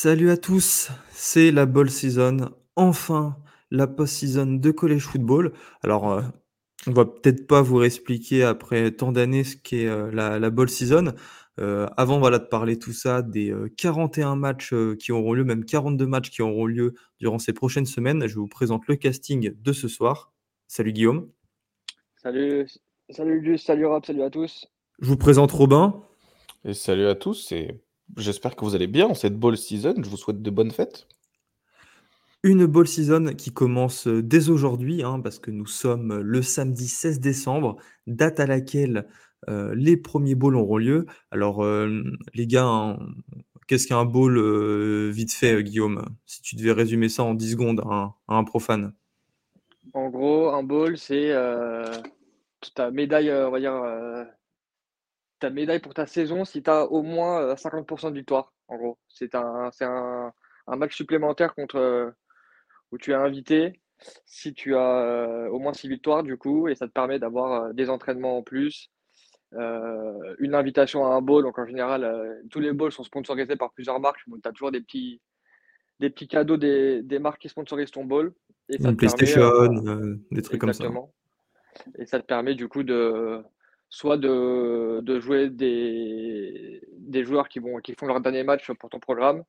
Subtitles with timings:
[0.00, 3.36] Salut à tous, c'est la ball season, enfin
[3.72, 5.52] la post-season de college football.
[5.82, 6.22] Alors, euh,
[6.86, 10.68] on va peut-être pas vous réexpliquer après tant d'années ce qu'est euh, la, la ball
[10.68, 11.14] season.
[11.58, 16.06] Euh, avant voilà, de parler tout ça, des 41 matchs qui auront lieu, même 42
[16.06, 19.88] matchs qui auront lieu durant ces prochaines semaines, je vous présente le casting de ce
[19.88, 20.32] soir.
[20.68, 21.28] Salut Guillaume.
[22.22, 22.68] Salut,
[23.10, 24.68] salut Luc, salut Rob, salut à tous.
[25.00, 26.04] Je vous présente Robin.
[26.64, 27.82] Et salut à tous, et
[28.16, 29.94] j'espère que vous allez bien en cette ball season.
[30.02, 31.06] Je vous souhaite de bonnes fêtes.
[32.44, 37.18] Une ball season qui commence dès aujourd'hui, hein, parce que nous sommes le samedi 16
[37.18, 37.76] décembre,
[38.06, 39.08] date à laquelle
[39.48, 41.06] euh, les premiers balls auront lieu.
[41.30, 42.02] Alors, euh,
[42.34, 42.98] les gars, hein,
[43.66, 46.04] qu'est-ce qu'un ball euh, vite fait, Guillaume?
[46.26, 48.92] Si tu devais résumer ça en 10 secondes à un, profane.
[49.94, 51.32] En gros, un ball, c'est
[52.74, 53.82] ta médaille, on va dire,
[55.38, 58.52] ta médaille pour ta saison si tu as au moins 50% de victoire.
[58.68, 60.32] En gros, c'est un, un,
[60.66, 62.12] un, match supplémentaire contre
[62.90, 63.80] où tu es invité
[64.26, 67.90] si tu as au moins 6 victoires du coup et ça te permet d'avoir des
[67.90, 68.90] entraînements en plus
[69.54, 71.42] euh, une invitation à un bowl.
[71.42, 74.20] Donc en général, euh, tous les bowls sont sponsorisés par plusieurs marques.
[74.28, 75.20] Donc tu as toujours des petits,
[76.00, 78.34] des petits cadeaux des, des marques qui sponsorisent ton bowl.
[78.68, 80.84] Et ça PlayStation, euh, des trucs comme ça.
[81.96, 83.42] Et ça te permet du coup de
[83.90, 88.90] soit de, de jouer des, des joueurs qui, vont, qui font leur dernier match pour
[88.90, 89.42] ton programme,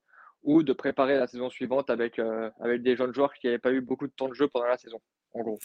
[0.43, 2.19] ou de préparer la saison suivante avec,
[2.61, 4.77] avec des jeunes joueurs qui n'avaient pas eu beaucoup de temps de jeu pendant la
[4.77, 4.99] saison,
[5.33, 5.59] en gros.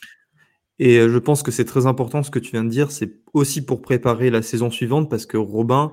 [0.80, 3.64] Et je pense que c'est très important ce que tu viens de dire, c'est aussi
[3.64, 5.92] pour préparer la saison suivante parce que Robin,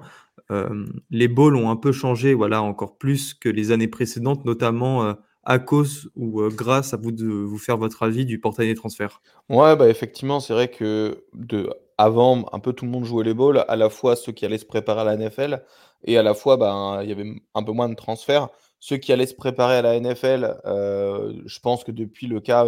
[1.11, 5.59] les balls ont un peu changé, voilà, encore plus que les années précédentes, notamment à
[5.59, 9.21] cause ou grâce à vous de vous faire votre avis du portail des transferts.
[9.49, 11.69] Ouais, bah effectivement, c'est vrai que de
[12.01, 14.57] avant, un peu tout le monde jouait les balls, à la fois ceux qui allaient
[14.57, 15.63] se préparer à la NFL
[16.03, 18.49] et à la fois, ben, il y avait un peu moins de transferts.
[18.79, 22.65] Ceux qui allaient se préparer à la NFL, je pense que depuis le cas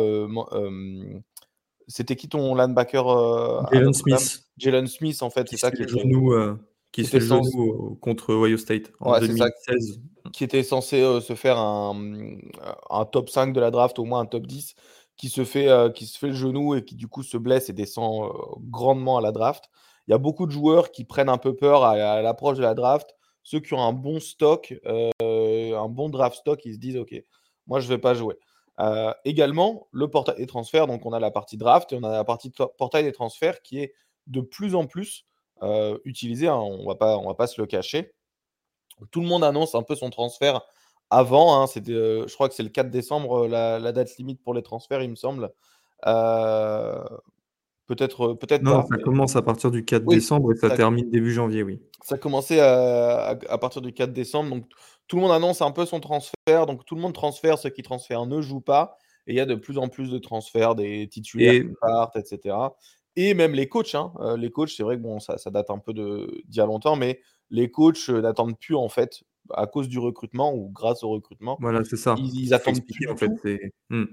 [1.87, 4.43] c'était qui ton linebacker euh, Jalen Smith.
[4.57, 6.55] Jalen Smith, en fait, c'est ça qui euh,
[6.91, 9.99] qui se genou contre Ohio State en 2016.
[10.31, 11.95] qui était censé euh, se faire un,
[12.89, 14.75] un, top 5 de la draft, au moins un top 10,
[15.17, 17.73] qui se, fait, qui se fait le genou et qui du coup se blesse et
[17.73, 18.31] descend
[18.69, 19.65] grandement à la draft.
[20.07, 22.73] Il y a beaucoup de joueurs qui prennent un peu peur à, l'approche de la
[22.73, 23.15] draft.
[23.43, 27.13] Ceux qui ont un bon stock, un bon draft stock, ils se disent Ok,
[27.67, 28.37] moi je vais pas jouer.
[28.79, 32.11] Euh, également, le portail des transferts, donc on a la partie draft et on a
[32.11, 33.93] la partie portail des transferts qui est
[34.27, 35.25] de plus en plus
[35.61, 38.13] euh, utilisée, hein, on va pas, on va pas se le cacher.
[39.11, 40.61] Tout le monde annonce un peu son transfert
[41.17, 44.63] avant, hein, euh, je crois que c'est le 4 décembre la, date limite pour les
[44.63, 45.51] transferts, il me semble.
[47.87, 51.63] peut-être peut-être Non, ça commence à partir du 4 décembre et ça, termine début janvier,
[51.63, 51.81] oui.
[52.03, 54.65] Ça a commencé à, à, partir du 4 décembre, donc
[55.07, 57.83] tout le monde annonce un peu son transfert, donc tout le monde transfère, ceux qui
[57.83, 58.97] transfèrent ne jouent pas,
[59.27, 62.55] et il y a de plus en plus de transferts, des titulaires qui partent, etc.
[63.15, 65.69] Et même les coachs, hein, euh, les coachs, c'est vrai que bon, ça, ça date
[65.69, 67.19] un peu d'il y a longtemps, mais
[67.49, 71.57] les coachs euh, n'attendent plus en fait à cause du recrutement ou grâce au recrutement.
[71.59, 72.15] Voilà, c'est ça.
[72.17, 73.31] Ils, attendent plus en fait.
[73.89, 74.03] Mmh.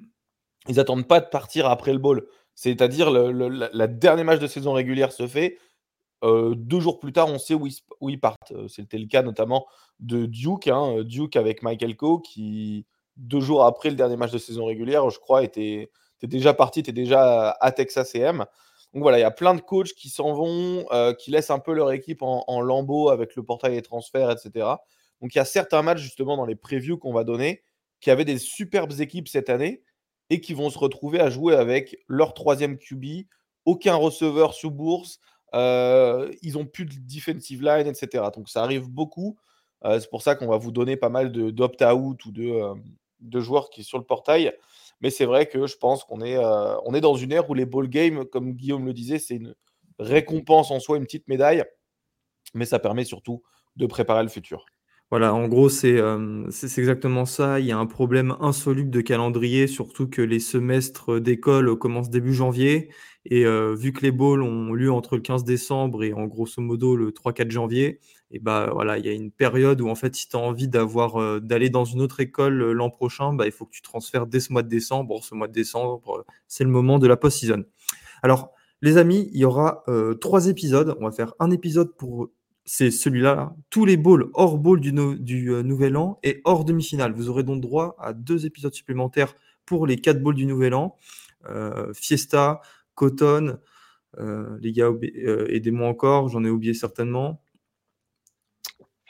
[0.69, 2.27] Ils attendent pas de partir après le ball.
[2.55, 5.57] C'est-à-dire le, la dernière match de saison régulière se fait,
[6.23, 7.67] deux jours plus tard, on sait où
[8.09, 8.53] ils, partent.
[8.69, 9.67] C'était le cas notamment
[10.01, 12.87] de Duke, hein, Duke avec Michael Coe, qui,
[13.17, 15.91] deux jours après le dernier match de saison régulière, je crois, était,
[16.23, 18.45] déjà parti, était déjà à Texas AM.
[18.93, 20.85] Donc voilà, il y a plein de coachs qui s'en vont,
[21.19, 24.67] qui laissent un peu leur équipe en, en lambeaux avec le portail des transferts, etc.
[25.21, 27.63] Donc il y a certains matchs justement dans les previews qu'on va donner
[28.01, 29.83] qui avaient des superbes équipes cette année
[30.31, 33.27] et qui vont se retrouver à jouer avec leur troisième QB,
[33.65, 35.21] aucun receveur sous bourse,
[35.55, 38.25] euh, ils ont plus de defensive line, etc.
[38.35, 39.37] Donc ça arrive beaucoup.
[39.85, 42.75] Euh, c'est pour ça qu'on va vous donner pas mal d'opt-out ou de, euh,
[43.21, 44.53] de, joueurs qui sont sur le portail.
[45.01, 47.89] Mais c'est vrai que je pense qu'on est, est dans une ère où les ball
[47.89, 49.55] games, comme Guillaume le disait, c'est une
[49.99, 51.65] récompense en soi, une petite médaille.
[52.55, 53.43] Mais ça permet surtout
[53.77, 54.67] de préparer le futur.
[55.11, 55.99] Voilà, en gros, c'est
[56.79, 57.59] exactement ça.
[57.59, 62.33] Il y a un problème insoluble de calendrier, surtout que les semestres d'école commencent début
[62.33, 62.91] janvier.
[63.25, 66.95] Et vu que les balls ont lieu entre le 15 décembre et en grosso modo
[66.95, 67.99] le 3-4 janvier,
[68.31, 70.69] et bah voilà, il y a une période où en fait, si tu as envie
[70.69, 74.39] d'avoir d'aller dans une autre école l'an prochain, bah, il faut que tu transfères dès
[74.39, 75.25] ce mois de décembre.
[75.25, 77.65] ce mois de décembre, c'est le moment de la post-season.
[78.23, 79.85] Alors, les amis, il y aura
[80.21, 80.97] trois épisodes.
[81.01, 82.31] On va faire un épisode pour
[82.73, 84.93] c'est celui-là, tous les balls hors ball du,
[85.51, 87.13] euh, Nouvel An et hors demi-finale.
[87.13, 89.35] Vous aurez donc droit à deux épisodes supplémentaires
[89.67, 90.97] pour les quatre balls du Nouvel An.
[91.49, 92.61] Euh, Fiesta,
[92.95, 93.59] Cotton,
[94.21, 94.93] euh, les gars,
[95.49, 97.43] aidez-moi encore, j'en ai oublié certainement.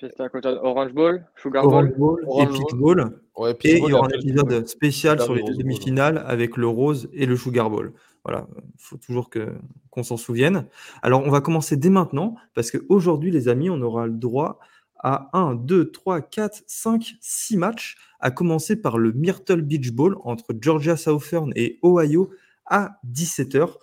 [0.00, 0.30] Fiesta
[0.62, 3.20] Orange Bowl, Sugar Orange Bowl, Bowl et Peach Bowl.
[3.36, 6.66] Ouais, Et Peach il Bowl y aura un épisode spécial sur les demi-finales avec le
[6.66, 7.92] Rose et le Sugar Bowl.
[8.24, 9.52] Voilà, il faut toujours que,
[9.90, 10.66] qu'on s'en souvienne.
[11.02, 14.58] Alors, on va commencer dès maintenant parce qu'aujourd'hui, les amis, on aura le droit
[15.02, 20.16] à 1, 2, 3, 4, 5, 6 matchs, à commencer par le Myrtle Beach Bowl
[20.24, 22.30] entre Georgia Southern et Ohio
[22.64, 23.76] à 17h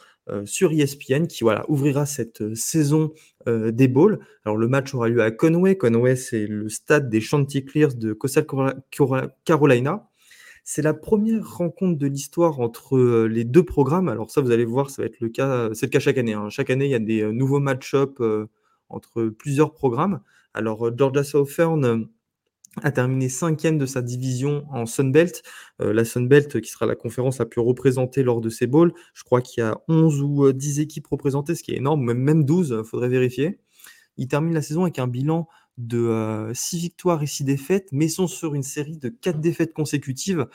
[0.46, 3.14] sur E ESPN qui voilà, ouvrira cette euh, saison
[3.48, 4.20] euh, des bowls.
[4.46, 5.78] Alors le match aura lieu à Conway.
[5.78, 8.46] Conway, c'est le stade des Chanticleers de Coastal
[9.46, 10.10] Carolina.
[10.64, 14.10] C'est la première rencontre de l'histoire entre euh, les deux programmes.
[14.10, 15.70] Alors ça, vous allez voir, ça va être le cas.
[15.74, 16.34] C'est le cas chaque année.
[16.34, 16.50] hein.
[16.50, 18.48] Chaque année, il y a des euh, nouveaux match-up euh,
[18.90, 20.20] entre plusieurs programmes.
[20.54, 21.98] Alors euh, Georgia Southern euh,
[22.84, 25.42] a terminé cinquième de sa division en Sunbelt.
[25.82, 28.94] Euh, la Sunbelt qui sera la conférence la plus représentée lors de ces bowls.
[29.14, 32.04] Je crois qu'il y a 11 ou euh, 10 équipes représentées, ce qui est énorme,
[32.04, 33.60] même- même 12, il faudrait vérifier.
[34.18, 35.48] Ils terminent la saison avec un bilan
[35.78, 40.48] de 6 victoires et 6 défaites, mais sont sur une série de 4 défaites consécutives.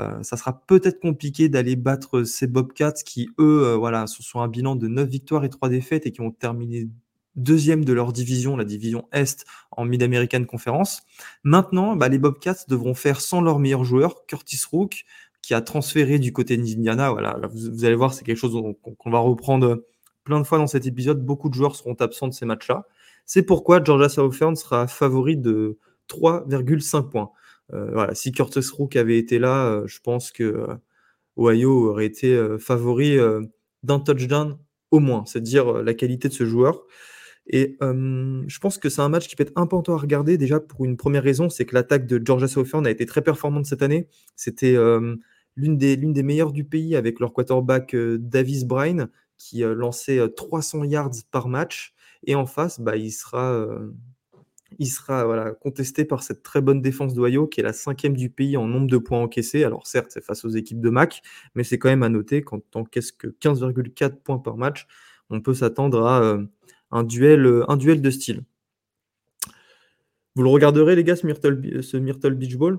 [0.00, 4.40] Euh, ça sera peut-être compliqué d'aller battre ces Bobcats qui, eux, euh, voilà, sont sur
[4.42, 6.88] un bilan de 9 victoires et 3 défaites et qui ont terminé
[7.36, 11.02] deuxième de leur division, la division Est, en Mid-American Conference.
[11.42, 15.04] Maintenant, bah, les Bobcats devront faire sans leur meilleur joueur, Curtis Rook,
[15.42, 17.10] qui a transféré du côté d'Indiana.
[17.10, 19.84] Voilà, là, vous, allez voir, c'est quelque chose qu'on va reprendre
[20.24, 21.24] plein de fois dans cet épisode.
[21.24, 22.86] Beaucoup de joueurs seront absents de ces matchs-là.
[23.26, 25.78] C'est pourquoi Georgia Southern sera favori de
[26.08, 27.30] 3,5 points.
[27.72, 30.74] Euh, voilà, si Curtis Rook avait été là, euh, je pense que euh,
[31.36, 33.18] Ohio aurait été favori
[33.82, 34.58] d'un touchdown
[34.94, 35.24] au moins.
[35.26, 36.82] C'est dire euh, la qualité de ce joueur.
[37.46, 40.60] Et euh, je pense que c'est un match qui peut être important à regarder déjà
[40.60, 43.82] pour une première raison, c'est que l'attaque de Georgia Southern a été très performante cette
[43.82, 44.08] année.
[44.34, 45.16] C'était euh,
[45.56, 50.28] l'une des, des meilleures du pays avec leur quarterback euh, Davis Bryan qui lançait euh,
[50.28, 51.94] 300 yards par match.
[52.26, 53.68] Et en face, bah, il sera,
[54.78, 58.30] il sera voilà, contesté par cette très bonne défense d'Ohio qui est la cinquième du
[58.30, 59.62] pays en nombre de points encaissés.
[59.62, 61.20] Alors certes, c'est face aux équipes de MAC,
[61.54, 64.86] mais c'est quand même à noter qu'en encaisse que 15,4 points par match,
[65.28, 66.38] on peut s'attendre à
[66.94, 68.42] un, duel, euh, un duel de style.
[70.34, 72.78] Vous le regarderez, les gars, ce Myrtle, ce Myrtle Beach Ball?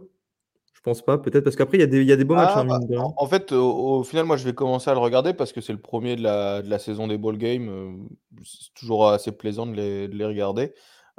[0.73, 2.35] Je pense pas, peut-être, parce qu'après, il y, a des- il y a des beaux
[2.35, 2.51] matchs.
[2.55, 2.79] Ah, hein, bah,
[3.17, 5.73] en, fait, au, au final, moi, je vais commencer à le regarder parce que c'est
[5.73, 7.69] le premier de la, de la saison des ball games.
[7.69, 7.91] euh,
[8.43, 10.73] C'est toujours assez plaisant de les, de les regarder.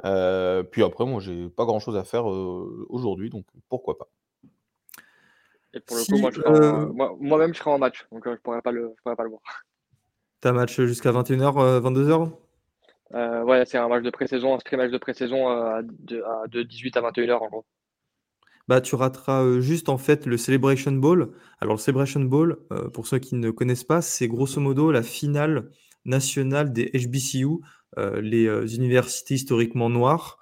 [0.05, 4.07] Euh, puis après, moi, j'ai pas grand-chose à faire euh, aujourd'hui, donc pourquoi pas.
[5.73, 7.79] Et pour le Si, coup, moi, je serai euh, en- moi- moi-même, je serai en
[7.79, 9.41] match, donc euh, je pourrais pas le, je pourrais pas le voir.
[10.39, 12.31] T'as match jusqu'à 21h, 22h
[13.13, 16.47] Euh, ouais, c'est un match de pré-saison, un scrimmage de pré-saison euh, à de, à-
[16.47, 17.65] de 18 à 21h en gros.
[18.67, 21.31] bah, tu rateras euh, juste en fait le Celebration Bowl.
[21.61, 22.57] Alors le Celebration Bowl,
[22.93, 25.71] pour ceux qui ne connaissent pas, c'est grosso modo la finale
[26.05, 27.59] nationale des HBCU,
[28.21, 30.37] les universités historiquement noires,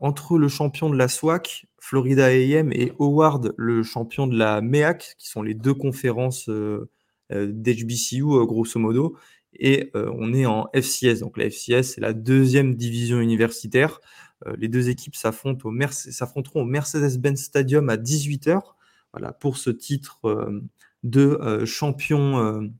[0.00, 5.14] entre le champion de la SWAC, Florida A&M, et Howard, le champion de la MEAC,
[5.18, 6.48] qui sont les deux conférences
[7.30, 9.16] d'HBCU grosso modo.
[9.54, 14.00] Et euh, on est en FCS, donc la FCS c'est la deuxième division universitaire.
[14.46, 18.60] Euh, les deux équipes s'affrontent au s'affronteront au Mercedes-Benz Stadium à 18h
[19.12, 20.62] voilà, pour ce titre euh,
[21.02, 22.70] de champion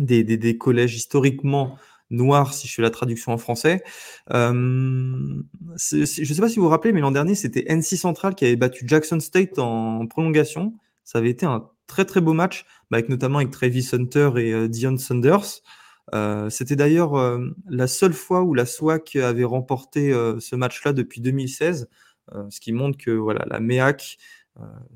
[0.00, 1.78] des, collèges historiquement
[2.10, 3.82] noirs, si je fais la traduction en français.
[4.28, 5.44] Je ne
[5.76, 8.84] sais pas si vous vous rappelez, mais l'an dernier, c'était NC Central qui avait battu
[8.88, 10.74] Jackson State en prolongation.
[11.04, 14.68] Ça avait été un très très beau match, bah, avec notamment avec Travis Hunter et
[14.68, 15.62] Dion Sanders.
[16.14, 20.92] Euh, C'était d'ailleurs euh, la seule fois où la SWAC avait remporté euh, ce match-là
[20.92, 21.88] depuis 2016,
[22.34, 24.18] euh, ce qui montre que voilà, la MEAC,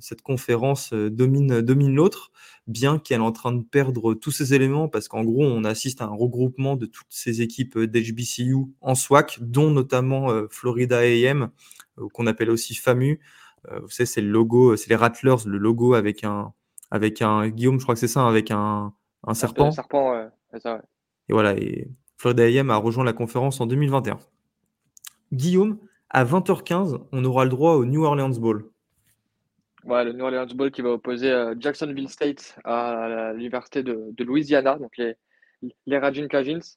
[0.00, 2.32] cette conférence, domine, domine l'autre,
[2.66, 6.02] bien qu'elle est en train de perdre tous ses éléments, parce qu'en gros, on assiste
[6.02, 11.50] à un regroupement de toutes ces équipes d'HBCU en SWAC, dont notamment Florida AM,
[12.12, 13.20] qu'on appelle aussi FAMU.
[13.70, 16.52] Vous savez, c'est le logo, c'est les Rattlers, le logo avec un,
[16.90, 18.92] avec un Guillaume, je crois que c'est ça, avec un,
[19.24, 19.66] un serpent.
[19.66, 20.82] Le serpent, ouais, c'est ça, ouais.
[21.32, 24.18] Et voilà, et Florida AM a rejoint la conférence en 2021.
[25.32, 25.78] Guillaume,
[26.10, 28.68] à 20h15, on aura le droit au New Orleans Bowl.
[29.84, 34.76] Ouais, le New Orleans Bowl qui va opposer euh, Jacksonville State à l'université de, Louisiana,
[34.76, 35.14] donc les,
[35.86, 36.76] les Raging Cajuns.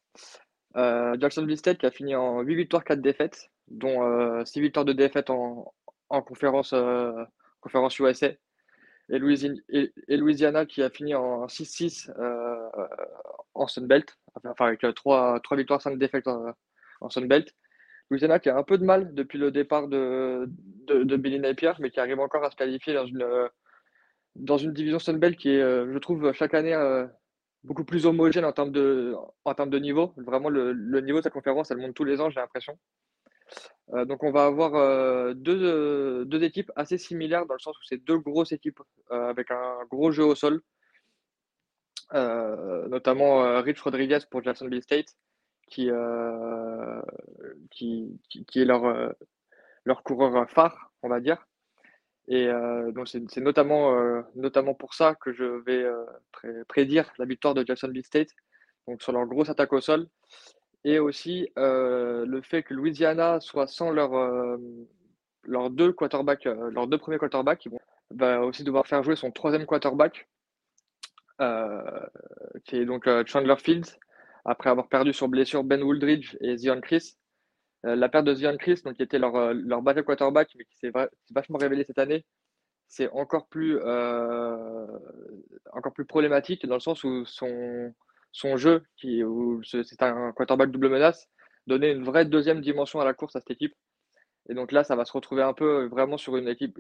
[0.78, 4.86] Euh, Jacksonville State qui a fini en 8 victoires, 4 défaites, dont euh, 6 victoires
[4.86, 5.74] de défaites en,
[6.08, 7.12] en conférence, euh,
[7.60, 8.30] conférence USA.
[9.10, 12.70] Et, et Louisiana qui a fini en 6-6 euh,
[13.54, 16.54] en Sunbelt, enfin avec 3, victoires, 5 défaites en,
[17.02, 17.54] en Sunbelt.
[18.10, 20.48] Louisiana qui a un peu de mal depuis le départ de,
[20.88, 23.48] de, Billy Napier, mais qui arrive encore à se qualifier dans une, euh,
[24.36, 27.08] dans une division Sunbelt qui est, euh, je trouve, chaque année euh,
[27.64, 30.14] beaucoup plus homogène en termes de, en termes de niveau.
[30.18, 32.78] Vraiment, le, le niveau de sa conférence, elle monte tous les ans, j'ai l'impression.
[34.06, 38.18] Donc on va avoir deux, deux, équipes assez similaires dans le sens où c'est deux
[38.18, 40.62] grosses équipes avec un gros jeu au sol,
[42.12, 45.16] notamment Rich Rodriguez pour Jacksonville State,
[45.68, 45.90] qui,
[47.70, 49.14] qui, qui, est leur,
[49.84, 51.46] leur coureur phare, on va dire.
[52.28, 52.48] Et
[52.94, 55.86] donc c'est notamment, notamment pour ça que je vais
[56.68, 58.30] prédire la victoire de Jacksonville State,
[58.88, 60.08] donc sur leur grosse attaque au sol.
[60.86, 64.12] Et aussi le fait que Louisiana soit sans leur,
[65.44, 67.80] leurs deux quarterbacks, leurs deux premiers quarterbacks, qui vont
[68.12, 70.28] va aussi devoir faire jouer son troisième quarterback,
[72.64, 73.98] qui est donc Chandler Fields,
[74.46, 77.18] après avoir perdu sur blessure Ben Wooldridge et Zion Chris.
[77.84, 80.92] la perte de Zion Chris, donc, qui était leur, leur backup quarterback, mais qui s'est
[81.32, 82.24] vachement révélé cette année,
[82.88, 83.80] c'est encore plus,
[85.74, 87.92] encore plus problématique dans le sens où son,
[88.36, 89.24] son jeu, qui,
[89.64, 91.30] c'est un quarterback double menace,
[91.68, 93.74] donnait une vraie deuxième dimension à la course à cette équipe.
[94.50, 96.78] Et donc là, ça va se retrouver un peu vraiment sur une équipe,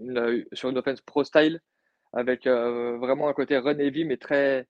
[0.51, 1.62] sur une offense pro style,
[2.12, 4.67] avec euh, vraiment un côté run heavy, mais très,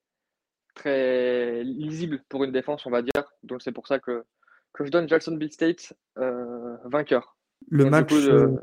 [0.75, 3.23] très lisible pour une défense, on va dire.
[3.41, 4.23] Donc c'est pour ça que,
[4.71, 7.35] que je donne Jacksonville State euh, vainqueur.
[7.67, 8.61] Le match, euh,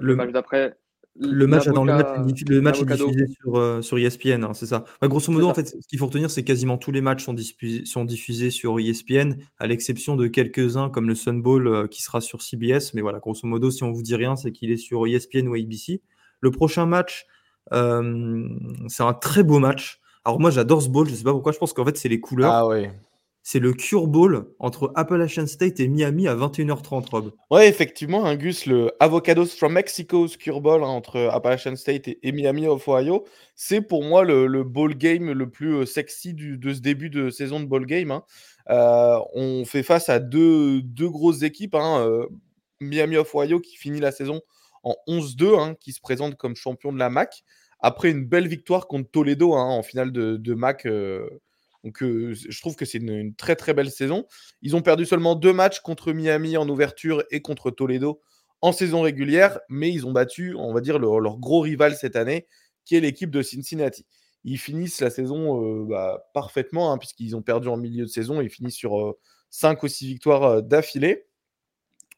[0.00, 0.78] le match d'après,
[1.16, 4.66] le match, dans le match, le match est diffusé sur, euh, sur ESPN, hein, c'est
[4.66, 4.84] ça.
[5.02, 7.34] grosso modo, en fait, ce qu'il faut retenir, c'est que quasiment tous les matchs sont,
[7.34, 12.02] diffusés, sont diffusés sur ESPN, à l'exception de quelques-uns comme le Sun Bowl euh, qui
[12.02, 12.94] sera sur CBS.
[12.94, 15.54] Mais voilà, grosso modo, si on vous dit rien, c'est qu'il est sur ESPN ou
[15.54, 16.02] ABC.
[16.40, 17.26] Le prochain match,
[17.72, 18.48] euh,
[18.88, 20.00] c'est un très beau match.
[20.24, 22.20] Alors moi, j'adore ce bowl, je sais pas pourquoi, je pense qu'en fait, c'est les
[22.20, 22.50] couleurs.
[22.52, 22.90] Ah ouais
[23.46, 27.32] c'est le Cure Bowl entre Appalachian State et Miami à 21h30, Rob.
[27.50, 32.66] Ouais, effectivement, Angus, le Avocados from Mexico's Cure Bowl hein, entre Appalachian State et, Miami
[32.66, 36.80] of Ohio, c'est pour moi le, le, bowl game le plus euh, sexy de ce
[36.80, 38.12] début de saison de bowl game.
[38.12, 38.24] Hein.
[38.70, 41.74] Euh, on fait face à deux, grosses équipes.
[41.74, 42.26] Hein, euh,
[42.80, 44.40] Miami of Ohio qui finit la saison
[44.84, 47.44] en 11-2, qui se présente comme champion de la MAC,
[47.78, 50.86] après une belle victoire contre Toledo en finale de, de MAC.
[51.84, 54.26] Donc, je trouve que c'est une, très très belle saison.
[54.62, 58.22] Ils ont perdu seulement deux matchs contre Miami en ouverture et contre Toledo
[58.62, 62.46] en saison régulière, mais ils ont battu, on va dire, leur, gros rival cette année,
[62.86, 64.06] qui est l'équipe de Cincinnati.
[64.44, 68.40] Ils finissent la saison bah, parfaitement, hein, puisqu'ils ont perdu en milieu de saison.
[68.40, 69.16] Ils finissent sur
[69.50, 71.26] 5 ou 6 victoires d'affilée.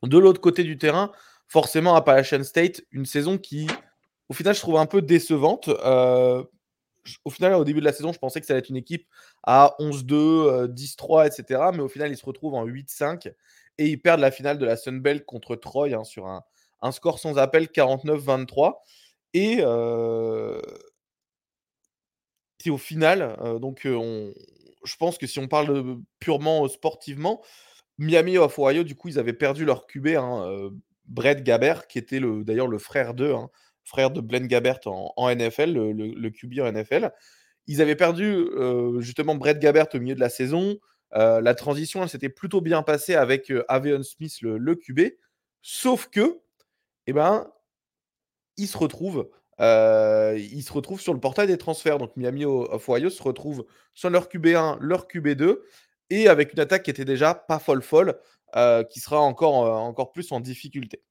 [0.04, 1.10] De l'autre côté du terrain,
[1.48, 3.66] forcément, Appalachian State, une saison qui,
[4.28, 5.68] au final, je trouve un peu décevante
[7.24, 9.06] au final, au début de la saison, je pensais que ça allait être une équipe
[9.42, 11.70] à 11-2, 10-3, etc.
[11.72, 13.32] Mais au final, ils se retrouvent en 8-5
[13.78, 16.42] et ils perdent la finale de la Sunbelt contre Troy hein, sur un,
[16.92, 18.74] score sans appel 49-23.
[19.34, 19.62] Et,
[22.68, 27.42] au final, euh, donc je pense que si on parle purement sportivement,
[27.98, 30.70] Miami of Ohio, du coup, ils avaient perdu leur QB, hein,
[31.06, 33.34] Brett Gabert, qui était d'ailleurs le frère d'eux.
[33.34, 33.50] Hein,
[33.86, 37.12] frère de Blaine Gabbert en, NFL, le, QB en NFL.
[37.68, 40.78] Ils avaient perdu euh, justement Brett Gabbert au milieu de la saison.
[41.14, 45.12] Euh, la transition, elle s'était plutôt bien passée avec euh, Avion Smith, le, QB.
[45.62, 46.40] Sauf que,
[47.06, 47.50] eh ben,
[48.56, 49.28] il se retrouve
[49.58, 51.98] il se sur le portail des transferts.
[51.98, 53.64] Donc Miami of Ohio se retrouve
[53.94, 55.60] sur leur QB1, leur QB2,
[56.10, 58.18] et avec une attaque qui était déjà pas folle folle,
[58.90, 61.02] qui sera encore, encore plus en difficulté.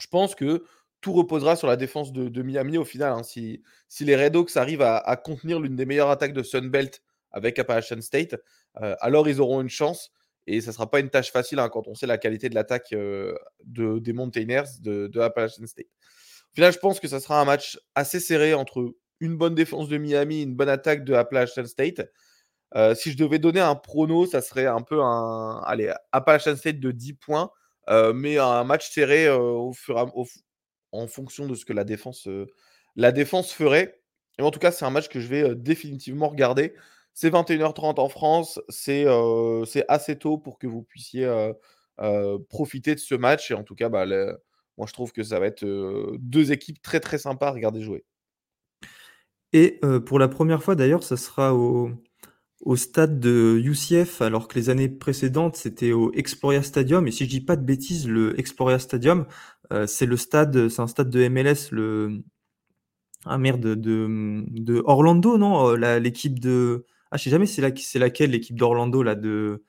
[0.00, 0.64] Je pense que
[1.00, 3.12] tout reposera sur la défense de, Miami au final.
[3.12, 3.22] Hein.
[3.22, 3.62] Si,
[4.00, 8.36] les Red Hawks arrivent à, contenir l'une des meilleures attaques de Sunbelt avec Appalachian State,
[8.82, 10.12] euh, alors ils auront une chance.
[10.48, 12.54] Et ça ne sera pas une tâche facile hein, quand on sait la qualité de
[12.54, 13.34] l'attaque euh,
[13.64, 15.86] de, des Mountaineers de, Appalachian State.
[15.86, 19.88] Au final, je pense que ça sera un match assez serré entre une bonne défense
[19.88, 22.02] de Miami une bonne attaque de Appalachian State.
[22.74, 26.80] Euh, si je devais donner un prono, ça serait un peu un allez, Appalachian State
[26.80, 27.50] de 10 points,
[28.14, 30.26] mais un match serré au fur à, au,
[30.96, 32.28] en fonction de ce que la défense,
[32.96, 34.00] la défense ferait.
[34.38, 36.74] Et en tout cas, c'est un match que je vais définitivement regarder.
[37.14, 39.06] C'est 21h30 en France, c'est
[39.88, 41.26] assez tôt pour que vous puissiez
[42.48, 43.50] profiter de ce match.
[43.50, 44.04] Et en tout cas, bah,
[44.76, 45.64] moi je trouve que ça va être
[46.18, 48.04] deux équipes très très sympas à regarder jouer.
[49.52, 51.90] Et pour la première fois d'ailleurs, ça sera au,
[52.66, 57.06] au stade de UCF, alors que les années précédentes, c'était au Exploria Stadium.
[57.06, 59.26] Et si je dis pas de bêtises, le Exploria Stadium,
[59.72, 62.24] euh, c'est le stade, c'est un stade de MLS, le
[63.24, 67.70] ah merde de, de Orlando, non euh, L'équipe de ah je sais jamais c'est la,
[67.76, 69.64] c'est laquelle l'équipe d'Orlando là de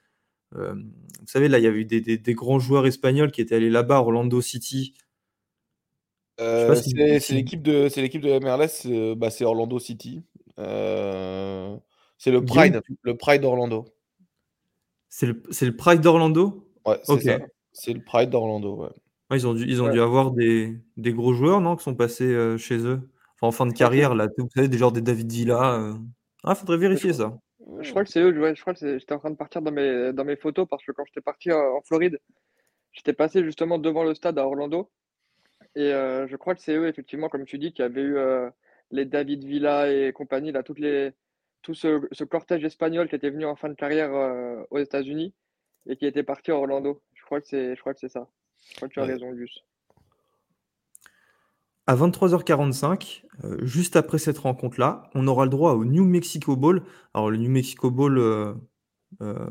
[0.56, 3.56] euh, vous savez là il y avait eu des, des, grands joueurs espagnols qui étaient
[3.56, 4.96] allés là-bas, Orlando City.
[6.40, 10.24] c'est, l'équipe de c'est l'équipe de MLS, bah, c'est Orlando City.
[12.18, 13.86] C'est le Pride, le Pride d'Orlando.
[15.10, 16.68] C'est le, le, Pride d'Orlando?
[16.86, 17.40] Ouais, c'est ça.
[17.72, 19.38] C'est le Pride d'Orlando, ouais.
[19.38, 22.58] ils ont dû, ils ont dû avoir des, des, gros joueurs, non, qui sont passés
[22.58, 23.02] chez eux?
[23.36, 25.94] Enfin, en fin de carrière, là, vous savez, des genres des David Villa.
[26.44, 27.38] Ah, faudrait vérifier ça.
[27.82, 30.12] Je crois que c'est eux, je crois que j'étais en train de partir dans mes,
[30.12, 32.20] dans mes photos parce que quand j'étais parti en Floride,
[32.94, 34.90] j'étais passé justement devant le stade à Orlando.
[35.76, 38.18] Et je crois que c'est eux, effectivement, comme tu dis, qui avaient eu
[38.90, 41.12] les David Villa et compagnie, là, toutes les,
[41.62, 44.12] tout ce, cortège espagnol qui était venu en fin de carrière
[44.72, 45.34] aux États-Unis
[45.88, 47.02] et qui était parti à Orlando.
[47.14, 48.28] Je crois que c'est, je crois que c'est ça.
[48.70, 49.64] Je crois que tu as raison, Gus.
[51.88, 56.84] À 23h45, euh, juste après cette rencontre-là, on aura le droit au New Mexico Bowl.
[57.14, 58.54] Alors, le New Mexico Bowl, euh,
[59.22, 59.48] euh,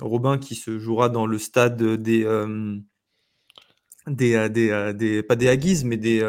[0.00, 2.24] Robin, qui se jouera dans le stade des.
[4.08, 6.20] des, des, pas des Aggies, mais des.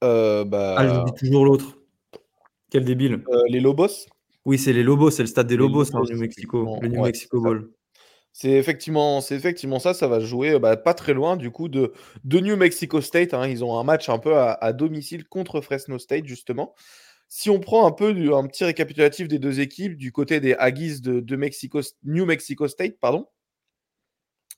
[0.00, 0.74] bah...
[0.78, 1.78] Ah, je dis toujours l'autre.
[2.74, 3.22] Quel débile.
[3.46, 4.08] les Lobos
[4.44, 7.40] Oui, c'est les Lobos, c'est le stade des Lobos, hein, New Mexico, le New Mexico
[7.40, 7.70] Bowl.
[8.32, 9.94] C'est effectivement, c'est effectivement ça.
[9.94, 11.92] Ça va jouer bah, pas très loin du coup de,
[12.24, 13.32] de New Mexico State.
[13.32, 13.46] Hein.
[13.46, 16.74] Ils ont un match un peu à, domicile contre Fresno State justement.
[17.28, 21.00] Si on prend un peu un petit récapitulatif des deux équipes du côté des Aggies
[21.00, 23.28] de, Mexico, New Mexico State, pardon.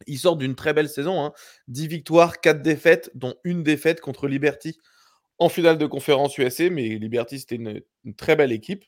[0.07, 1.23] Ils sortent d'une très belle saison.
[1.23, 1.33] Hein.
[1.69, 4.79] 10 victoires, 4 défaites, dont une défaite contre Liberty
[5.39, 6.71] en finale de conférence USA.
[6.71, 7.83] Mais Liberty, c'était une,
[8.17, 8.85] très belle équipe.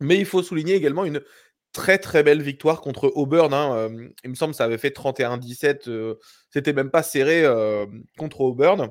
[0.00, 1.20] Mais il faut souligner également une
[1.72, 3.52] très très belle victoire contre Auburn.
[3.52, 3.90] Hein,
[4.24, 6.16] il me semble que ça avait fait 31-17.
[6.50, 7.44] C'était même pas serré
[8.18, 8.90] contre Auburn.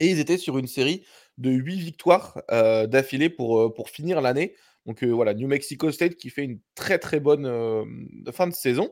[0.00, 1.04] Et ils étaient sur une série
[1.36, 4.54] de 8 victoires d'affilée pour, pour finir l'année.
[4.86, 7.44] Donc voilà, New Mexico State qui fait une très très bonne
[8.32, 8.90] fin de saison.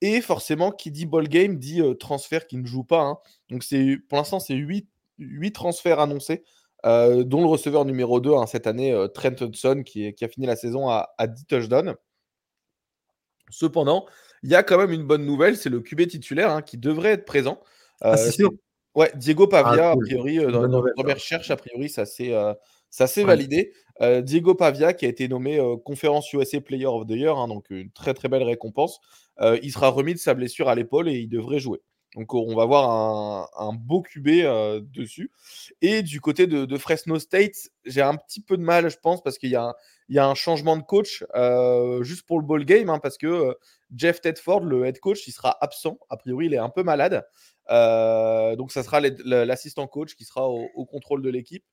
[0.00, 3.02] Et forcément, qui dit ball game dit transfert qui ne joue pas.
[3.02, 3.18] Hein.
[3.50, 3.64] Donc
[4.08, 6.44] pour l'instant, c'est 8, 8 transferts annoncés
[6.84, 10.46] euh, dont le receveur numéro 2 hein, cette année, euh, Trent Hudson, qui, a fini
[10.46, 11.94] la saison à, 10 touchdowns.
[13.50, 14.06] Cependant,
[14.42, 17.10] il y a quand même une bonne nouvelle, c'est le QB titulaire hein, qui devrait
[17.10, 17.60] être présent.
[18.02, 18.50] ah, euh, c'est sûr.
[18.94, 23.72] Ouais, Diego Pavia, ah, a priori, dans notre première recherche, a priori, ça s'est validé.
[24.22, 27.90] Diego Pavia, qui a été nommé conférence USA Player of the Year, hein, donc une
[27.90, 29.00] très très belle récompense.
[29.40, 31.82] il sera remis de sa blessure à l'épaule et il devrait jouer.
[32.16, 35.30] Donc on va voir un, beau QB euh, dessus.
[35.82, 39.36] Et du côté de, Fresno State, j'ai un petit peu de mal, je pense, parce
[39.36, 39.74] qu'il y, a
[40.26, 43.52] un changement de coach euh, juste pour le ball game, hein, parce que euh,
[43.94, 45.98] Jeff Tedford, le head coach, il sera absent.
[46.08, 47.26] A priori, il est un peu malade.
[47.68, 51.64] donc ça sera l'assistant coach qui sera au, contrôle de l'équipe.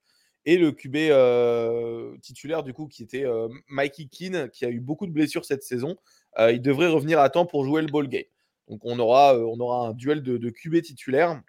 [0.46, 3.24] Et le QB titulaire, du coup, qui était
[3.70, 5.96] Mikey Keane, qui a eu beaucoup de blessures cette saison,
[6.38, 8.26] il devrait revenir à temps pour jouer le ball game.
[8.68, 11.42] Donc on aura, on aura un duel de, de QB titulaire.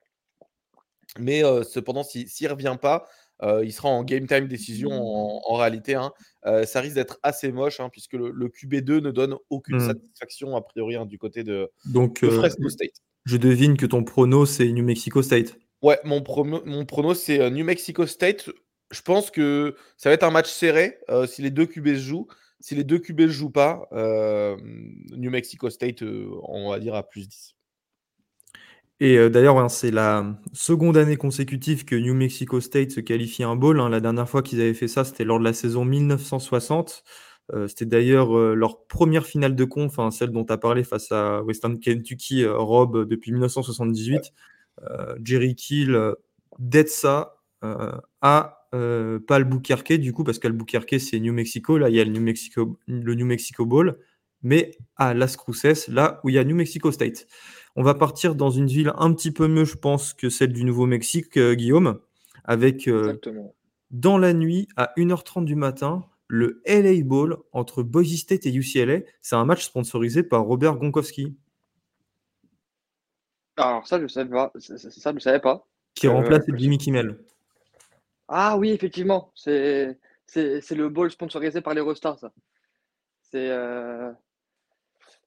[1.18, 3.06] Mais cependant, s'il ne revient pas,
[3.42, 5.94] il sera en game time décision en, réalité.
[5.94, 6.12] Hein.
[6.66, 9.86] ça risque d'être assez moche hein, puisque le, QB2 ne donne aucune mmh.
[9.86, 12.94] satisfaction a priori hein, du côté de, Donc, Fresno State.
[13.26, 15.56] Je devine que ton prono, c'est New Mexico State.
[15.82, 16.24] Ouais, mon,
[16.64, 18.50] mon prono, c'est New Mexico State.
[18.90, 20.98] Je pense que ça va être un match serré
[21.28, 22.26] si les deux QB se jouent.
[22.60, 24.56] Si les deux QB ne jouent pas, euh,
[25.16, 27.54] New Mexico State, euh, on va dire à plus 10.
[29.00, 33.48] Et euh, d'ailleurs, c'est la seconde année consécutive que New Mexico State se qualifie à
[33.48, 33.80] un bowl.
[33.80, 33.88] Hein.
[33.88, 37.04] La dernière fois qu'ils avaient fait ça, c'était lors de la saison 1960.
[37.68, 41.42] c'était d'ailleurs leur première finale de conf, hein, celle dont tu as parlé face à
[41.42, 44.32] Western Kentucky, Rob, depuis 1978.
[45.22, 46.14] Jerry Kill,
[46.58, 47.36] Detsa,
[48.22, 51.78] a euh, pas Albuquerque, du coup, parce qu'Albuquerque, c'est New Mexico.
[51.78, 53.98] Là, il y a le New Mexico, le New Mexico Bowl.
[54.42, 57.26] Mais à Las Cruces, là où il y a New Mexico State.
[57.76, 60.64] On va partir dans une ville un petit peu mieux, je pense, que celle du
[60.64, 61.98] Nouveau-Mexique, euh, Guillaume,
[62.44, 63.18] avec euh,
[63.90, 69.00] dans la nuit à 1h30 du matin le LA Bowl entre Boise State et UCLA.
[69.22, 71.36] C'est un match sponsorisé par Robert Gonkowski.
[73.56, 74.52] Alors ça, je ne savais pas.
[74.58, 75.66] Ça, je savais pas.
[75.94, 77.18] Qui remplace Jimmy Kimmel.
[78.28, 79.98] Ah oui, effectivement, c'est
[80.34, 82.30] le bowl sponsorisé par les Rostars.
[83.30, 84.12] C'est euh,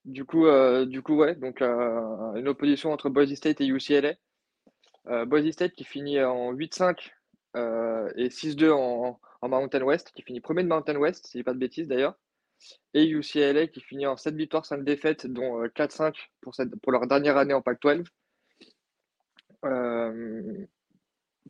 [0.06, 4.16] du coup euh, donc euh, une opposition entre Boise State et UCLA.
[5.26, 7.12] Boise State qui finit en 8-5
[7.56, 11.60] et 6-2 en, Mountain West, qui finit premier de Mountain West, si je pas de
[11.60, 12.16] bêtises d'ailleurs.
[12.94, 17.38] Et UCLA qui finit en 7 victoires, 5 défaites, dont 4-5 pour, pour leur dernière
[17.38, 18.06] année en Pac-12.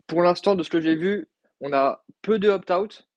[0.06, 1.28] pour l'instant, de ce que j'ai vu,
[1.62, 3.08] on a peu de opt-out.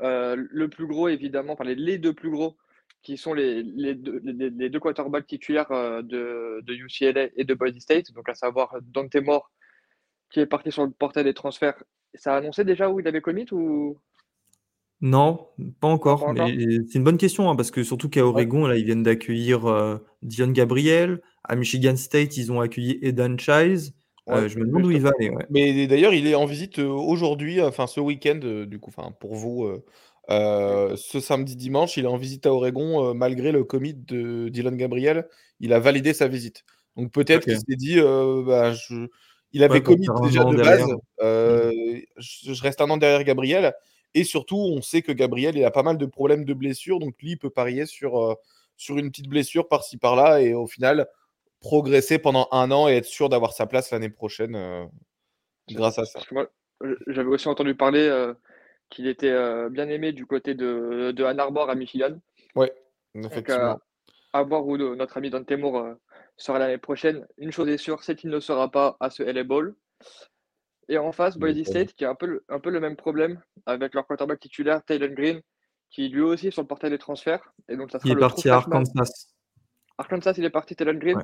[0.00, 2.56] Euh, le plus gros, évidemment, enfin, les, deux plus gros,
[3.02, 7.78] qui sont les, les, deux, les, quarterbacks titulaires euh, de, de, UCLA et de Boise
[7.78, 9.50] State, donc à savoir Dante Moore,
[10.30, 11.82] qui est parti sur le portail des transferts.
[12.14, 13.98] Ça a annoncé déjà où il avait commit ou?
[15.02, 15.46] Non,
[15.80, 19.02] pas encore, c'est une bonne question, hein, parce que surtout qu'à Oregon, là, ils viennent
[19.02, 21.22] d'accueillir, euh, Dion Gabriel.
[21.44, 23.94] À Michigan State, ils ont accueilli Eden Childs.
[24.30, 27.60] Euh, je me demande où il va aller, Mais d'ailleurs, il est en visite, aujourd'hui,
[27.60, 29.70] enfin ce week-end, du coup, enfin pour vous,
[30.28, 35.28] ce samedi, dimanche, il est en visite à Oregon, malgré le commit de Dylan Gabriel.
[35.60, 36.64] Il a validé sa visite.
[36.96, 39.08] Donc peut-être qu'il s'est dit, bah, je
[39.52, 40.84] il avait commit déjà de base,
[41.20, 42.02] mmh.
[42.18, 43.74] je reste un an derrière Gabriel.
[44.14, 47.14] Et surtout, on sait que Gabriel, il a pas mal de problèmes de blessures, donc
[47.22, 48.36] lui, il peut parier sur,
[48.76, 50.40] sur une petite blessure par-ci par-là.
[50.40, 51.06] Et au final,
[51.60, 54.88] progresser pendant un an et être sûr d'avoir sa place l'année prochaine
[55.68, 56.20] grâce à ça.
[57.06, 58.32] J'avais aussi entendu parler
[58.88, 62.18] qu'il était bien aimé du côté de, de Ann Arbor à Michigan.
[62.54, 62.68] Oui,
[63.14, 63.78] effectivement.
[64.32, 65.94] à voir où notre ami Dante Moore
[66.36, 67.26] sera l'année prochaine.
[67.38, 69.76] Une chose est sûre, c'est qu'il ne sera pas à ce LA Bowl.
[70.88, 73.40] Et en face, Boise State, qui a un peu, le, un peu le même problème
[73.66, 75.40] avec leur quarterback titulaire, Taylor Green,
[75.90, 77.52] qui lui aussi est sur le portail des transferts.
[77.68, 79.28] Et donc, ça sera il est parti à Arkansas.
[79.98, 81.22] Arkansas, il est parti, Taylor Green.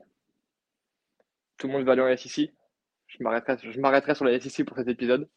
[1.59, 2.53] Tout le monde va aller en SEC.
[3.07, 5.29] Je m'arrêterai sur la SEC pour cet épisode.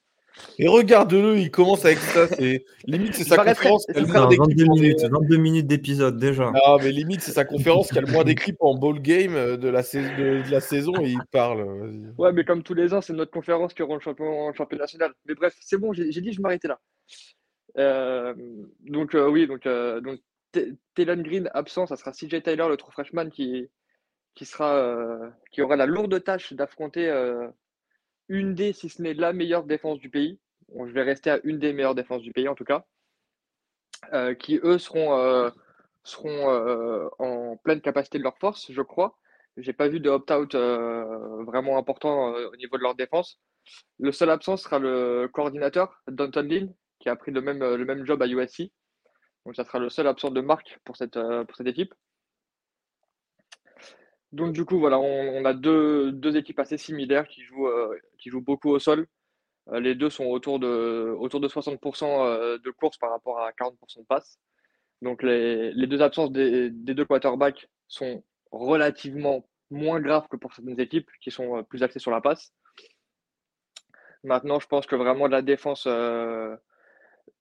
[0.58, 2.27] Et regarde-le, il commence avec ça.
[2.27, 4.55] C'est limite c'est sa conférence qui a le moins d'écrits.
[4.55, 6.51] 22 minutes, 22 minutes d'épisode déjà.
[6.51, 9.58] Non, mais limite c'est sa conférence qui a le moins d'écrits en ball game euh,
[9.58, 12.13] de la, de, la saison et il parle.
[12.17, 15.13] Ouais, mais comme tous les ans, c'est notre conférence qui aura le champion, champion national.
[15.25, 16.79] Mais bref, c'est bon, j'ai dit je m'arrêtais là.
[17.77, 18.34] Euh,
[18.82, 19.67] donc euh, oui, donc,
[20.03, 20.19] donc
[20.95, 23.69] Green absent, ça sera CJ Tyler, le true freshman, qui,
[24.39, 27.12] qui, sera, qui aura la lourde tâche d'affronter
[28.30, 30.39] une des, si ce n'est la meilleure défense du pays.
[30.73, 32.86] je vais rester à une des meilleures défenses du pays en tout cas.
[34.13, 35.49] Euh, qui eux seront, euh,
[36.06, 39.17] seront euh, en pleine capacité de leur force, je crois.
[39.58, 43.41] J'ai pas vu de opt-out vraiment important au niveau de leur défense.
[43.99, 48.06] Le seul absent sera le coordinateur, Danton Lynn, qui a pris le même, le même
[48.06, 48.71] job à USC.
[49.45, 51.17] Donc ça sera le seul absent de marque pour cette
[51.65, 51.93] équipe.
[54.31, 57.99] Donc du coup, voilà, on, a deux, équipes assez similaires qui jouent, euh,
[58.35, 59.07] beaucoup au sol.
[59.69, 63.51] Euh, les deux sont autour de, autour de 60% euh, de course par rapport à
[63.51, 64.39] 40% de passe.
[65.01, 70.79] Donc les, deux absences des, des, deux quarterbacks sont relativement moins graves que pour certaines
[70.79, 72.53] équipes qui sont plus axées sur la passe.
[74.23, 75.87] Maintenant, je pense que vraiment la défense,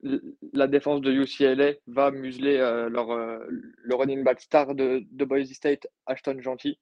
[0.03, 5.53] la défense de UCLA va museler euh, leur, euh, le running back star de, Boise
[5.53, 6.79] State, Ashton Gentil.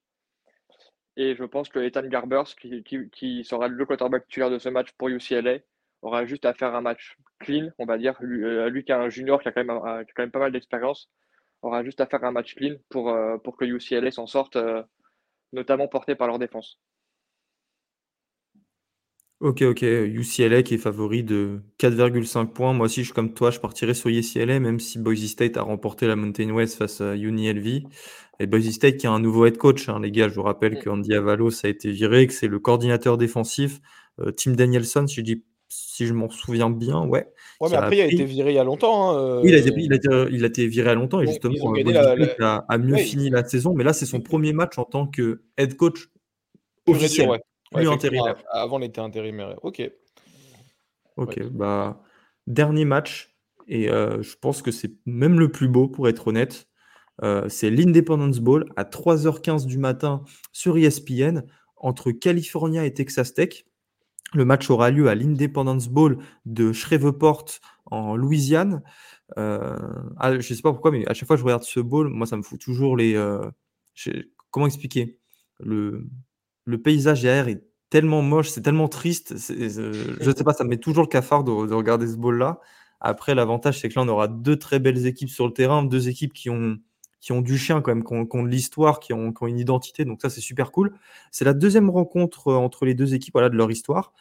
[1.17, 5.09] Et je pense que Ethan Garbers, qui, sera le quarterback titulaire de ce match pour
[5.09, 5.59] UCLA,
[6.03, 8.17] aura juste à faire un match clean, on va dire.
[8.21, 10.39] Lui, euh, qui est un junior, qui a quand même, qui a quand même pas
[10.39, 11.09] mal d'expérience,
[11.63, 14.59] aura juste à faire un match clean pour, pour que UCLA s'en sorte,
[15.55, 16.79] notamment porté par leur défense.
[19.41, 22.73] OK, OK, UCLA qui est favori de 4,5 points.
[22.73, 25.63] Moi aussi, je suis comme toi, je partirais sur UCLA, même si Boise State a
[25.63, 27.83] remporté la Mountain West face à UNLV.
[28.41, 30.29] Et Boise State qui a un nouveau head coach, hein, les gars.
[30.29, 33.81] Je vous rappelle que Andy Avalos a été viré, que c'est le coordinateur défensif,
[34.21, 37.27] euh, Tim Danielson, si je dis si je m'en souviens bien, ouais.
[37.61, 39.59] Ouais, mais après, il a été viré il y a longtemps, hein, Oui, il a
[39.59, 39.71] été
[40.31, 43.85] il a été viré à longtemps et justement, euh, a mieux fini la saison, mais
[43.85, 46.09] là, c'est son premier match en tant que head coach
[46.87, 47.41] officiel.
[47.73, 49.59] Avant, il était intérimaire.
[49.63, 49.83] Ok.
[51.17, 52.03] Ok, bah,
[52.47, 53.35] dernier match,
[53.67, 56.69] et euh, je pense que c'est même le plus beau, pour être honnête.
[57.23, 61.45] Euh, c'est l'Independence Bowl à 3h15 du matin sur ESPN
[61.77, 63.65] entre California et Texas Tech.
[64.35, 67.47] Le match aura lieu à l'Independence Bowl de Shreveport
[67.87, 68.83] en Louisiane.
[69.39, 69.77] Euh,
[70.19, 72.09] ah, je ne sais pas pourquoi, mais à chaque fois que je regarde ce bowl,
[72.09, 73.19] moi, ça me fout toujours les.
[74.51, 75.19] comment expliquer?
[75.59, 76.07] Le,
[76.67, 79.35] le paysage derrière est tellement moche, c'est tellement triste.
[79.49, 82.61] je ne sais pas, ça me met toujours le cafard de, regarder ce ball-là.
[83.01, 86.09] Après, l'avantage, c'est que là, on aura deux très belles équipes sur le terrain, deux
[86.09, 86.79] équipes qui ont,
[87.21, 90.05] qui ont du chien quand même, qui ont, de l'histoire, qui ont, une identité.
[90.05, 90.95] Donc ça, c'est super cool.
[91.31, 94.13] C'est la deuxième rencontre euh, entre les deux équipes de leur histoire.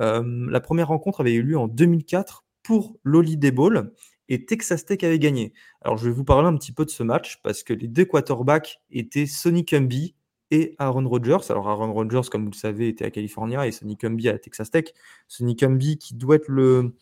[0.00, 3.92] Euh, la première rencontre avait eu lieu en 2004 pour l'Holiday Bowl
[4.28, 5.52] et Texas Tech avait gagné.
[5.82, 8.06] Alors, je vais vous parler un petit peu de ce match parce que les deux
[8.06, 10.14] quarterbacks étaient Sonny Cumby
[10.50, 11.50] et Aaron Rodgers.
[11.50, 14.70] Alors Aaron Rodgers, comme vous le savez, était à California et Sonny Cumby à Texas
[14.70, 14.86] Tech.
[15.28, 16.94] Sonny Cumby qui doit être le,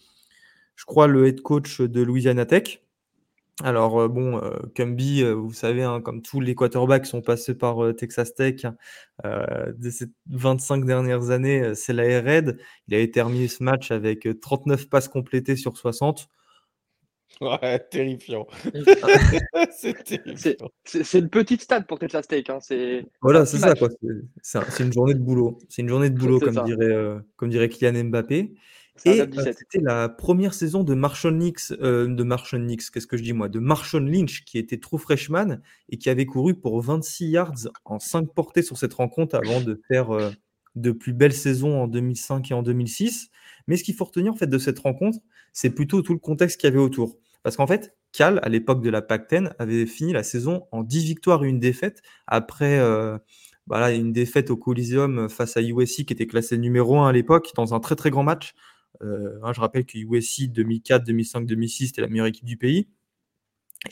[0.76, 2.82] je crois, le head coach de Louisiana Tech.
[3.62, 7.54] Alors euh, bon, euh, Cumby, euh, vous savez, hein, comme tous les quarterbacks sont passés
[7.54, 8.62] par Texas Tech
[9.24, 12.58] de ces 25 dernières années, c'est la Red.
[12.88, 16.28] Il a terminé ce match avec 39 passes complétées sur 60.
[17.42, 18.46] Ouais, terrifiant.
[20.84, 22.48] c'est une petite stade pour Tesla Steak.
[22.50, 22.58] Hein.
[23.20, 23.74] Voilà, c'est ça.
[24.42, 25.58] C'est une journée de boulot.
[25.68, 28.54] C'est une journée de boulot, comme dirait, euh, comme dirait Kylian Mbappé.
[29.04, 33.32] Et c'était la première saison de Marshall Nix, de Marshall Nix, qu'est-ce que je dis
[33.32, 37.68] moi, de Marshall Lynch, qui était true freshman et qui avait couru pour 26 yards
[37.84, 40.10] en 5 portées sur cette rencontre avant de faire
[40.76, 43.30] de plus belles saisons en 2005 et en 2006.
[43.66, 45.18] Mais ce qu'il faut retenir en fait de cette rencontre,
[45.52, 47.18] c'est plutôt tout le contexte qu'il y avait autour.
[47.42, 51.04] Parce qu'en fait, Cal, à l'époque de la Pac-10, avait fini la saison en 10
[51.04, 52.78] victoires et une défaite après
[53.66, 57.12] voilà, bah une défaite au Coliseum face à USC qui était classé numéro 1 à
[57.12, 58.54] l'époque dans un très très grand match.
[59.02, 62.88] Euh, hein, je rappelle que USC 2004, 2005, 2006 c'était la meilleure équipe du pays.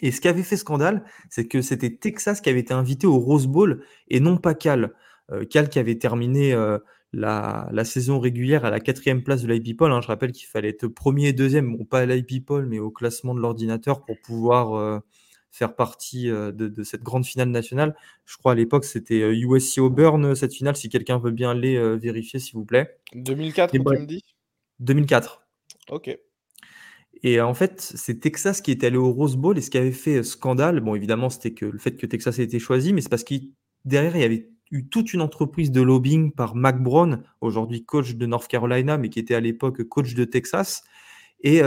[0.02, 3.18] Et ce qui avait fait scandale, c'est que c'était Texas qui avait été invité au
[3.18, 4.92] Rose Bowl et non pas Cal.
[5.32, 6.78] Euh, Cal qui avait terminé euh,
[7.12, 9.92] la, la, saison régulière à la quatrième place de l'IP Poll.
[9.92, 10.00] Hein.
[10.00, 12.90] Je rappelle qu'il fallait être premier et deuxième, bon pas à l'IP Poll, mais au
[12.90, 15.02] classement de l'ordinateur pour pouvoir
[15.50, 17.96] faire partie euh, de, cette grande finale nationale.
[18.24, 21.50] Je crois à l'époque, c'était USC euh, Auburn, euh, cette finale, si quelqu'un veut bien
[21.50, 22.98] aller vérifier, s'il vous plaît.
[23.14, 24.24] 2004, tu me dis
[24.78, 25.42] 2004.
[25.90, 26.16] Ok.
[27.22, 29.92] Et en fait, c'est Texas qui est allé au Rose Bowl et ce qui avait
[29.92, 33.10] fait scandale, bon, évidemment, c'était que le fait que Texas ait été choisi, mais c'est
[33.10, 33.50] parce qu'il
[33.84, 38.14] derrière, il y avait eu toute une entreprise de lobbying par Mac Brown, aujourd'hui coach
[38.14, 40.84] de North Carolina, mais qui était à l'époque coach de Texas,
[41.42, 41.62] et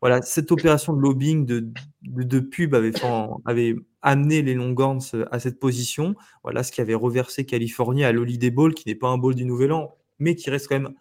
[0.00, 1.66] voilà, cette opération de lobbying, de,
[2.02, 6.14] de, pub avait, amené les Longhorns à cette position.
[6.42, 9.44] Voilà ce qui avait reversé Californie à l'Holiday Bowl, qui n'est pas un bowl du
[9.44, 10.94] Nouvel An, mais qui reste quand même,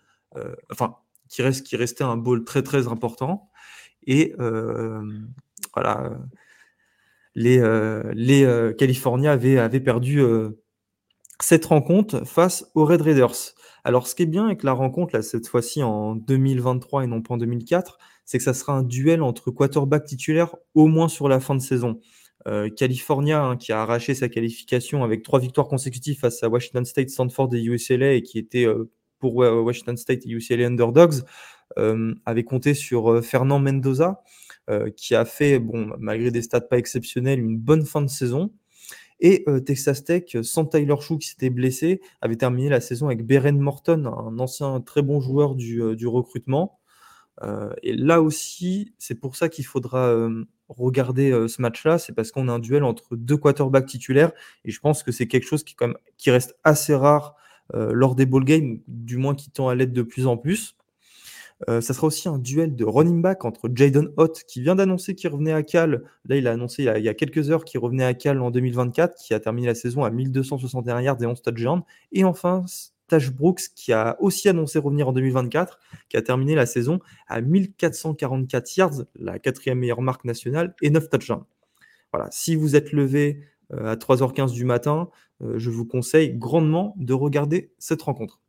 [0.72, 0.96] enfin,
[1.28, 3.50] qui, reste, qui restait un bowl très très important.
[4.08, 4.36] Et
[5.74, 6.18] voilà,
[7.36, 7.62] les,
[8.14, 10.22] les Californiens avaient, avaient perdu
[11.44, 13.54] cette rencontre face aux Red Raiders.
[13.84, 17.22] Alors, ce qui est bien avec la rencontre, là, cette fois-ci en 2023 et non
[17.22, 21.28] pas en 2004, c'est que ça sera un duel entre quarterback titulaires au moins sur
[21.28, 22.00] la fin de saison.
[22.48, 26.86] Euh, California, hein, qui a arraché sa qualification avec trois victoires consécutives face à Washington
[26.86, 31.24] State, Stanford et UCLA, et qui était euh, pour Washington State et UCLA Underdogs,
[31.78, 34.24] euh, avait compté sur Fernand Mendoza,
[34.96, 38.54] qui a fait, bon, malgré des stats pas exceptionnels, une bonne fin de saison.
[39.22, 43.26] Et euh, Texas Tech, sans Tyler Chou qui s'était blessé, avait terminé la saison avec
[43.26, 46.80] Beren Morton, un ancien très bon joueur du, euh, recrutement.
[47.44, 50.14] Euh, et là aussi, c'est pour ça qu'il faudra
[50.70, 54.32] regarder ce match-là, c'est parce qu'on a un duel entre deux quarterbacks titulaires,
[54.66, 55.76] et je pense que c'est quelque chose qui,
[56.18, 57.36] qui reste assez rare
[57.74, 60.76] lors des ball games, du moins qui tend à l'être de plus en plus.
[61.70, 65.16] Euh, ça sera aussi un duel de running back entre Jaden Hott, qui vient d'annoncer
[65.16, 66.04] qu'il revenait à Cal.
[66.26, 69.16] Là, il a annoncé il y a, quelques heures qu'il revenait à Cal en 2024,
[69.16, 71.84] qui a terminé la saison à 1261 yards et 11 touchdowns.
[72.12, 72.66] Et enfin,
[73.08, 77.42] Tash Brooks, qui a aussi annoncé revenir en 2024, qui a terminé la saison à
[77.42, 81.44] 1444 yards, la quatrième meilleure marque nationale, et 9 touchdowns.
[82.14, 83.42] Voilà, si vous êtes levé
[83.74, 85.10] euh, à 3h15 du matin,
[85.42, 88.40] euh, je vous conseille grandement de regarder cette rencontre.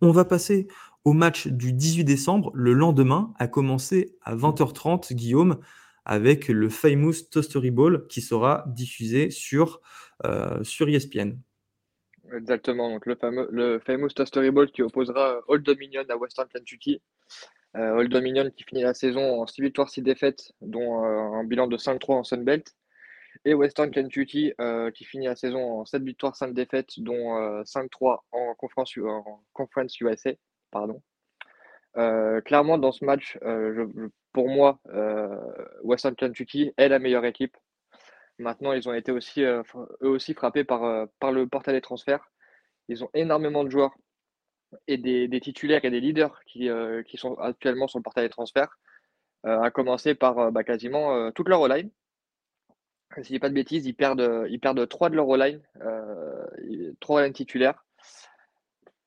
[0.00, 0.68] On va passer
[1.04, 5.58] au match du 18 décembre, le lendemain, a commencé à 20h30, Guillaume,
[6.04, 9.80] avec le famous Toastery Bowl qui sera diffusé sur,
[10.24, 11.38] euh, sur ESPN.
[12.34, 17.02] Exactement, le fameux, famous Toastery Bowl qui opposera Old Dominion à Western Kentucky.
[17.76, 21.44] Euh, Old Dominion qui finit la saison en 6 victoires, 6 défaites, dont euh, un
[21.44, 22.74] bilan de 5-3 en Sunbelt.
[23.44, 24.52] Et Western Kentucky
[24.94, 30.32] qui finit la saison en 7 victoires, 5 défaites, dont 5-3 en en conference USA
[30.72, 31.00] pardon.
[31.96, 33.86] Euh, clairement, dans ce match, euh,
[34.32, 35.36] pour moi, euh,
[35.82, 37.56] Western Kentucky est la meilleure équipe.
[38.38, 39.62] Maintenant, ils ont été aussi, eux
[40.00, 42.32] aussi frappés par, par le portail des transferts.
[42.88, 43.94] Ils ont énormément de joueurs
[44.88, 46.68] et des, titulaires et des leaders qui,
[47.06, 48.78] qui, sont actuellement sur le portail des transferts,
[49.44, 51.90] à commencer par bah, quasiment toute leur O-line.
[53.16, 55.60] Si je dis pas de bêtises, ils perdent, ils perdent trois de leur O-line,
[57.00, 57.84] trois titulaires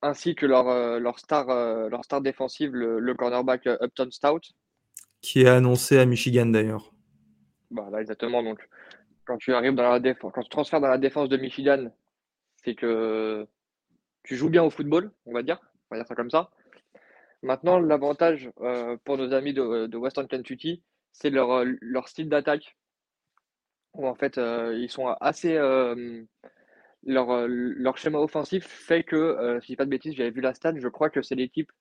[0.05, 4.53] ainsi que leur, euh, leur, star, euh, leur star défensive, le, cornerback euh, Upton Stout.
[5.21, 6.93] Qui est annoncé à Michigan d'ailleurs.
[7.71, 8.43] Bah, exactement.
[8.43, 8.59] Donc,
[9.25, 11.91] quand tu arrives dans la défense, quand tu transfères dans la défense de Michigan,
[12.63, 13.47] c'est que
[14.21, 15.59] tu joues bien au football, on va dire.
[15.89, 16.51] On va dire ça comme ça.
[17.41, 18.49] Maintenant, l'avantage
[19.03, 22.75] pour nos amis de, Western Kentucky, c'est leur, leur style d'attaque.
[23.93, 26.23] Où en fait, ils sont assez euh,
[27.05, 30.53] leur schéma offensif fait que, euh, si je dis pas de bêtises, j'avais vu la
[30.53, 31.71] stat, je crois que c'est l'équipe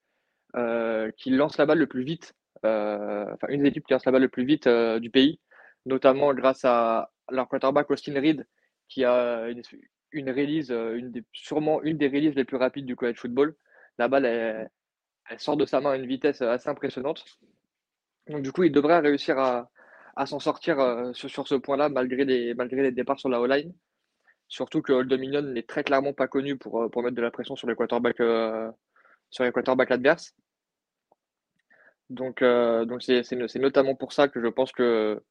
[0.55, 2.33] euh, qui lance la balle le plus vite,
[2.63, 5.39] enfin une des équipes qui lance la balle le plus vite du pays,
[5.85, 8.45] notamment grâce à leur quarterback Austin Reed,
[8.87, 9.61] qui a une,
[10.11, 13.55] une release, une des, sûrement une des releases les plus rapides du college football.
[13.97, 14.69] La balle, elle,
[15.39, 17.25] sort de sa main à une vitesse assez impressionnante.
[18.27, 19.69] Donc du coup, il devrait réussir à,
[20.15, 20.77] à s'en sortir
[21.13, 23.73] sur, sur, ce point-là, malgré les, malgré les départs sur la O-line.
[24.47, 27.55] Surtout que Old Dominion n'est très clairement pas connu pour, euh, mettre de la pression
[27.55, 28.71] sur les quarterbacks, euh.
[32.09, 35.21] Donc, euh, c'est, notamment pour ça que je pense que,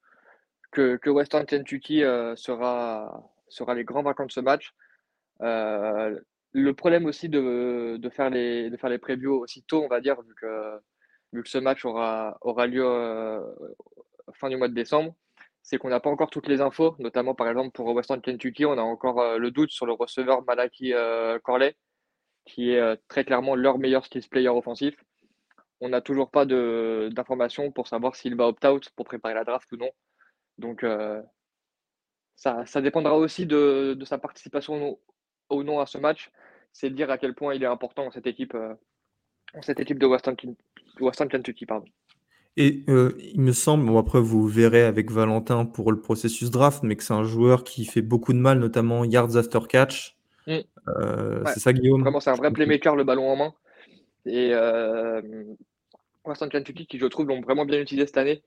[1.06, 2.00] Western Kentucky
[2.34, 4.74] sera, sera les grands vainqueurs de ce match.
[5.40, 10.20] le problème aussi de, faire les, de faire les previews aussi tôt, on va dire,
[10.22, 10.80] vu que,
[11.32, 12.84] vu ce match aura lieu
[14.32, 15.14] fin du mois de décembre,
[15.64, 18.76] c'est qu'on n'a pas encore toutes les infos, notamment par exemple pour Western Kentucky, on
[18.76, 21.74] a encore euh, le doute sur le receveur Malaki euh, Corley,
[22.44, 24.94] qui est euh, très clairement leur meilleur skills player offensif.
[25.80, 29.76] On n'a toujours pas d'informations pour savoir s'il va opt-out pour préparer la draft ou
[29.76, 29.90] non.
[30.58, 30.84] Donc
[32.36, 34.98] ça, dépendra aussi de, sa participation
[35.50, 36.30] ou non à ce match.
[36.72, 38.56] C'est de dire à quel point il est important cette équipe,
[39.62, 40.36] cette équipe de Western,
[41.00, 41.66] Western Kentucky.
[41.66, 41.86] Pardon.
[42.56, 46.82] Et euh, il me semble, bon après vous verrez avec Valentin pour le processus draft,
[46.84, 50.16] mais que c'est un joueur qui fait beaucoup de mal, notamment yards after catch.
[50.46, 50.58] Mm.
[50.88, 52.02] Euh, c'est ça, Guillaume?
[52.02, 53.54] Vraiment, c'est un vrai playmaker, le ballon en main.
[54.26, 55.20] Et euh,
[56.24, 58.42] Western Kentucky, qui je trouve l'ont vraiment bien utilisé cette année.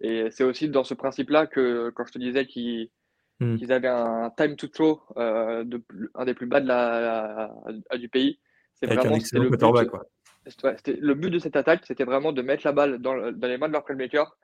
[0.00, 2.90] Et c'est aussi dans ce principe-là que quand je te disais qu'ils
[3.38, 3.58] mm.
[3.70, 5.84] avaient un time to throw, de,
[6.16, 7.54] un des plus bas de la,
[7.96, 8.40] du pays,
[8.74, 10.04] c'est vraiment le but, quoi
[10.44, 13.72] le but de cette attaque, c'était vraiment de mettre la balle dans, les mains de
[13.72, 14.36] leur playmaker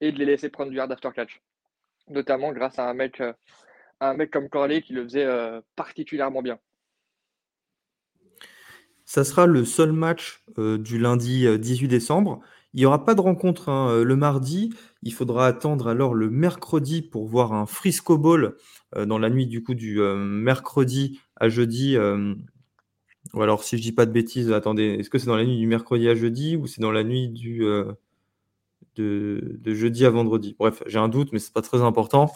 [0.00, 1.40] et de les laisser prendre du hard after catch.
[2.08, 3.32] Notamment grâce à un mec, euh,
[4.00, 6.58] un mec comme Corley qui le faisait euh, particulièrement bien.
[9.04, 12.40] Ça sera le seul match euh, du lundi 18 décembre.
[12.72, 14.72] Il n'y aura pas de rencontre hein, le mardi.
[15.02, 18.56] Il faudra attendre alors le mercredi pour voir un Frisco Bowl
[18.96, 21.96] dans la nuit du coup du mercredi à jeudi
[23.34, 25.58] ou alors, si je dis pas de bêtises, attendez, est-ce que c'est dans la nuit
[25.58, 27.92] du mercredi à jeudi ou c'est dans la nuit du euh,
[28.96, 30.56] de, jeudi à vendredi?
[30.58, 32.32] Bref, j'ai un doute, mais c'est pas très important.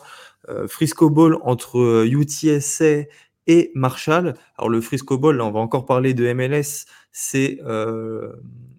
[0.48, 3.04] Euh, Frisco Ball entre UTSA euh,
[3.48, 4.34] et Marshall.
[4.56, 6.86] Alors le Frisco Ball, là, on va encore parler de MLS.
[7.10, 7.58] C'est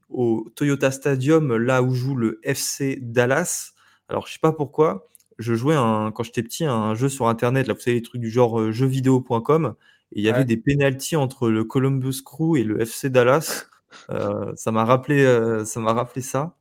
[0.09, 3.73] au Toyota Stadium, là où joue le FC Dallas.
[4.07, 5.09] Alors je sais pas pourquoi.
[5.37, 8.21] Je jouais un, quand j'étais petit un jeu sur internet, là vous savez les trucs
[8.21, 9.75] du genre jeuxvideo.com
[10.11, 13.65] il y avait des pénalties entre le Columbus Crew et le FC Dallas.
[14.09, 16.57] Euh, ça m'a rappelé, euh, ça m'a rappelé ça.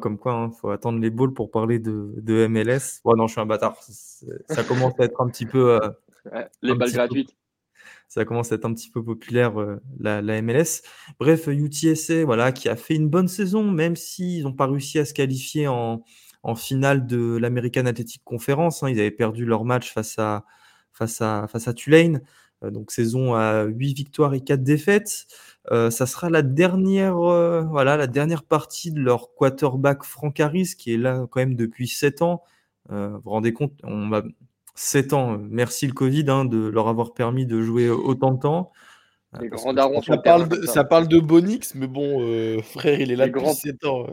[0.00, 3.02] comme quoi, il hein, faut attendre les balls pour parler de, de MLS.
[3.04, 3.76] Ouais, non, je suis un bâtard.
[3.82, 5.78] Ça commence à être un petit peu.
[5.78, 5.90] Euh,
[6.62, 7.36] les balles gratuites.
[8.08, 9.52] ça commence à être un petit peu populaire
[10.00, 10.80] la, la, MLS.
[11.20, 15.04] Bref, UTSA, voilà, qui a fait une bonne saison, même s'ils n'ont pas réussi à
[15.04, 16.02] se qualifier en,
[16.42, 18.82] en finale de l'American Athletic Conference.
[18.82, 18.88] Hein.
[18.90, 20.44] Ils avaient perdu leur match face à,
[20.92, 22.22] face à, face à Tulane.
[22.64, 25.26] Euh, donc saison à 8 victoires et 4 défaites.
[25.70, 30.74] Euh, ça sera la dernière, euh, voilà, la dernière partie de leur quarterback Frank Harris,
[30.76, 32.42] qui est là quand même depuis 7 ans.
[32.88, 34.22] vous vous rendez compte, on va
[34.74, 38.72] 7 ans, merci le Covid hein, de leur avoir permis de jouer autant de temps
[39.32, 43.42] ça, parle de, ça, parle de Bonix, mais bon, euh, frère, il est là depuis
[43.42, 44.06] grands, 7 ans.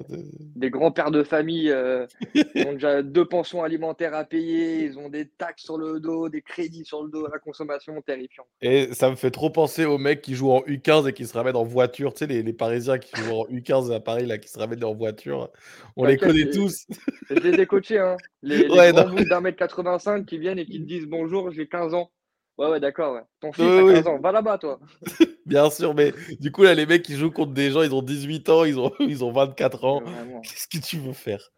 [0.55, 4.99] Des grands pères de famille euh, ils ont déjà deux pensions alimentaires à payer, ils
[4.99, 8.45] ont des taxes sur le dos, des crédits sur le dos à la consommation, terrifiant.
[8.61, 11.33] Et ça me fait trop penser aux mecs qui jouent en U15 et qui se
[11.33, 12.13] ramènent en voiture.
[12.13, 14.83] Tu sais, les, les Parisiens qui jouent en U15 à Paris, là, qui se ramènent
[14.83, 15.49] en voiture.
[15.95, 16.85] On les connaît tous.
[17.29, 18.17] Je les ai coachés, hein.
[18.41, 21.93] Les, les grands d'un mètre 85 qui viennent et qui te disent bonjour, j'ai 15
[21.93, 22.11] ans.
[22.57, 23.15] Ouais, ouais, d'accord.
[23.15, 23.21] Ouais.
[23.41, 24.79] Ton fils a 15 ans, va là-bas, toi.
[25.45, 28.01] Bien sûr, mais du coup, là, les mecs qui jouent contre des gens, ils ont
[28.01, 30.03] 18 ans, ils ont, ils ont 24 ans.
[30.43, 31.51] Qu'est-ce que tu veux faire?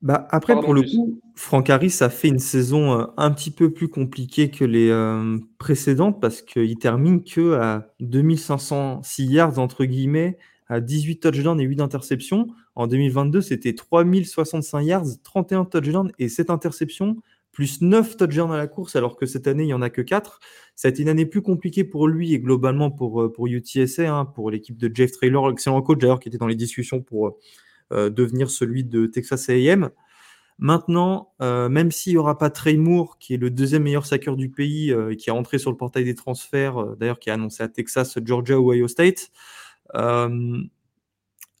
[0.00, 3.72] Bah, après, pour le coup, Franck Harris a fait une saison euh, un petit peu
[3.72, 10.36] plus compliquée que les euh, précédentes parce qu'il termine que à 2506 yards, entre guillemets,
[10.68, 12.48] à 18 touchdowns et 8 interceptions.
[12.74, 17.16] En 2022, c'était 3065 yards, 31 touchdowns et 7 interceptions
[17.54, 20.02] plus 9 touchdowns à la course, alors que cette année, il n'y en a que
[20.02, 20.40] 4.
[20.74, 24.12] Ça a été une année plus compliquée pour lui et globalement pour, euh, pour UTSA,
[24.12, 27.38] hein, pour l'équipe de Jeff Traylor, excellent coach d'ailleurs, qui était dans les discussions pour
[27.92, 29.90] euh, devenir celui de Texas AM.
[30.58, 34.36] Maintenant, euh, même s'il n'y aura pas Trey Moore, qui est le deuxième meilleur saqueur
[34.36, 37.68] du pays qui est entré sur le portail des transferts, d'ailleurs qui a annoncé à
[37.68, 39.30] Texas, Georgia ou Ohio State,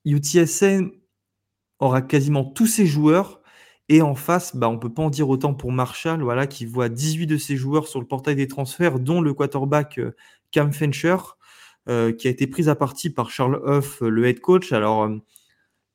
[0.04, 0.80] UTSA
[1.80, 3.42] aura quasiment tous ses joueurs
[3.88, 6.64] et en face, bah, on ne peut pas en dire autant pour Marshall, voilà, qui
[6.64, 10.16] voit 18 de ses joueurs sur le portail des transferts, dont le quarterback euh,
[10.52, 11.16] Cam Fencher,
[11.88, 14.72] euh, qui a été pris à partie par Charles Huff, le head coach.
[14.72, 15.18] Alors, je euh,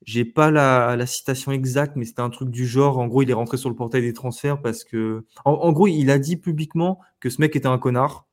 [0.05, 2.99] j'ai pas la, citation exacte, mais c'était un truc du genre.
[2.99, 6.11] En gros, il est rentré sur le portail des transferts parce que, en, gros, il
[6.11, 8.27] a dit publiquement que ce mec était un connard.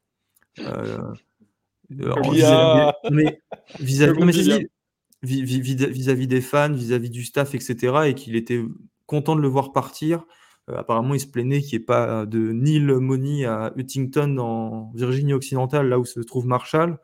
[3.80, 4.68] vis-à-vis
[5.22, 8.62] vis-à-vis des fans, vis-à-vis du staff, etc., et qu'il était
[9.06, 10.24] content de le voir partir.
[10.70, 14.92] Euh, apparemment, il se plaignait qu'il n'y ait pas de Neil Money à Huntington, en
[14.94, 16.98] Virginie occidentale, là où se trouve Marshall,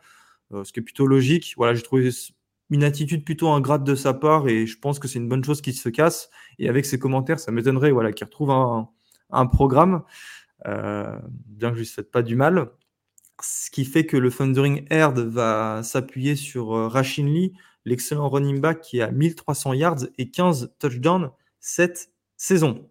[0.52, 1.54] euh, ce qui est plutôt logique.
[1.56, 2.10] Voilà, j'ai trouvé
[2.70, 5.60] une attitude plutôt ingrate de sa part et je pense que c'est une bonne chose
[5.60, 6.30] qu'il se casse.
[6.58, 10.02] Et avec ses commentaires, ça m'étonnerait voilà, qu'il retrouve un, programme,
[10.66, 12.70] euh, bien que je ne lui souhaite pas du mal.
[13.42, 17.52] Ce qui fait que le Thundering Herd va s'appuyer sur euh, Rachin Lee,
[17.84, 21.30] l'excellent running back qui a 1300 yards et 15 touchdowns
[21.62, 22.90] cette saison.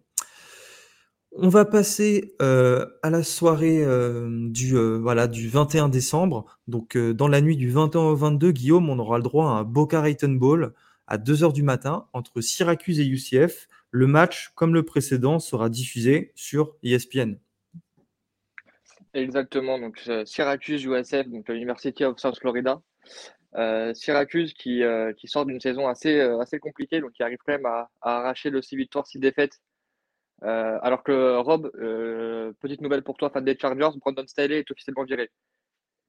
[1.34, 6.58] On va passer euh, à la soirée euh, du, euh, voilà, du 21 décembre.
[6.66, 9.64] Donc, dans la nuit du 21 au 22, Guillaume, on aura le droit à un
[9.64, 10.74] Boca Raton Bowl
[11.06, 13.68] à 2h du matin entre Syracuse et UCF.
[13.90, 17.38] Le match, comme le précédent, sera diffusé sur ESPN.
[19.14, 19.78] Exactement.
[19.78, 22.82] Donc, Syracuse USF, donc l'University of South Florida.
[23.94, 24.82] Syracuse qui,
[25.16, 28.50] qui sort d'une saison assez, assez compliquée, donc qui arrive quand même à, à arracher
[28.50, 29.60] le 6 victoires, 6 défaites
[30.44, 34.70] euh, alors que Rob, euh, petite nouvelle pour toi, fan des Chargers, Brandon Staley est
[34.70, 35.30] officiellement viré.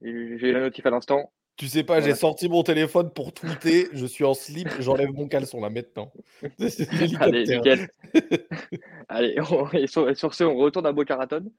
[0.02, 1.32] J'ai la notif à l'instant.
[1.56, 5.28] Tu sais pas, j'ai sorti mon téléphone pour tweeter, je suis en slip, j'enlève mon
[5.28, 6.12] caleçon là maintenant.
[7.20, 7.88] Allez, nickel.
[9.08, 9.36] Allez,
[9.74, 11.52] et, sur, ce, on retourne à Boca Raton.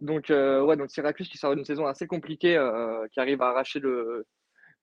[0.00, 2.64] Donc, euh, ouais, donc Syracuse qui sort d'une saison assez compliquée,
[3.12, 4.24] qui arrive à arracher le,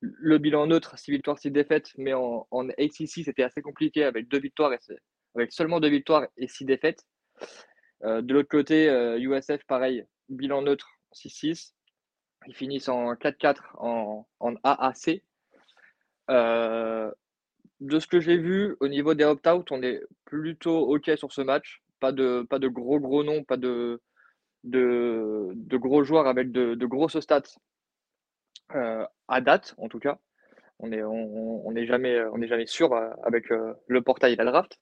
[0.02, 4.28] le bilan neutre, 6 victoires, 6 défaites, mais en, en ACC, c'était assez compliqué avec
[4.28, 4.80] deux victoires et
[5.36, 7.06] avec seulement deux victoires et six défaites.
[8.04, 8.86] Euh, de l'autre côté,
[9.20, 11.74] USF, euh, pareil, bilan neutre 6-6.
[12.48, 14.26] Ils finissent en 4-4 en,
[14.64, 15.22] AAC.
[16.30, 17.12] Euh,
[17.82, 21.42] de ce que j'ai vu, au niveau des opt-out, on est plutôt OK sur ce
[21.42, 21.82] match.
[22.00, 24.00] Pas de, gros gros noms, pas de,
[24.64, 27.42] de, gros joueurs avec de, de grosses stats
[28.70, 30.18] à date, en tout cas.
[30.80, 32.94] On n'est jamais, on jamais sûr
[33.24, 34.78] avec le portail et la draft.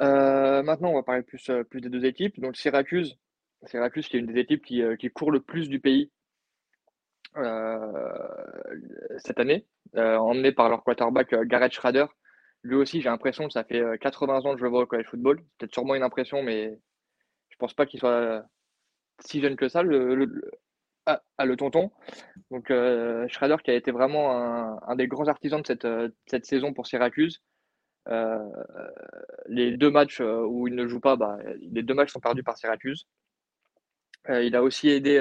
[0.00, 2.38] Euh, maintenant, on va parler plus, euh, des deux équipes.
[2.40, 3.18] Donc, Syracuse,
[3.64, 6.10] Syracuse qui est une des équipes qui, euh, court le plus du pays
[9.18, 12.06] cette année, emmené par leur quarterback Garrett Schrader.
[12.64, 15.06] Lui aussi, j'ai l'impression que ça fait 80 ans que je le vois au college
[15.06, 15.40] football.
[15.58, 16.76] Peut-être sûrement une impression, mais
[17.50, 18.44] je pense pas qu'il soit
[19.20, 20.28] si jeune que ça, le,
[21.14, 21.90] ah, ah, le tonton.
[22.50, 22.72] Donc,
[23.28, 24.32] Schrader qui a été vraiment
[24.88, 25.86] un, des grands artisans de cette,
[26.26, 27.40] cette saison pour Syracuse.
[28.08, 28.48] Euh,
[29.46, 32.42] les deux matchs euh, où il ne joue pas, bah, les deux matchs sont perdus
[32.42, 33.06] par Syracuse.
[34.28, 35.16] Euh, il a aussi aidé,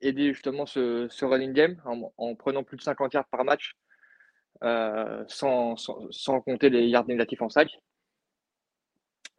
[0.00, 3.76] aidé justement ce, running game en, prenant plus de 50 yards par match,
[5.28, 7.70] sans, sans, compter les yards négatifs en sac.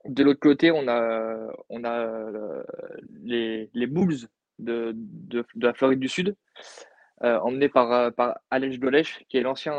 [0.06, 2.64] De l'autre côté, on a, on a
[3.24, 4.28] les, les Bulls
[4.60, 6.36] de, de, de, la Floride du Sud,
[7.22, 9.74] emmenés par, par Alex Golech, qui est l'ancien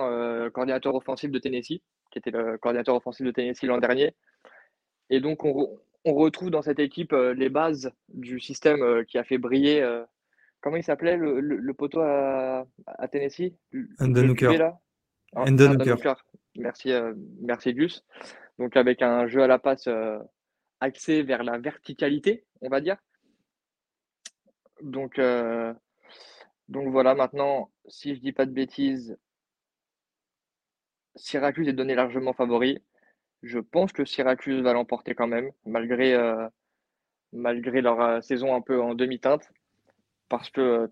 [0.53, 4.15] coordinateur offensif de Tennessee qui était le coordinateur offensif de Tennessee l'an dernier.
[5.11, 9.25] Et donc, on, retrouve dans cette équipe euh, les bases du système euh, qui a
[9.25, 9.83] fait briller.
[9.83, 10.05] Euh,
[10.61, 12.65] comment il s'appelait le, poteau à,
[13.11, 13.53] Tennessee?
[13.99, 15.77] Andon
[16.57, 16.91] Merci,
[17.43, 18.05] merci Gus.
[18.59, 19.89] Donc, avec un jeu à la passe
[20.81, 22.97] axé vers la verticalité, on va dire.
[24.83, 25.21] Donc,
[26.69, 29.17] donc voilà, maintenant, si je dis pas de bêtises,
[31.17, 32.83] Syracuse est donné largement favori.
[33.43, 36.49] Je pense que Syracuse va l'emporter quand même, malgré, euh,
[37.33, 39.51] leur euh, saison un peu en demi-teinte,
[40.29, 40.89] parce que euh,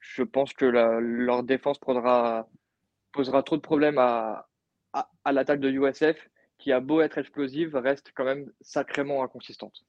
[0.00, 2.46] je pense que leur défense posera
[3.44, 4.48] trop de problèmes à,
[4.92, 6.28] à, l'attaque de USF,
[6.58, 9.84] qui a beau être explosive, reste quand même sacrément inconsistante.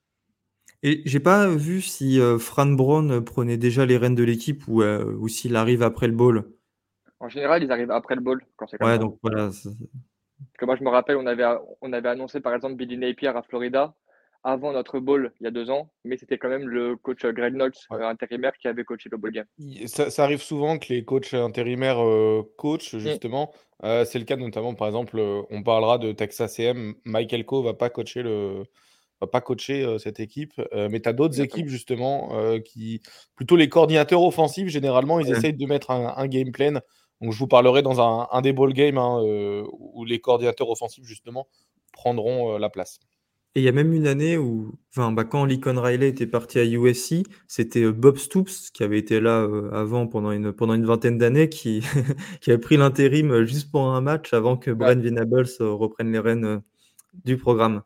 [0.84, 5.28] Et j'ai pas vu si Fran Brown prenait déjà les rênes de l'équipe ou, ou
[5.28, 6.46] s'il arrive après le ball.
[7.20, 8.42] En général, ils arrivent après le ball.
[8.56, 9.50] Quand c'est ouais, donc voilà.
[10.60, 11.46] que moi, je me rappelle, on avait,
[11.82, 13.96] on avait annoncé par exemple Billy Napier à Florida
[14.46, 17.56] avant notre bowl il y a deux ans, mais c'était quand même le coach Greg
[17.56, 19.48] Knox, euh, intérimaire, qui avait coaché le bowl game.
[19.88, 23.00] Ça, arrive souvent que les coachs intérimaires euh, coachent, mm.
[23.00, 23.52] justement.
[23.84, 26.94] Euh, c'est le cas notamment, par exemple, on parlera de Texas AM.
[27.06, 28.66] Michael Coe va pas coacher le
[29.22, 32.32] va pas coacher cette équipe, mais tu as d'autres équipes justement
[32.66, 33.02] qui,
[33.36, 36.82] plutôt les coordinateurs offensifs, généralement, ils essayent de mettre un, un game plan
[37.22, 39.22] donc je vous parlerai dans un, un des ball games hein,
[39.72, 41.48] où les coordinateurs offensifs justement
[41.94, 43.00] prendront la place.
[43.58, 46.60] Et il y a même une année où, enfin, bah, quand Lincoln Riley était parti
[46.60, 51.18] à USC, c'était Bob Stoops qui avait été là avant pendant une, pendant une vingtaine
[51.18, 51.82] d'années, qui,
[52.42, 56.62] qui avait pris l'intérim juste pour un match avant que Brian Venables reprenne les rênes
[57.24, 57.82] du programme.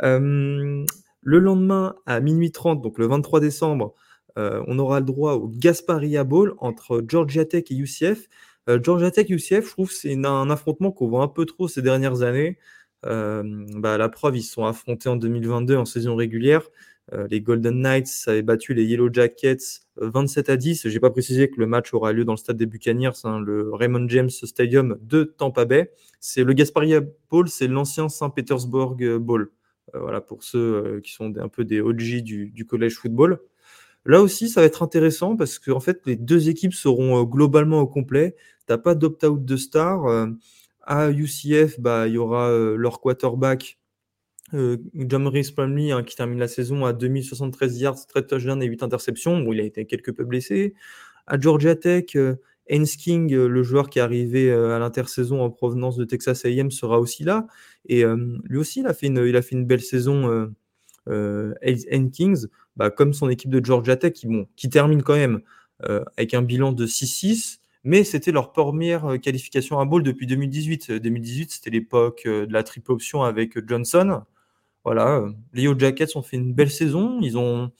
[0.00, 3.94] Le lendemain, à minuit 30, donc le 23 décembre,
[4.36, 8.28] on aura le droit au Gasparia Bowl entre Georgia Tech et UCF.
[8.68, 11.82] Euh, Georgia Tech UCF, je trouve c'est un affrontement qu'on voit un peu trop ces
[11.82, 12.58] dernières années.
[13.06, 13.42] Euh,
[13.76, 16.68] bah, la preuve, ils se sont affrontés en 2022 en saison régulière.
[17.30, 20.88] les Golden Knights avaient battu les Yellow Jackets 27 à 10.
[20.88, 23.72] J'ai pas précisé que le match aura lieu dans le stade des Buccaneers, hein, le
[23.72, 25.90] Raymond James Stadium de Tampa Bay.
[26.20, 29.50] C'est le Gasparia Bowl, c'est l'ancien Saint Petersburg Bowl.
[29.94, 33.40] Voilà pour ceux qui sont un peu des OG du, du college football.
[34.04, 37.80] Là aussi, ça va être intéressant parce que en fait, les deux équipes seront globalement
[37.80, 38.36] au complet.
[38.66, 40.28] Tu n'as pas d'opt-out de star.
[40.82, 43.78] à UCF, bah, il y aura leur quarterback
[44.54, 48.82] euh, Rhys Plumlee hein, qui termine la saison à 2073 yards, 13 touchdowns et 8
[48.82, 49.40] interceptions.
[49.40, 50.74] Bon, il a été quelque peu blessé.
[51.26, 52.36] À Georgia Tech, euh,
[52.68, 56.70] King, euh, le joueur qui est arrivé euh, à l'intersaison en provenance de Texas AM,
[56.70, 57.46] sera aussi là.
[57.86, 58.04] Et
[58.44, 60.52] lui aussi, il a fait une, belle saison.
[61.08, 61.54] Euh,
[62.12, 64.12] Kings, bah, comme son équipe de Georgia Tech,
[64.56, 65.40] qui, termine quand même
[66.16, 70.92] avec un bilan de 6-6 mais c'était leur première qualification à bowl depuis 2018.
[70.92, 74.22] 2018, c'était l'époque de la triple option avec Johnson.
[74.84, 77.18] Voilà, les Yo Jackets ont fait une belle saison.
[77.22, 77.70] Ils ont,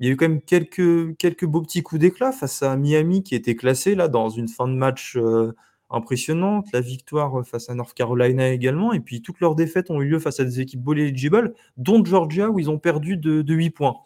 [0.00, 3.34] il y a eu quand même quelques, beaux petits coups d'éclat face à Miami qui
[3.34, 5.52] était classé là dans une fin de match euh,
[5.90, 6.66] impressionnante.
[6.72, 8.92] La victoire face à North Carolina également.
[8.92, 12.50] Et puis toutes leurs défaites ont eu lieu face à des équipes bowl dont Georgia
[12.50, 13.96] où ils ont perdu de, 8 points.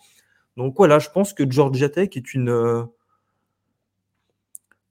[0.57, 2.85] Donc voilà, je pense que Georgia Tech est une, euh,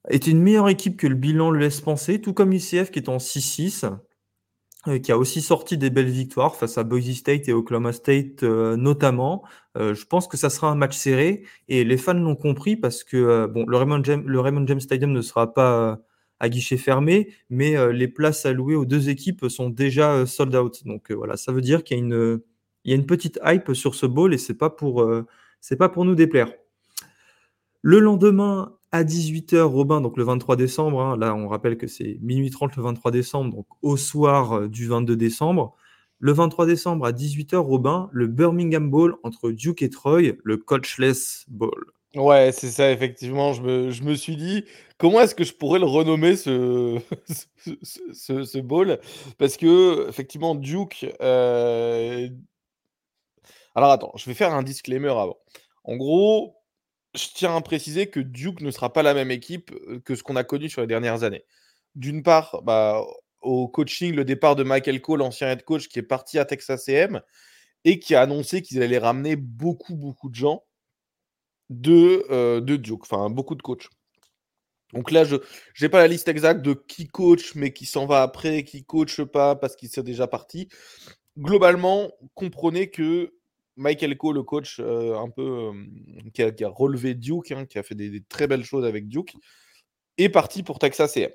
[0.08, 3.08] est une meilleure équipe que le bilan le laisse penser, tout comme UCF qui est
[3.08, 3.86] en 6-6.
[4.88, 8.44] Euh, qui a aussi sorti des belles victoires face à Boise State et Oklahoma State
[8.44, 9.44] euh, notamment.
[9.76, 13.04] Euh, je pense que ça sera un match serré et les fans l'ont compris parce
[13.04, 15.98] que le, Raymond le Raymond James Stadium ne sera pas
[16.40, 20.82] à guichet fermé, mais les places allouées aux deux équipes sont déjà sold out.
[20.86, 24.38] Donc voilà, ça veut dire qu'il y a une, petite hype sur ce bowl et
[24.38, 25.06] c'est pas pour,
[25.78, 26.52] pas pour nous déplaire.
[27.82, 32.18] Le lendemain, à 18h, Robin, donc le 23 décembre, hein, là on rappelle que c'est
[32.20, 35.76] minuit 30 le 23 décembre, donc au soir euh, du 22 décembre.
[36.18, 41.46] Le 23 décembre à 18h, Robin, le Birmingham Bowl entre Duke et Troy, le Coachless
[41.48, 41.92] Bowl.
[42.16, 43.52] Ouais, c'est ça, effectivement.
[43.52, 44.64] Je me, suis dit,
[44.98, 47.00] comment est-ce que je pourrais le renommer ce,
[48.12, 48.98] ce, bowl?
[49.38, 51.06] Parce que, effectivement, Duke.
[51.20, 52.28] Euh,
[53.76, 55.38] alors attends, je vais faire un disclaimer avant.
[55.84, 56.56] En gros,
[57.14, 59.72] je tiens à préciser que Duke ne sera pas la même équipe
[60.04, 61.44] que ce qu'on a connu sur les dernières années.
[61.94, 63.02] D'une part, bah,
[63.40, 66.88] au coaching, le départ de Michael Cole, l'ancien head coach, qui est parti à Texas
[66.88, 67.20] AM
[67.84, 70.64] et qui a annoncé qu'ils allaient ramener beaucoup, beaucoup de gens
[71.70, 73.88] de, de Duke, enfin beaucoup de coachs.
[74.92, 75.36] Donc là, je
[75.80, 79.22] n'ai pas la liste exacte de qui coach, mais qui s'en va après, qui coach
[79.22, 80.68] pas parce qu'il s'est déjà parti.
[81.38, 83.32] Globalement, comprenez que
[83.76, 85.72] Michael Coe, le coach euh, un peu
[86.34, 89.34] qui, a, relevé Duke, hein, qui a fait des, très belles choses avec Duke,
[90.18, 91.30] est parti pour Texas A&M.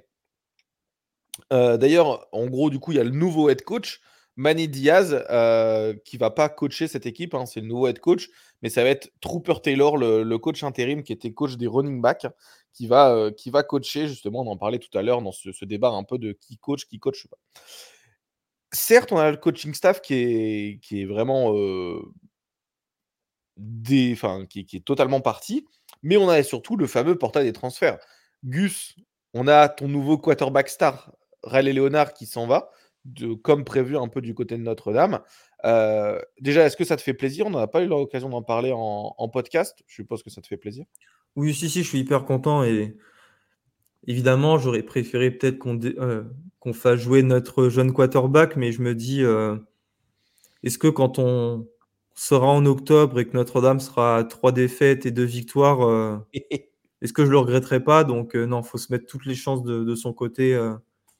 [1.51, 3.99] Euh, d'ailleurs, en gros, du coup, il y a le nouveau head coach,
[4.35, 7.33] Manny Diaz, euh, qui va pas coacher cette équipe.
[7.33, 8.29] Hein, c'est le nouveau head coach,
[8.61, 12.27] mais ça va être Trooper Taylor, le, coach intérim qui était coach des running backs,
[12.73, 14.41] qui va, qui va coacher justement.
[14.41, 16.99] On en parlait tout à l'heure dans ce, débat un peu de qui coach, qui
[16.99, 17.27] coach.
[18.71, 21.53] Certes, on a le coaching staff qui est, qui est vraiment
[23.57, 25.65] des, enfin, qui, est totalement parti,
[26.03, 27.99] mais on a surtout le fameux portail des transferts.
[28.43, 28.95] Gus,
[29.33, 31.11] on a ton nouveau quarterback star,
[31.43, 32.71] Riley Leonard, qui s'en va,
[33.05, 35.19] de, comme prévu un peu du côté de Notre-Dame.
[35.63, 37.45] Euh, déjà, est-ce que ça te fait plaisir?
[37.45, 39.83] On n'a pas eu l'occasion d'en parler en, podcast.
[39.87, 40.85] Je suppose que ça te fait plaisir.
[41.35, 42.97] Oui, si, si, je suis hyper content et
[44.07, 46.23] évidemment, j'aurais préféré peut-être qu'on euh,
[46.59, 49.55] qu'on fasse jouer notre jeune quarterback, mais je me dis, euh,
[50.63, 51.67] est-ce que quand on,
[52.17, 56.23] sera en octobre et que Notre-Dame sera à trois défaites et deux victoires,
[57.01, 58.05] est-ce que je le regretterai pas?
[58.05, 60.57] Donc non, il faut se mettre toutes les chances de, son côté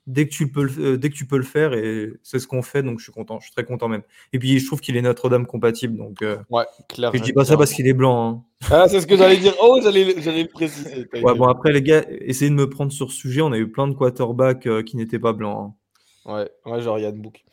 [0.08, 2.62] dès, que tu peux le, dès que tu peux le faire et c'est ce qu'on
[2.62, 4.04] fait, donc je suis content, je suis très content même.
[4.34, 7.18] Et puis je trouve qu'il est Notre-Dame compatible, donc ouais, clairement.
[7.18, 8.28] je dis pas ça parce qu'il est blanc.
[8.28, 8.68] Hein.
[8.72, 9.54] Ah, c'est ce que j'allais dire.
[9.62, 11.08] Oh, j'allais, le préciser.
[11.14, 13.42] Ouais, bon après les gars, essayez de me prendre sur ce sujet.
[13.42, 15.74] On a eu plein de quarterbacks qui n'étaient pas blancs.
[16.26, 16.34] Hein.
[16.34, 17.44] Ouais, ouais, genre Yann Book.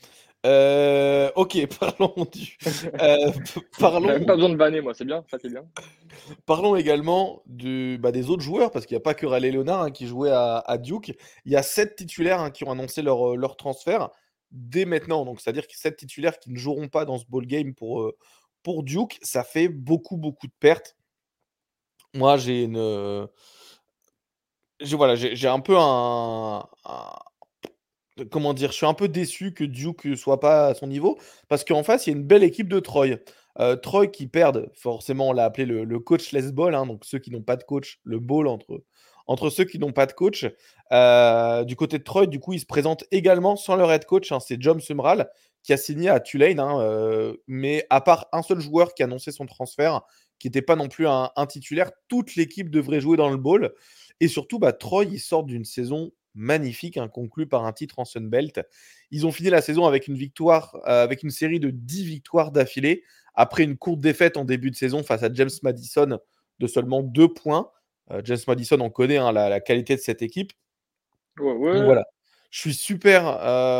[0.45, 2.57] Euh, ok, parlons du.
[3.01, 3.32] Euh,
[3.78, 4.09] parlons...
[4.09, 5.64] Même pas besoin de banner, moi, c'est bien, ça c'est bien.
[6.47, 9.82] Parlons également du, bah, des autres joueurs, parce qu'il n'y a pas que Raleigh Leonard
[9.82, 11.16] hein, qui jouait à, Duke.
[11.45, 14.11] Il y a sept titulaires hein, qui ont annoncé leur, euh, leur, transfert
[14.51, 15.24] dès maintenant.
[15.24, 18.16] Donc, c'est-à-dire que sept titulaires qui ne joueront pas dans ce ball game pour, euh,
[18.62, 19.18] pour Duke.
[19.22, 20.97] Ça fait beaucoup, beaucoup de pertes.
[22.14, 23.28] Moi, j'ai une.
[24.80, 26.66] Voilà, j'ai un peu un
[28.30, 31.64] comment dire, je suis un peu déçu que Duke soit pas à son niveau parce
[31.64, 33.18] qu'en face, il y a une belle équipe de Troy.
[33.60, 37.30] Euh, Troy qui perdent, forcément, on l'a appelé le, coachless ball, hein, donc ceux qui
[37.30, 38.82] n'ont pas de coach, le ball entre,
[39.26, 40.46] entre ceux qui n'ont pas de coach.
[40.92, 44.32] Euh, du côté de Troy, du coup, ils se présentent également sans leur head coach,
[44.32, 45.28] hein, c'est John Sumral
[45.62, 49.30] qui a signé à Tulane, hein, mais à part un seul joueur qui a annoncé
[49.30, 50.00] son transfert,
[50.40, 53.72] qui n'était pas non plus un, titulaire, toute l'équipe devrait jouer dans le bowl.
[54.18, 58.05] Et surtout, bah, Troy, ils sortent d'une saison magnifique, hein, conclue par un titre en
[58.05, 58.61] Sun Belt.
[59.11, 63.05] Ils ont fini la saison avec une victoire, avec une série de 10 victoires d'affilée,
[63.35, 66.18] après une courte défaite en début de saison face à James Madison
[66.59, 67.70] de seulement 2 points.
[68.24, 70.53] James Madison, on connaît hein, la, qualité de cette équipe.
[71.37, 72.05] voilà.
[72.51, 73.22] Je suis super,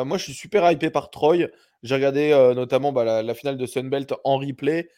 [0.07, 1.49] moi je suis super hypé par Troy.
[1.83, 4.89] J'ai regardé notamment bah, la, finale de Sunbelt en replay.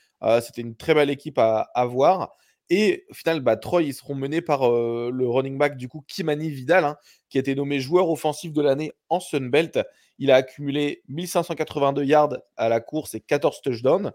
[0.41, 2.37] C'était une très belle équipe à, voir.
[2.71, 6.51] Et au final, bah, Troy, ils seront menés par le running back du coup Kimani
[6.51, 6.97] Vidal, hein,
[7.29, 9.81] qui a été nommé joueur offensif de l'année en Sunbelt.
[10.19, 14.13] Il a accumulé 1582 yards à la course et 14 touchdowns,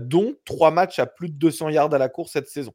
[0.00, 2.72] dont 3 matchs à plus de 200 yards à la course cette saison.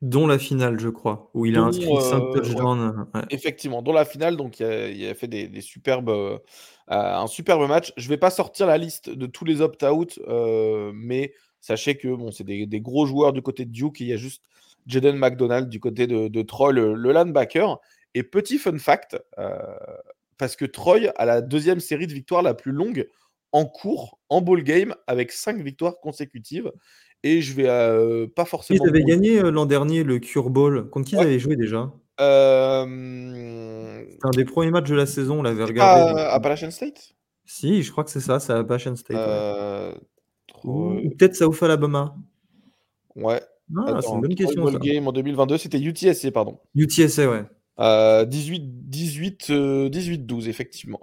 [0.00, 3.06] Dont la finale, je crois, où il a inscrit 5 touchdowns.
[3.30, 6.40] Effectivement, dont la finale, donc il a, fait des, superbes,
[6.86, 7.92] un superbe match.
[7.96, 10.20] Je ne vais pas sortir la liste de tous les opt-out,
[10.94, 14.00] mais sachez que bon, c'est des, gros joueurs du côté de Duke.
[14.00, 14.42] Il y a juste
[14.86, 17.78] Jaden McDonald du côté de, Troy, le, linebacker.
[18.14, 19.58] Et petit fun fact, euh,
[20.38, 23.06] parce que Troy a la deuxième série de victoires la plus longue
[23.52, 26.72] en cours, en ball game, avec 5 victoires consécutives.
[27.22, 28.84] Et je vais pas forcément.
[28.84, 30.88] Ils avaient gagné l'an dernier le Cure Bowl?
[30.90, 31.92] Contre qui ils avaient joué déjà?
[32.18, 32.24] C'était
[34.24, 36.14] un des premiers matchs de la saison, on l'avait regardé.
[36.14, 37.14] Pas Appalachian State?
[37.44, 39.16] Si, je crois que c'est ça, c'est Appalachian State.
[40.64, 42.14] Ou, peut-être South Alabama.
[43.16, 43.40] Ouais.
[43.76, 44.64] Ah, c'est une bonne question.
[44.64, 46.58] Le game en 2022, c'était UTSC, pardon.
[46.74, 47.44] UTSC, ouais.
[47.78, 49.52] 18, 18,
[49.90, 51.00] 18, 12, effectivement.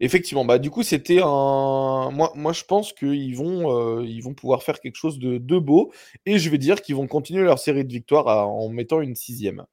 [0.00, 2.10] Effectivement, bah du coup, c'était un.
[2.10, 5.58] Moi, moi, je pense qu'ils vont, euh, ils vont pouvoir faire quelque chose de, de
[5.58, 5.90] beau.
[6.26, 9.64] Et je vais dire qu'ils vont continuer leur série de victoires en mettant une sixième.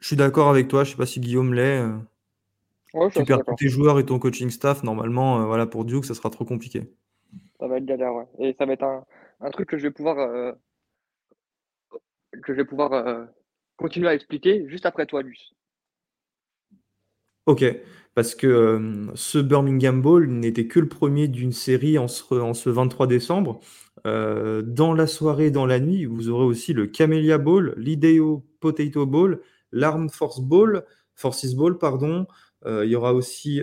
[0.00, 0.82] Je suis d'accord avec toi.
[0.82, 1.78] Je sais pas si Guillaume l'est.
[1.78, 3.08] Euh.
[3.14, 4.82] tu perds tous tes joueurs et ton coaching staff.
[4.82, 6.90] Normalement, euh, voilà, pour Duke, ça sera trop compliqué.
[7.62, 8.26] Ça va être galère, ouais.
[8.40, 10.16] Et ça va être un, truc que je vais pouvoir.
[12.42, 13.28] que je vais pouvoir
[13.76, 15.54] continue à expliquer juste après toi, Luce.
[17.46, 17.64] Ok,
[18.14, 22.54] parce que euh, ce Birmingham Bowl n'était que le premier d'une série en ce, en
[22.54, 23.60] ce, 23 décembre.
[24.06, 29.06] Euh, dans la soirée, dans la nuit, vous aurez aussi le Camellia Bowl, l'Ideo Potato
[29.06, 29.40] Bowl,
[29.72, 30.84] l'Armed Force Bowl,
[31.14, 32.26] Forces Bowl, pardon.
[32.64, 33.60] Euh, il y aura aussi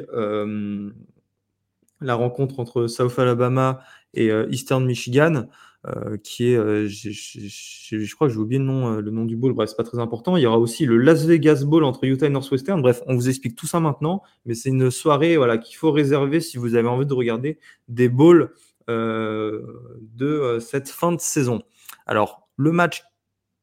[2.01, 3.81] la rencontre entre South Alabama
[4.13, 5.47] et Eastern Michigan.
[5.87, 9.37] Euh, qui est, euh, je crois que j'ai oublié le nom, euh, le nom du
[9.37, 10.35] bowl, bref, c'est pas très important.
[10.35, 12.81] Il y aura aussi le Las Vegas Bowl entre Utah et Northwestern.
[12.81, 16.41] Bref, on vous explique tout ça maintenant, mais c'est une soirée voilà, qu'il faut réserver
[16.41, 18.51] si vous avez envie de regarder des bowls
[18.89, 21.61] de cette fin de saison.
[22.07, 23.03] Alors, le match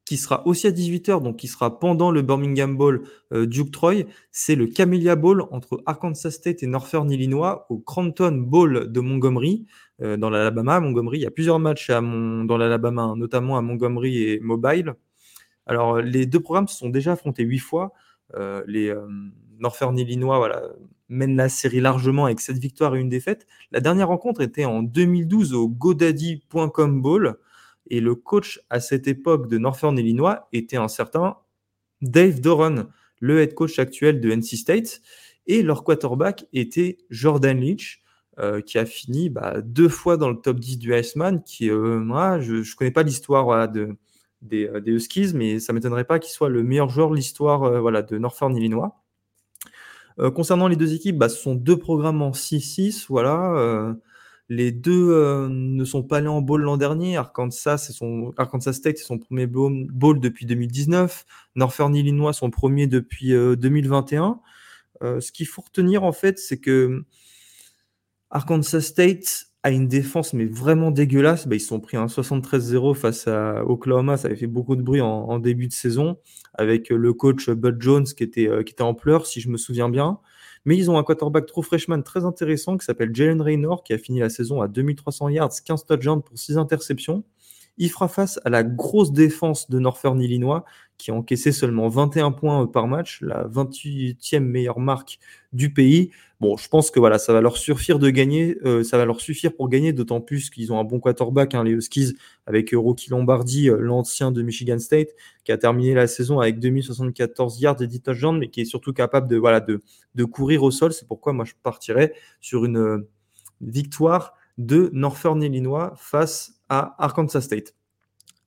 [0.07, 4.55] qui sera aussi à 18h, donc qui sera pendant le Birmingham Bowl Duke Troy, c'est
[4.55, 9.65] le Camellia Bowl entre Arkansas State et Northern Illinois au Cranton Bowl de Montgomery.
[10.03, 11.17] Euh, dans l'Alabama, Montgomery.
[11.17, 14.93] Il y a plusieurs matchs dans l'Alabama, hein, notamment à Montgomery et Mobile.
[15.65, 17.93] Alors, les deux programmes se sont déjà affrontés huit fois.
[18.35, 19.07] Euh, les euh,
[19.57, 20.61] Northern Illinois voilà,
[21.09, 23.47] mènent la série largement avec sept victoires et une défaite.
[23.71, 27.39] La dernière rencontre était en 2012 au GoDaddy.com Bowl.
[27.89, 31.37] Et le coach à cette époque de Northern Illinois était un certain
[32.01, 32.85] Dave Doran,
[33.19, 35.01] le head coach actuel de NC State.
[35.47, 38.03] Et leur quarterback était Jordan Leach,
[38.39, 42.39] euh, qui a fini bah, deux fois dans le top 10 du Iceman, qui, euh,
[42.39, 43.95] je ne connais pas l'histoire de,
[44.41, 47.15] des, euh, des, Huskies, mais ça ne m'étonnerait pas qu'il soit le meilleur joueur de
[47.15, 48.95] l'histoire de Northern Illinois.
[50.35, 53.05] concernant les deux équipes, bah, ce sont deux programmes en 6-6.
[53.09, 53.95] Voilà,
[54.49, 57.17] les deux ne sont pas allés en bowl l'an dernier.
[57.17, 61.25] Arkansas, son, Arkansas State, c'est son premier bowl depuis 2019.
[61.55, 64.39] Northern Illinois, son premier depuis 2021.
[65.01, 67.03] ce qu'il faut retenir, en fait, c'est que
[68.29, 71.47] Arkansas State a une défense mais vraiment dégueulasse.
[71.47, 74.17] Bah, ils sont pris un 73-0 face à Oklahoma.
[74.17, 76.17] Ça avait fait beaucoup de bruit en, début de saison
[76.53, 79.57] avec le coach Bud Jones qui était, euh, qui était en pleurs, si je me
[79.57, 80.19] souviens bien.
[80.67, 83.97] Mais ils ont un quarterback trop freshman très intéressant qui s'appelle Jalen Raynor qui a
[83.97, 87.23] fini la saison à 2300 yards, 15 touchdowns pour 6 interceptions.
[87.77, 90.65] Il fera face à la grosse défense de Northern Illinois
[90.97, 95.19] qui a encaissé seulement 21 points par match, la 28e meilleure marque
[95.53, 96.11] du pays.
[96.39, 99.21] Bon, je pense que voilà, ça va leur suffire de gagner, euh, ça va leur
[99.21, 102.15] suffire pour gagner, d'autant plus qu'ils ont un bon quarterback, hein, les Huskies,
[102.45, 105.09] avec euh, Rocky Lombardi, euh, l'ancien de Michigan State,
[105.43, 108.93] qui a terminé la saison avec 2074 yards et 10 touchdowns, mais qui est surtout
[108.93, 109.81] capable de,
[110.15, 110.93] de courir au sol.
[110.93, 113.05] C'est pourquoi moi je partirais sur une
[113.61, 117.73] victoire de Northern Illinois face à Arkansas State.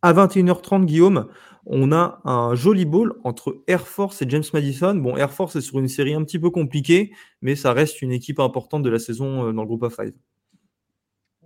[0.03, 1.29] À 21h30, Guillaume,
[1.67, 4.95] on a un joli ball entre Air Force et James Madison.
[4.95, 7.13] Bon, Air Force est sur une série un petit peu compliquée,
[7.43, 10.15] mais ça reste une équipe importante de la saison euh, dans le groupe of 5.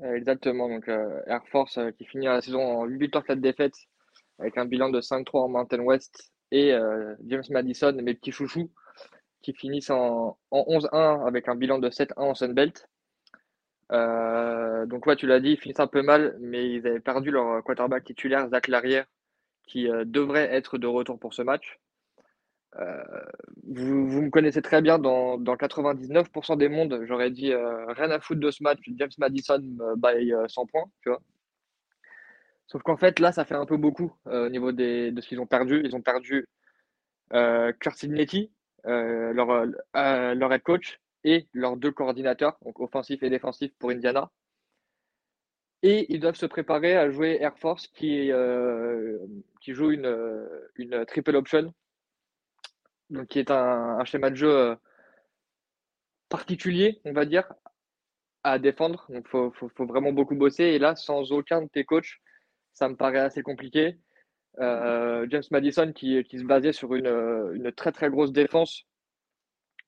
[0.03, 0.69] Exactement.
[0.69, 3.77] Donc, euh, Air Force euh, qui finit la saison en 8 victoires, 4 défaites,
[4.39, 6.31] avec un bilan de 5-3 en Mountain West.
[6.53, 6.73] Et
[7.27, 8.71] James Madison, mes petits chouchous,
[9.43, 12.89] qui finissent en, 11-1 avec un bilan de 7-1 en Sunbelt.
[13.93, 17.31] Euh, donc, ouais, tu l'as dit, ils finissent un peu mal, mais ils avaient perdu
[17.31, 19.07] leur quarterback titulaire, Zach Larrière,
[19.67, 21.79] qui euh, devrait être de retour pour ce match.
[22.77, 23.03] Euh,
[23.69, 28.41] vous, me connaissez très bien, dans, dans 99% des mondes, j'aurais dit rien à foutre
[28.41, 29.63] de ce match, James Madison
[29.97, 31.21] by 100 points, tu vois.
[32.67, 35.47] Sauf qu'en fait, là, ça fait un peu beaucoup au niveau de ce qu'ils ont
[35.47, 35.83] perdu.
[35.85, 36.49] Ils ont perdu
[37.33, 38.51] euh, Curtis Netty,
[38.85, 44.31] leur, leur head coach, et leurs deux coordinateurs, donc offensif et défensif pour Indiana.
[45.83, 49.19] Et ils doivent se préparer à jouer Air Force qui, euh,
[49.61, 51.75] qui joue une, une, triple option,
[53.11, 54.77] donc qui est un, schéma de jeu euh,
[56.29, 57.53] particulier, on va dire,
[58.45, 59.07] à défendre.
[59.11, 60.65] Donc il faut, faut, vraiment beaucoup bosser.
[60.65, 62.21] Et là, sans aucun de tes coachs,
[62.73, 63.99] ça me paraît assez compliqué.
[64.61, 67.09] Euh, James Madison qui, qui, se basait sur une,
[67.55, 68.87] une très très grosse défense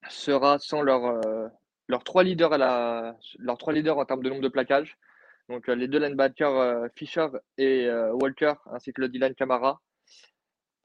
[0.08, 1.20] sera sans leurs
[1.88, 4.98] leur trois leaders à la leurs trois leaders en termes de nombre de plaquages.
[5.48, 9.80] Donc les deux linebackers euh, Fisher et euh, Walker ainsi que le Dylan Camara.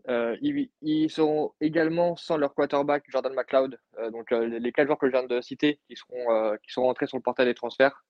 [0.07, 3.77] Euh, ils, seront également sans leur quarterback Jordan McLeod.
[4.11, 7.17] donc les quatre joueurs que je viens de citer qui seront qui sont rentrés sur
[7.17, 8.03] le portail des transferts.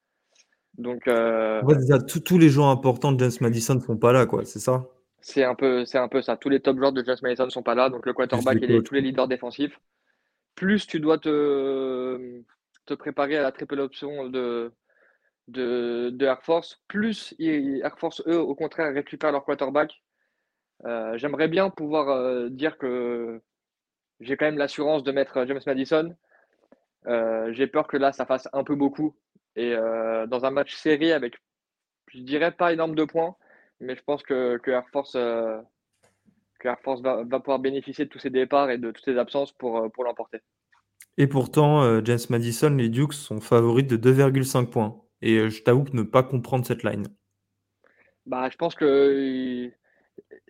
[0.77, 4.45] Donc en fait, tous les joueurs importants de James Madison ne sont pas là, quoi.
[4.45, 4.85] C'est ça?
[5.19, 6.37] C'est un peu c'est un peu ça.
[6.37, 7.89] Tous les top joueurs de James Madison ne sont pas là.
[7.89, 9.77] Donc le quarterback et tous les leaders défensifs
[10.61, 12.43] plus tu dois te,
[12.85, 14.71] te préparer à la triple option de,
[15.47, 20.03] de, Air Force, plus Air Force, eux, au contraire, récupèrent leur quarterback.
[20.85, 23.41] Euh, j'aimerais bien pouvoir euh, dire que
[24.19, 26.15] j'ai quand même l'assurance de mettre James Madison.
[27.07, 29.17] Euh, j'ai peur que là, ça fasse un peu beaucoup.
[29.55, 31.37] Et dans un match série avec,
[32.09, 33.35] je dirais pas énorme de points,
[33.79, 35.17] mais je pense que, que Air Force
[36.65, 39.77] Air Force va, pouvoir bénéficier de tous ses départs et de toutes ses absences pour,
[39.77, 40.39] euh, pour l'emporter.
[41.17, 45.01] Et pourtant, euh, James Madison, les Dukes sont favoris de 2,5 points.
[45.21, 47.07] Et euh, je t'avoue que ne pas comprendre cette line.
[48.25, 49.71] Bah, je pense que.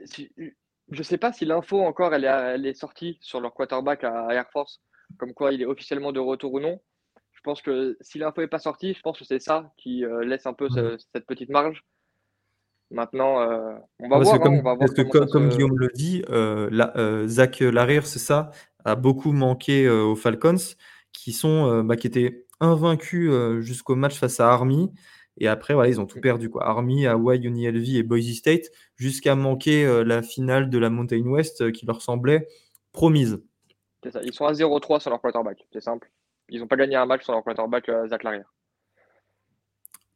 [0.05, 4.03] Je ne sais pas si l'info encore elle est, elle est, sortie sur leur quarterback
[4.03, 4.82] à Air Force,
[5.18, 6.82] comme quoi il est officiellement de retour ou non.
[7.32, 10.45] Je pense que si l'info n'est pas sortie, je pense que c'est ça qui laisse
[10.45, 10.68] un peu
[11.14, 11.82] cette petite marge.
[12.92, 14.39] Maintenant, euh, on va voir.
[14.39, 18.52] Comme, hein, parce que comme, Guillaume le dit, euh, euh, Zach Larrière, c'est ça,
[18.84, 20.58] a beaucoup manqué aux Falcons,
[21.14, 23.32] qui sont, bah, qui étaient invaincus
[23.62, 24.92] jusqu'au match face à Army.
[25.38, 26.22] Et après, voilà, ils ont tout mm.
[26.22, 26.50] perdu.
[26.50, 26.68] Quoi.
[26.68, 31.86] Army, Hawaii, UNLV et Boise State, jusqu'à manquer la finale de la Mountain West qui
[31.86, 32.48] leur semblait
[32.92, 33.42] promise.
[34.12, 34.20] Ça.
[34.24, 36.12] Ils sont à 0-3 sur leur quarterback, c'est simple.
[36.50, 38.52] Ils n'ont pas gagné un match sur leur quarterback, Zach Larrière.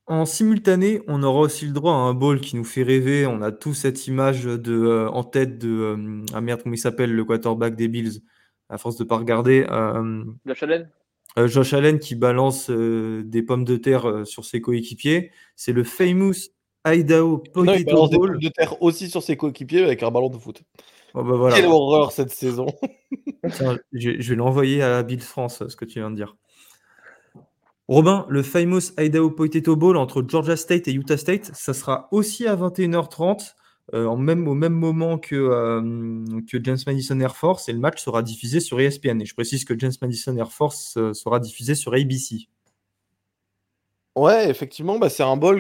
[0.08, 3.26] En simultané, on aura aussi le droit à un ball qui nous fait rêver.
[3.26, 5.70] On a tous cette image de, euh, en tête de.
[5.70, 8.22] Euh, ah merde, comment il s'appelle, le quarterback des Bills?
[8.70, 9.66] À force de ne pas regarder.
[9.70, 10.90] Euh, Josh Allen?
[11.38, 15.32] Josh Allen qui balance des pommes de terre sur ses coéquipiers.
[15.56, 16.50] C'est le famous
[16.88, 20.12] Idaho Potato non, il balance des pommes de terre aussi sur ses coéquipiers avec un
[20.12, 20.62] ballon de foot.
[21.14, 22.68] Oh, bah Quelle horreur cette saison
[23.92, 26.36] je, je vais l'envoyer à Bill France, ce que tu viens de dire.
[27.88, 32.48] Robin, le famous Idaho Potato Bowl entre Georgia State et Utah State, ça sera aussi
[32.48, 33.54] à 21h30,
[33.94, 38.24] euh, au même moment que, euh, que James Madison Air Force, et le match sera
[38.24, 39.22] diffusé sur ESPN.
[39.22, 42.48] Et je précise que James Madison Air Force euh, sera diffusé sur ABC.
[44.16, 45.60] Ouais, effectivement, bah, c'est un bowl.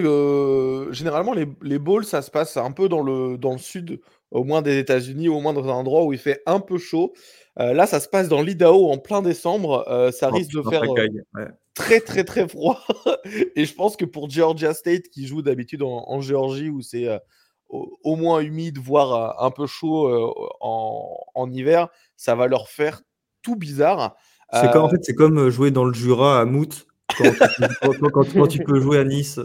[0.92, 4.00] généralement, les, les bowls, ça se passe un peu dans le, dans le sud,
[4.32, 7.14] au moins des États-Unis, au moins dans un endroit où il fait un peu chaud.
[7.58, 9.86] Là, ça se passe dans l'Idaho en plein décembre.
[10.14, 10.84] ça oh, risque de faire
[11.76, 12.82] très très très froid.
[13.56, 17.20] et je pense que pour Georgia State, qui joue d'habitude en, Géorgie, où c'est euh,
[17.70, 23.02] au, moins humide, voire euh, un peu chaud euh, en, hiver, ça va leur faire
[23.44, 24.16] tout bizarre.
[24.54, 28.80] C'est comme, en fait, c'est comme jouer dans le Jura à Mout quand, tu peux
[28.80, 29.40] jouer à Nice.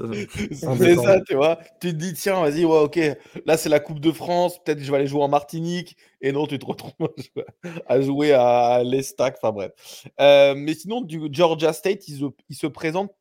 [0.52, 1.58] c'est ça, tu vois.
[1.80, 2.98] Tu te dis, tiens, vas-y, ouais, ok,
[3.46, 5.96] là c'est la Coupe de France, peut-être je vais aller jouer en Martinique.
[6.20, 6.92] Et non, tu te retrouves
[7.86, 9.72] à jouer à l'Estac, enfin bref.
[10.20, 13.14] Euh, mais sinon, du Georgia State, ils, se présentent,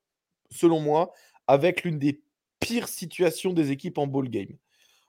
[0.51, 1.11] selon moi,
[1.47, 2.21] avec l'une des
[2.59, 4.57] pires situations des équipes en ball game.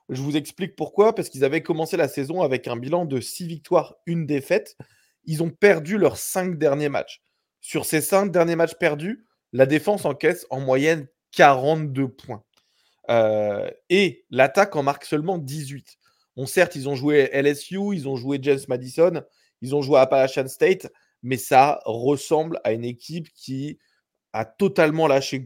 [0.09, 1.15] Je vous explique pourquoi.
[1.15, 4.77] Parce qu'ils avaient commencé la saison avec un bilan de 6 victoires, une défaite.
[5.25, 7.21] Ils ont perdu leurs 5 derniers matchs.
[7.61, 12.43] Sur ces 5 derniers matchs perdus, la défense encaisse en moyenne 42 points.
[13.89, 15.97] et l'attaque en marque seulement 18.
[16.35, 19.23] Bon, certes, ils ont joué LSU, ils ont joué James Madison,
[19.61, 20.87] ils ont joué Appalachian State,
[21.23, 23.79] mais ça ressemble à une équipe qui
[24.33, 25.45] a totalement lâché,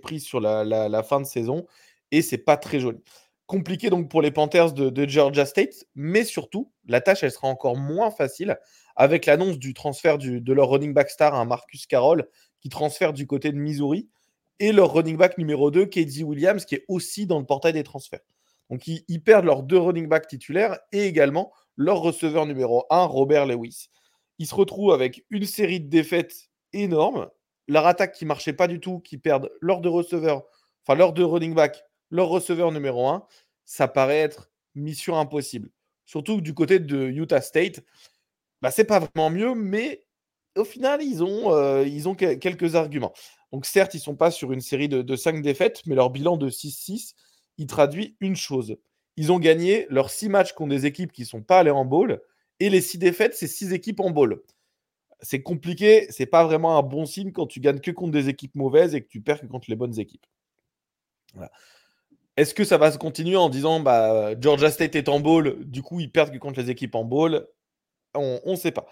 [0.00, 1.66] prise sur la, fin de saison
[2.10, 3.02] et c'est pas très joli.
[3.46, 7.76] Compliqué donc pour les Panthers de, Georgia State, mais surtout, la tâche elle sera encore
[7.76, 8.56] moins facile
[9.00, 12.28] avec l'annonce du transfert de leur running back star, un Marcus Carroll,
[12.60, 14.10] qui transfère du côté de Missouri,
[14.58, 17.82] et leur running back numéro 2, Casey Williams, qui est aussi dans le portail des
[17.82, 18.20] transferts.
[18.68, 23.46] Donc ils, perdent leurs deux running backs titulaires et également leur receveur numéro 1, Robert
[23.46, 23.88] Lewis.
[24.38, 27.30] Ils se retrouvent avec une série de défaites énormes
[27.68, 30.44] leur attaque qui marchait pas du tout, qui perdent leurs deux receveurs,
[30.84, 33.24] enfin leurs deux running back, leur receveur numéro un,
[33.64, 35.70] ça paraît être mission impossible.
[36.04, 37.82] Surtout du côté de Utah State,
[38.62, 40.04] bah, c'est pas vraiment mieux, mais
[40.56, 43.12] au final, ils ont, euh, ils ont quelques arguments.
[43.52, 46.36] Donc certes, ils sont pas sur une série de, de 5 défaites, mais leur bilan
[46.36, 47.14] de 6-6,
[47.58, 48.76] il traduit une chose.
[49.16, 51.84] Ils ont gagné leurs six matchs contre des équipes qui ne sont pas allées en
[51.84, 52.20] bowl,
[52.60, 54.42] et les six défaites, c'est six équipes en bowl
[55.22, 58.54] c'est compliqué, c'est pas vraiment un bon signe quand tu gagnes que contre des équipes
[58.54, 60.24] mauvaises et que tu perds que contre les bonnes équipes.
[62.36, 65.82] Est-ce que ça va se continuer en disant bah, Georgia State est en bowl, du
[65.82, 67.46] coup ils perdent que contre les équipes en bowl?
[68.14, 68.86] On ne sait pas.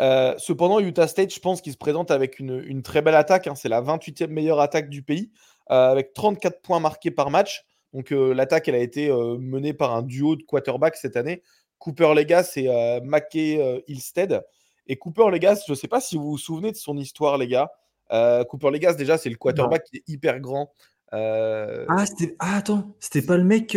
[0.00, 3.46] Euh, cependant, Utah State, je pense qu'il se présente avec une, très belle attaque.
[3.46, 3.54] Hein.
[3.54, 5.30] c'est la 28e meilleure attaque du pays,
[5.70, 7.64] euh, avec 34 points marqués par match.
[7.92, 11.42] Donc euh, l'attaque, elle a été menée par un duo de quarterbacks cette année.
[11.78, 14.42] Cooper Legas et Mackey Hillstead.
[14.86, 17.48] Et Cooper Legas, je ne sais pas si vous vous souvenez de son histoire, les
[17.48, 17.70] gars.
[18.48, 20.72] Cooper Legas, déjà, c'est le quarterback qui est hyper grand.
[21.10, 22.04] Ah,
[22.38, 23.76] ah, attends, c'était pas le mec.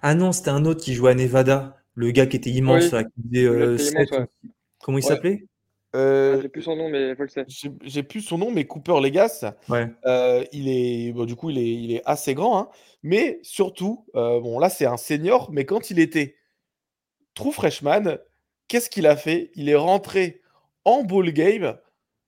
[0.00, 1.81] Ah non, c'était un autre qui jouait à Nevada.
[1.94, 2.94] Le gars qui était immense.
[4.82, 5.44] Comment il s'appelait?
[5.94, 7.44] J'ai plus son nom, mais faut le
[7.82, 9.52] J'ai plus son nom, mais Cooper Legas,
[10.52, 12.68] il est, du coup, il est, il est assez grand, hein.
[13.02, 16.36] mais surtout, bon, là, c'est un senior, mais quand il était
[17.34, 18.18] true freshman,
[18.68, 19.50] qu'est-ce qu'il a fait?
[19.54, 20.40] Il est rentré
[20.84, 21.76] en ball game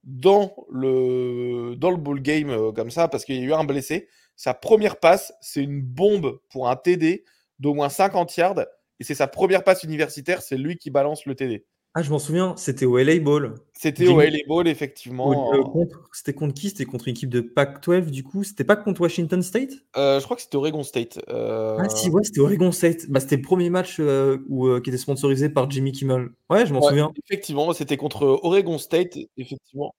[0.05, 3.65] dans le, dans le ball game euh, comme ça parce qu'il y a eu un
[3.65, 4.09] blessé.
[4.37, 7.25] Sa première passe, c'est une bombe pour un TD
[7.59, 8.67] d'au moins 50 yards
[9.01, 11.65] et c'est sa première passe universitaire, c'est lui qui balance le TD.
[11.97, 13.55] Ah, je m'en souviens, c'était au LA Bowl.
[13.73, 15.53] C'était au LA Bowl, effectivement.
[15.55, 16.71] Euh, c'était contre qui?
[16.71, 19.71] C'était contre une équipe de Pac-12, du coup C'était pas contre Washington State?
[19.97, 21.21] Euh, Je crois que c'était Oregon State.
[21.29, 23.09] Ah, si, ouais, c'était Oregon State.
[23.09, 24.01] Bah, c'était le premier match
[24.49, 26.31] où, qui était sponsorisé par Jimmy Kimmel.
[26.51, 27.13] Ouais, je m'en souviens.
[27.31, 29.95] Effectivement, c'était contre Oregon State, effectivement.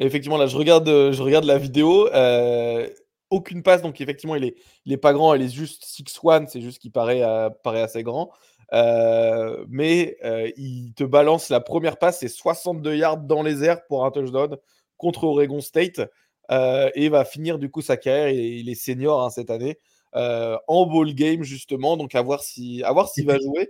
[0.00, 2.08] effectivement, là, je regarde, je regarde la vidéo.
[3.34, 4.56] Aucune passe, donc effectivement, il est,
[4.86, 7.22] il est pas grand, il est juste 6-1, c'est juste qu'il paraît,
[7.62, 8.30] paraît assez grand.
[8.72, 13.86] Euh, mais euh, il te balance la première passe, c'est 62 yards dans les airs
[13.86, 14.56] pour un touchdown
[14.96, 16.00] contre Oregon State.
[16.50, 18.28] Euh, et va finir du coup sa carrière.
[18.28, 19.78] Il, est senior hein, cette année
[20.12, 21.96] en ball game justement.
[21.96, 23.68] Donc à voir si, à voir s'il va jouer.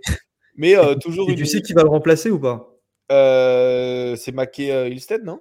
[0.55, 1.29] Mais toujours.
[1.29, 2.69] Et tu sais qui va le remplacer ou pas?
[3.09, 5.39] C'est Mackey Hillstead, non?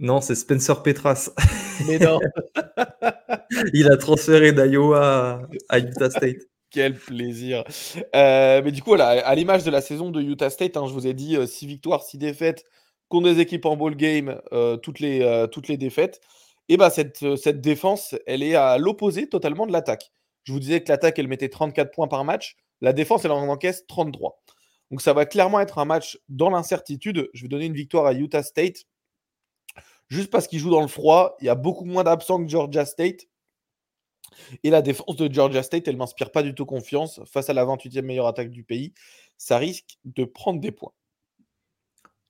[0.00, 1.30] Non, c'est Spencer Petras.
[1.86, 2.18] Mais non.
[3.72, 6.36] il a transféré d'Iowa à Utah State.
[6.70, 7.62] Quel plaisir.
[8.16, 11.06] Euh, mais du coup, à l'image de la saison de Utah State, hein, je vous
[11.06, 12.64] ai dit 6 euh, victoires, 6 défaites
[13.08, 16.20] contre des équipes en ball game, euh, toutes, les, toutes les défaites.
[16.68, 20.10] Et bah, cette, cette défense, elle est à l'opposé totalement de l'attaque.
[20.44, 22.56] Je vous disais que l'attaque, elle mettait 34 points par match.
[22.80, 24.42] La défense, elle en encaisse 33.
[24.90, 27.28] Donc ça va clairement être un match dans l'incertitude.
[27.34, 28.84] Je vais donner une victoire à Utah State.
[30.08, 31.36] Juste parce qu'ils jouent dans le froid.
[31.40, 33.26] Il y a beaucoup moins d'absents que Georgia State.
[34.62, 37.52] Et la défense de Georgia State, elle ne m'inspire pas du tout confiance face à
[37.52, 38.92] la 28e meilleure attaque du pays.
[39.38, 40.92] Ça risque de prendre des points.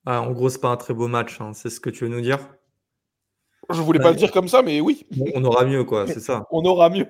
[0.05, 1.53] Ah, en gros, c'est pas un très beau match, hein.
[1.53, 2.39] c'est ce que tu veux nous dire?
[3.71, 5.07] Je voulais pas le dire comme ça, mais oui.
[5.33, 6.45] On aura mieux, quoi, c'est ça.
[6.51, 7.07] On aura mieux.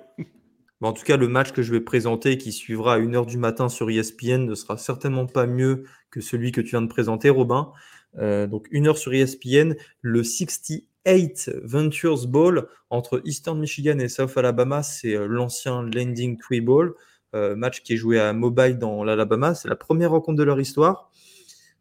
[0.82, 3.68] en tout cas, le match que je vais présenter, qui suivra à 1h du matin
[3.68, 7.74] sur ESPN, ne sera certainement pas mieux que celui que tu viens de présenter, Robin.
[8.18, 14.36] Euh, donc, 1h sur ESPN, le 60 8 Ventures Bowl entre Eastern Michigan et South
[14.38, 14.84] Alabama.
[14.84, 16.96] C'est euh, l'ancien Landing Tree Bowl,
[17.36, 19.56] euh, match qui est joué à Mobile dans l'Alabama.
[19.56, 21.12] C'est la première rencontre de leur histoire.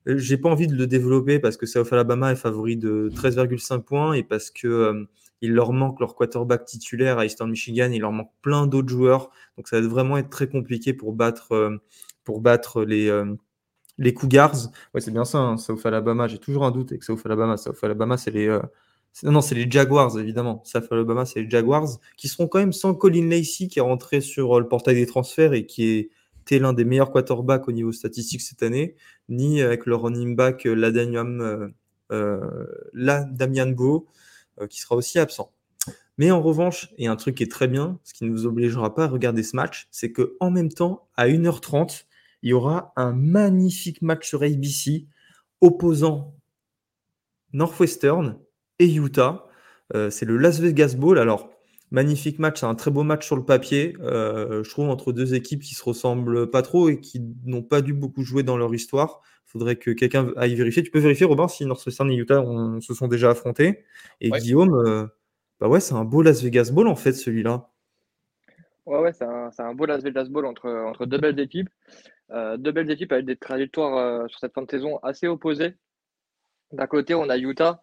[0.07, 4.13] J'ai pas envie de le développer parce que South Alabama est favori de 13,5 points
[4.13, 5.07] et parce que
[5.41, 9.31] il leur manque leur quarterback titulaire à Eastern Michigan, il leur manque plein d'autres joueurs.
[9.57, 11.81] Donc ça va vraiment être très compliqué pour battre,
[12.23, 13.11] pour battre les,
[13.99, 14.71] les Cougars.
[14.95, 16.29] Ouais, c'est bien ça, hein, South Alabama.
[16.29, 17.57] J'ai toujours un doute avec South Alabama.
[17.57, 18.59] South Alabama, c'est les,
[19.23, 20.63] non, c'est les Jaguars, évidemment.
[20.65, 24.21] South Alabama, c'est les Jaguars, qui seront quand même sans Colin Lacey, qui est rentré
[24.21, 26.11] sur euh, le portail des transferts et qui
[26.43, 28.97] était l'un des meilleurs quarterbacks au niveau statistique cette année,
[29.29, 31.69] ni avec le running back euh, Ladamian, euh,
[32.13, 34.09] euh Bo,
[34.69, 35.53] qui sera aussi absent.
[36.19, 38.95] Mais en revanche, et un truc qui est très bien, ce qui ne vous obligera
[38.95, 42.05] pas à regarder ce match, c'est que en même temps, à 1h30,
[42.45, 45.07] il y aura un magnifique match sur ABC
[45.63, 46.37] opposant
[47.55, 48.39] Northwestern
[48.79, 49.47] et Utah.
[49.95, 51.19] Euh, c'est le Las Vegas Bowl.
[51.19, 51.51] Alors,
[51.91, 53.97] magnifique match, c'est un très beau match sur le papier.
[54.01, 57.81] Euh, je trouve entre deux équipes qui se ressemblent pas trop et qui n'ont pas
[57.81, 59.23] dû beaucoup jouer dans leur histoire.
[59.47, 60.83] Il faudrait que quelqu'un aille vérifier.
[60.83, 62.45] Tu peux vérifier, Robin, si Northwestern et Utah
[62.81, 63.85] se sont déjà affrontés.
[64.21, 65.07] Et Guillaume, euh,
[65.61, 67.71] bah ouais, c'est un beau Las Vegas Bowl en fait, celui-là.
[68.87, 71.71] Ouais, ouais, c'est un, beau Las Vegas Bowl entre, entre deux belles équipes.
[72.31, 75.75] deux belles équipes avec des trajectoires sur cette fin de saison assez opposées.
[76.73, 77.81] D'un côté, on a Utah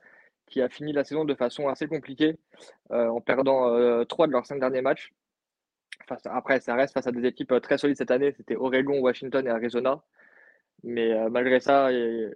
[0.52, 2.38] qui a fini la saison de façon assez compliquée
[2.92, 5.14] euh, en perdant euh, trois de leurs cinq derniers matchs.
[6.26, 8.34] après, ça reste face à des équipes euh, très solides cette année.
[8.38, 10.04] C'était Oregon, Washington et Arizona.
[10.84, 11.90] Mais malgré ça,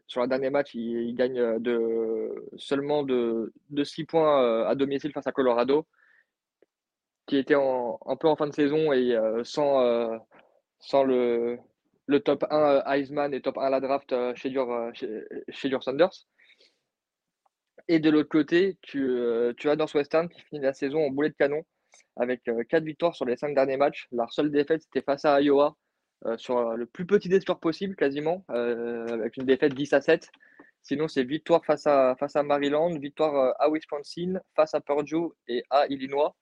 [0.05, 5.25] sur le dernier match, ils, gagnent de, seulement de, de 6 points à domicile face
[5.25, 5.87] à Colorado,
[7.27, 10.19] qui était un peu en fin de saison et sans,
[10.79, 11.57] sans le,
[12.05, 16.27] le top 1 Heisman et top 1 à la draft chez Dur, chez, chez Sanders.
[17.87, 21.29] Et de l'autre côté, tu, euh, tu as Northwestern qui finit la saison en boulet
[21.29, 21.63] de canon
[22.15, 24.07] avec 4 euh, victoires sur les 5 derniers matchs.
[24.11, 25.75] Leur seule défaite, c'était face à Iowa
[26.25, 30.31] euh, sur le plus petit scores possible quasiment, avec une défaite 10 à 7.
[30.81, 35.63] Sinon, c'est victoire face à, face à Maryland, victoire à Wisconsin, face à Purdue et
[35.69, 36.35] à Illinois.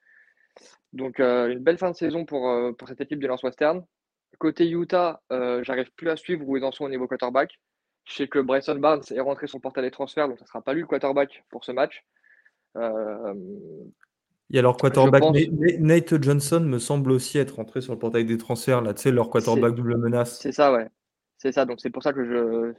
[0.94, 3.84] Donc, une belle fin de saison pour, pour cette équipe de Northwestern.
[4.38, 7.60] Côté Utah, j'arrive plus à suivre où ils en sont au niveau quarterback.
[8.06, 10.62] Je sais que Bryson Barnes est rentré son portail des transferts, donc ça ne sera
[10.62, 12.04] pas lui le quarterback pour ce match.
[12.76, 13.34] Euh,
[14.50, 15.24] il y a leur quarterback
[15.80, 19.12] Nate Johnson me semble aussi être rentré sur le portail des transferts, là, tu sais,
[19.12, 20.40] leur quarterback double menace.
[20.40, 20.88] C'est ça, ouais.
[21.38, 22.74] C'est ça, donc c'est pour ça que je.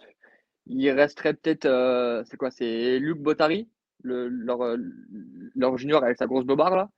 [0.66, 1.66] Il resterait peut-être.
[1.66, 3.68] Euh, c'est quoi C'est Luc Bottari,
[4.02, 4.76] le, leur, euh,
[5.54, 6.90] leur, junior avec sa grosse bobarre, là.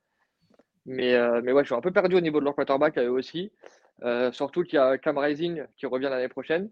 [0.87, 3.51] Mais, mais ouais, je suis un peu perdu au niveau de leur quarterback, eux aussi.
[4.31, 6.69] surtout qu'il y a Cam Rising qui revient l'année prochaine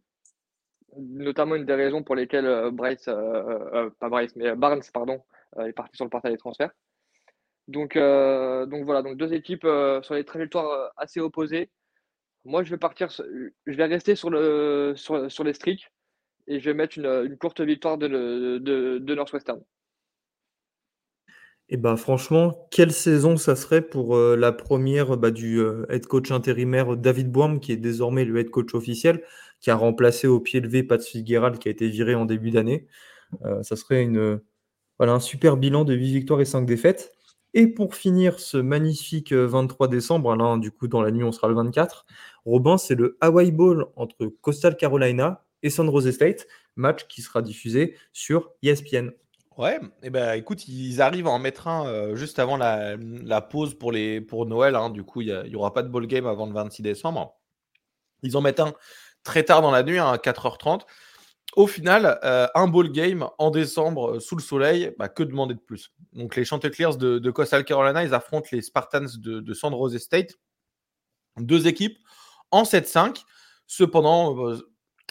[0.97, 5.21] notamment une des raisons pour lesquelles euh, Bryce, euh, euh, pas Bryce, mais Barnes, pardon,
[5.59, 6.71] est parti sur le portail des transferts.
[7.67, 9.67] Donc, donc voilà, donc deux équipes
[10.03, 11.71] sur les trajectoires assez opposées.
[12.43, 15.91] Moi, je vais partir, je vais rester sur, le, sur, les streaks
[16.45, 19.63] et je vais mettre une, courte victoire de, de, de Northwestern.
[21.69, 25.59] Et bah franchement, quelle saison ça serait pour la première bah, du
[25.89, 29.23] head coach intérimaire David Bourne, qui est désormais le head coach officiel
[29.65, 32.87] qui a remplacé au pied levé Pat Fitzgerald qui a été viré en début d'année.
[33.45, 34.39] Euh, ça serait une,
[34.99, 37.13] voilà, un super bilan de 8 victoires et 5 défaites.
[37.53, 41.31] Et pour finir ce magnifique 23 euh, décembre, là, du coup, dans la nuit, on
[41.31, 42.05] sera le 24,
[42.45, 47.41] Robin, c'est le Hawaii Bowl entre Coastal Carolina et San Jose State, match qui sera
[47.41, 49.11] diffusé sur ESPN.
[49.57, 53.41] Ouais, et eh ben écoute, ils arrivent à en mettre un euh, juste avant la,
[53.41, 53.93] pause pour,
[54.45, 54.75] Noël.
[54.75, 54.89] Hein.
[54.89, 57.39] du coup, il n'y aura pas de ball game avant le 26 décembre.
[58.21, 58.73] Ils en mettent un
[59.23, 60.81] très tard dans la nuit, hein, à 4h30.
[61.55, 65.53] Au final, euh, un ball game en décembre euh, sous le soleil, bah, que demander
[65.53, 65.93] de plus?
[66.11, 70.33] Donc les Chanticleers de, Coastal Carolina, ils affrontent les Spartans de, de San Jose State.
[71.37, 71.97] Deux équipes
[72.51, 73.23] en 7-5.
[73.67, 74.35] Cependant,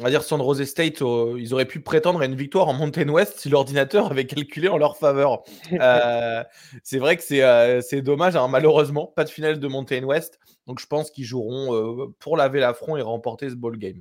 [0.00, 3.08] on va dire San Jose State, ils auraient pu prétendre à une victoire en Mountain
[3.08, 5.44] West si l'ordinateur avait calculé en leur faveur.
[6.82, 8.48] c'est vrai que c'est dommage, hein.
[8.48, 10.40] malheureusement, pas de finale de Mountain West.
[10.66, 14.00] Donc je pense qu'ils joueront pour laver l'affront et remporter ce ball game.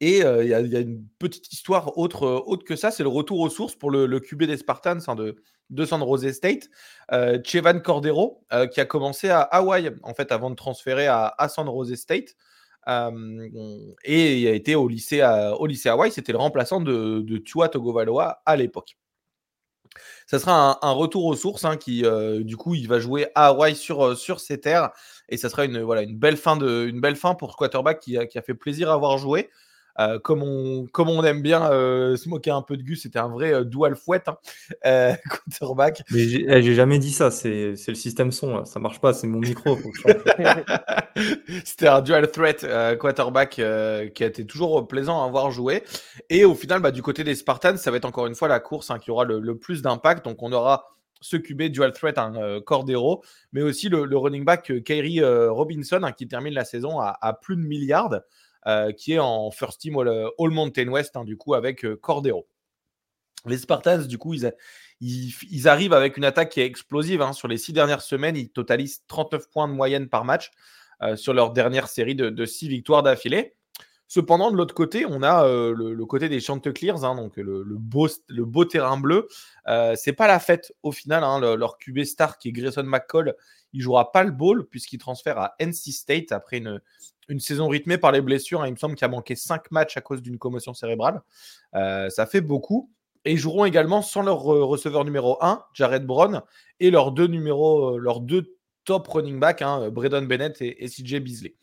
[0.00, 3.50] Et il y, a une petite histoire autre, autre que ça, c'est le retour aux
[3.50, 6.68] sources pour le, QB des Spartans hein, de, de San Jose State,
[7.44, 11.94] Chevan Cordero, qui a commencé à Hawaï, en fait, avant de transférer à, San Jose
[11.96, 12.36] State.
[14.04, 15.54] Et il a été au lycée, à,
[16.10, 18.96] c'était le remplaçant de, de Tua Togovaloa à l'époque.
[20.26, 23.48] Ça sera un, retour aux sources hein, qui, euh, du coup, il va jouer à
[23.48, 24.90] Hawaï sur, euh, sur ses terres.
[25.28, 25.84] Et ça sera une,
[26.14, 27.00] belle, fin de, une
[27.38, 29.50] pour ce quarterback qui a, qui a fait plaisir à avoir joué.
[30.00, 33.18] Euh, comme, on, comme on aime bien euh, se moquer un peu de Gus, c'était
[33.18, 34.38] un vrai euh, dual fouette, hein,
[35.28, 36.02] quarterback.
[36.10, 38.64] Mais eh, j'ai jamais dit ça, c'est le système son, là.
[38.64, 39.76] ça marche pas, c'est mon micro.
[41.64, 42.66] c'était un dual threat
[42.98, 45.82] quarterback qui a été toujours plaisant à voir jouer.
[46.30, 48.60] Et au final, bah, du côté des Spartans, ça va être encore une fois la
[48.60, 50.24] course hein, qui aura le, plus d'impact.
[50.24, 50.84] Donc on aura
[51.20, 56.28] ce QB dual threat, un hein, Cordero, mais aussi le, running back Kyrie Robinson qui
[56.28, 58.20] termine la saison à, à plus de milliards.
[58.68, 62.46] Euh, qui est en first team All, Mountain West, hein, du coup, avec euh, Cordero.
[63.46, 67.22] Les Spartans, du coup, ils, arrivent avec une attaque qui est explosive.
[67.22, 67.32] Hein.
[67.32, 70.50] Sur les six dernières semaines, ils totalisent 39 points de moyenne par match
[71.00, 73.54] euh, sur leur dernière série de, six victoires d'affilée.
[74.08, 78.44] Cependant, de l'autre côté, on a le, côté des Chanticleers, hein, donc le, beau, le,
[78.46, 79.28] beau, terrain bleu.
[79.96, 81.22] c'est pas la fête au final.
[81.22, 83.34] Hein, leur QB star qui est Grayson McCall,
[83.74, 86.80] il jouera pas le bowl puisqu'il transfère à NC State après une,
[87.38, 88.62] saison rythmée par les blessures.
[88.62, 88.68] Hein.
[88.68, 91.20] Il me semble qu'il a manqué 5 matchs à cause d'une commotion cérébrale.
[91.74, 92.90] ça fait beaucoup.
[93.26, 96.40] Et ils joueront également sans leur receveur numéro 1, Jared Brown,
[96.80, 101.54] et leurs deux, top running back, hein, Braden Bennett et, et CJ Beasley.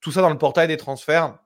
[0.00, 1.38] Tout ça dans le portail des transferts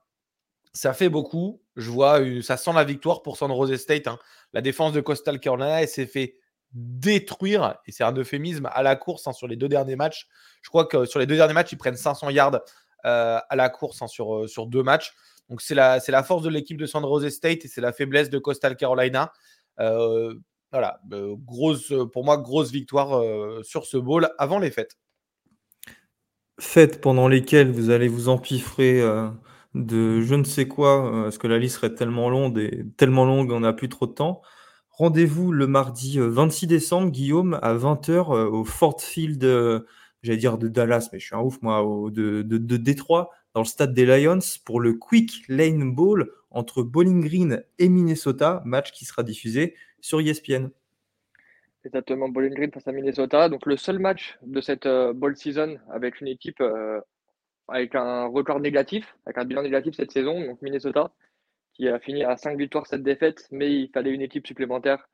[0.77, 1.61] ça fait beaucoup.
[1.75, 4.07] Je vois, ça sent la victoire pour San Jose State.
[4.07, 4.19] Hein.
[4.53, 6.35] La défense de Coastal Carolina s'est fait
[6.71, 10.27] détruire, et c'est un euphémisme, à la course hein, sur les deux derniers matchs.
[10.61, 12.61] Je crois que sur les deux derniers matchs, ils prennent 500 yards
[13.05, 15.13] euh, à la course hein, sur, euh, sur deux matchs.
[15.49, 18.29] Donc c'est la, la force de l'équipe de San Jose State et c'est la faiblesse
[18.29, 19.31] de Coastal Carolina.
[19.79, 20.35] Euh,
[20.71, 20.99] voilà,
[21.45, 23.23] grosse, pour moi, grosse victoire
[23.63, 24.97] sur ce bowl avant les fêtes.
[26.59, 29.01] Fêtes pendant lesquelles vous allez vous empiffrer
[29.73, 33.25] de je ne sais quoi, euh, parce que la liste serait tellement longue et tellement
[33.25, 34.41] longue, on n'a plus trop de temps.
[34.89, 39.43] Rendez-vous le mardi 26 euh, décembre, Guillaume, à 20h euh, au Fort Field,
[40.23, 43.67] j'allais dire de Dallas, mais je suis un ouf, moi, de, de, Détroit, dans le
[43.67, 49.05] stade des Lions, pour le Quick Lane Bowl entre Bowling Green et Minnesota, match qui
[49.05, 50.69] sera diffusé sur ESPN.
[51.85, 53.49] Exactement, Bowling Green face à Minnesota.
[53.49, 56.61] Donc le seul match de cette bowl season avec une équipe
[57.67, 61.11] avec un record négatif, avec un bilan négatif cette saison, donc Minnesota,
[61.73, 65.07] qui a fini à 5 victoires, 7 défaites, mais il fallait une équipe supplémentaire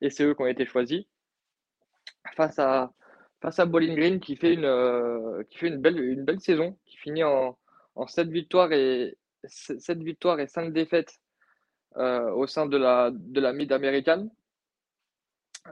[0.00, 1.04] et c'est eux qui ont été choisis.
[2.36, 2.92] Face à,
[3.40, 6.76] face à Bowling Green qui fait une, euh, qui fait une, belle, une belle saison,
[6.84, 7.58] qui finit en,
[7.94, 11.18] en 7 victoires et 7 victoires et 5 défaites
[11.96, 14.30] euh, au sein de la, de la Mid-Américaine.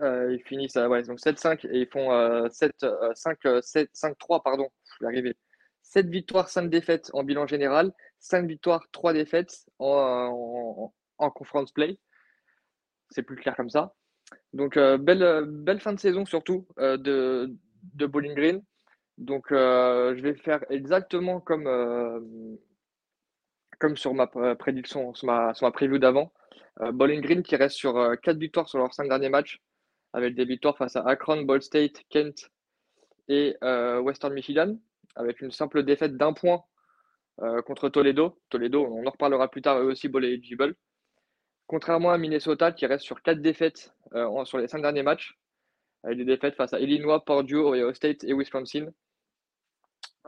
[0.02, 4.68] Euh, ils finissent ouais, donc 7-5 et ils font 7, 5, 7, 5-3, pardon,
[5.04, 5.36] arriver.
[5.88, 11.98] 7 victoires, 5 défaites en bilan général, 5 victoires, 3 défaites en, conference play.
[13.10, 13.94] C'est plus clair comme ça.
[14.52, 17.56] Donc, euh, belle, belle fin de saison surtout euh, de,
[17.94, 18.62] de Bowling Green.
[19.16, 22.58] Donc, euh, je vais faire exactement comme,
[23.78, 24.26] comme sur ma
[24.56, 26.32] prédiction, sur ma, sur ma preview d'avant.
[26.92, 29.58] Bowling Green qui reste sur 4 victoires sur leurs 5 derniers matchs,
[30.12, 32.50] avec des victoires face à Akron, Ball State, Kent
[33.28, 34.76] et Western Michigan
[35.18, 36.62] avec une simple défaite d'un point
[37.42, 38.40] euh, contre Toledo.
[38.48, 40.74] Toledo, on en reparlera plus tard, eux aussi ball eligible.
[41.66, 45.38] Contrairement à Minnesota qui reste sur quatre défaites euh, sur les cinq derniers matchs,
[46.04, 48.88] avec des défaites face à Illinois, Purdue, Ohio State et Wisconsin.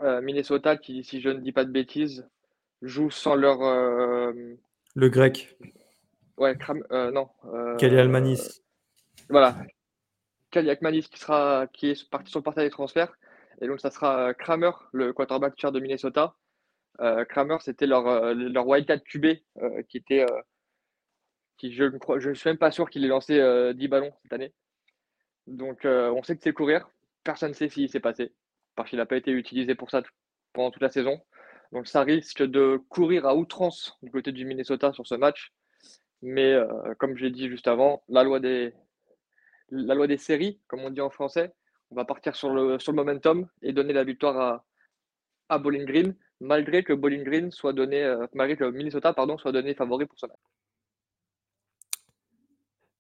[0.02, 2.28] Euh, Minnesota qui, si je ne dis pas de bêtises,
[2.82, 3.60] joue sans leur.
[4.96, 5.56] Le grec.
[6.36, 6.56] Ouais,
[6.90, 7.28] non.
[7.98, 8.62] Almanis.
[9.28, 9.56] Voilà.
[10.50, 13.14] Kali Almanis qui, sera, qui est parti sur le portail des transferts.
[13.60, 16.34] Et donc, ça sera euh, Kramer, le quarterback chair de Minnesota.
[17.00, 19.26] Euh, Kramer, c'était leur, euh, leur wildcat QB
[19.88, 20.26] qui était.
[21.58, 23.38] qui, je ne suis même pas sûr qu'il ait lancé
[23.74, 24.54] 10 ballons cette année.
[25.46, 26.88] Donc, on sait que c'est courir.
[27.24, 28.32] Personne ne sait s'il s'est passé.
[28.76, 30.02] Parce qu'il n'a pas été utilisé pour ça
[30.52, 31.20] pendant toute la saison.
[31.72, 35.52] Donc, ça risque de courir à outrance du côté du Minnesota sur ce match.
[36.22, 36.54] Mais
[36.98, 38.74] comme je l'ai dit juste avant, la loi des,
[39.70, 41.52] la loi des séries, comme on dit en français,
[41.90, 44.62] on va partir sur le, momentum et donner la victoire
[45.48, 48.26] à, Bowling Green, malgré que Bowling Green soit donné, euh,
[48.72, 50.38] Minnesota pardon, soit donné favori pour ce match.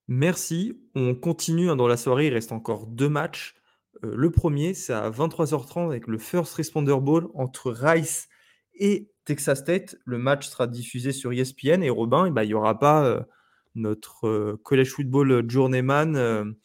[0.08, 0.80] Merci.
[0.96, 2.26] On continue hein, dans la soirée.
[2.26, 3.54] Il reste encore deux matchs.
[4.02, 8.28] Euh, le premier, c'est à 23h30 avec le First Responder Bowl entre Rice
[8.74, 9.94] et Texas State.
[10.04, 11.84] Le match sera diffusé sur ESPN.
[11.84, 13.20] Et Robin, eh ben, il n'y aura pas euh,
[13.76, 16.56] notre college football journeyman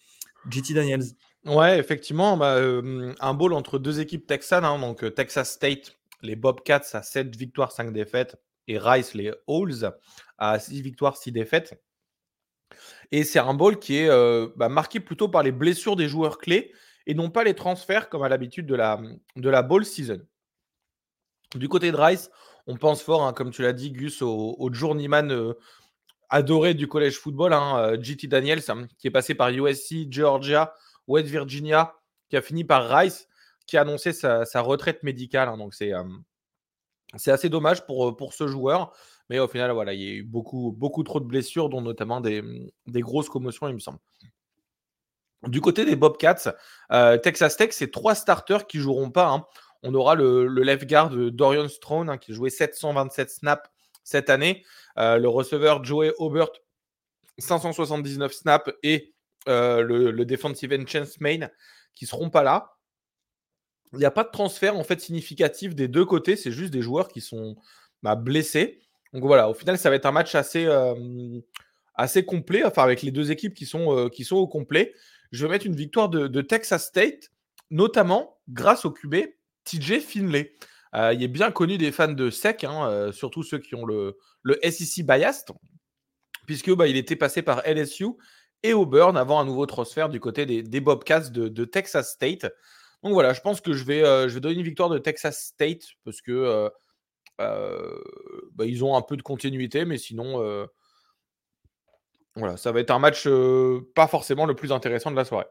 [0.49, 1.03] JT Daniels.
[1.45, 6.81] Ouais, effectivement, bah, un bowl entre deux équipes texanes, hein, donc Texas State, les Bobcats
[6.93, 8.35] à 7 victoires, 5 défaites,
[8.67, 9.85] et Rice, les Hawks,
[10.39, 11.79] à 6 victoires, 6 défaites.
[13.11, 14.09] Et c'est un bowl qui est
[14.55, 16.73] bah, marqué plutôt par les blessures des joueurs clés
[17.05, 18.99] et non pas les transferts comme à l'habitude de la,
[19.35, 20.21] de la bowl season.
[21.53, 22.31] Du côté de Rice,
[22.65, 25.53] on pense fort, hein, comme tu l'as dit, Gus, au, journeyman
[26.29, 28.63] adoré du collège football, hein, JT Daniels,
[28.97, 30.73] qui est passé par USC, Georgia,
[31.07, 31.95] West Virginia,
[32.29, 33.27] qui a fini par Rice,
[33.65, 35.49] qui a annoncé sa, retraite médicale.
[35.49, 35.57] Hein.
[35.57, 36.03] donc c'est euh,
[37.17, 38.93] c'est assez dommage pour, euh, pour ce joueur.
[39.29, 42.43] Mais au final, voilà, il y a eu beaucoup, trop de blessures, dont notamment des,
[42.87, 43.97] grosses commotions, il me semble.
[45.47, 46.55] Du côté des Bobcats,
[46.91, 49.29] euh, Texas Tech, c'est trois starters qui joueront pas.
[49.29, 49.45] Hein.
[49.81, 53.69] On aura le, le, left guard Dorian Strone, hein, qui jouait 727 snaps
[54.03, 54.63] cette année.
[54.95, 56.49] le receveur Joey Aubert,
[57.39, 58.71] 579 snaps.
[58.83, 59.14] Et
[59.47, 61.49] euh, le, defensive end chance main,
[61.93, 62.77] qui seront pas là.
[63.93, 66.81] Il n'y a pas de transfert en fait significatif des deux côtés, c'est juste des
[66.81, 67.55] joueurs qui sont
[68.03, 68.81] bah, blessés.
[69.13, 70.67] Donc voilà, au final, ça va être un match assez,
[71.93, 74.93] assez complet, enfin avec les deux équipes qui sont, qui sont au complet.
[75.31, 77.31] Je vais mettre une victoire de, Texas State,
[77.69, 79.15] notamment grâce au QB
[79.63, 80.53] TJ Finlay.
[80.93, 84.59] il est bien connu des fans de SEC, hein, surtout ceux qui ont le, le
[84.63, 85.47] SEC biased,
[86.45, 88.07] puisque bah, il était passé par LSU
[88.67, 92.45] et Auburn avant un nouveau transfert du côté des, Bobcats de, Texas State.
[93.03, 95.83] Donc voilà, je pense que je vais, je vais donner une victoire de Texas State
[96.03, 96.69] parce que
[97.37, 100.67] bah, ils ont un peu de continuité, mais sinon,
[102.35, 103.27] voilà, ça va être un match
[103.93, 105.47] pas forcément le plus intéressant de la soirée.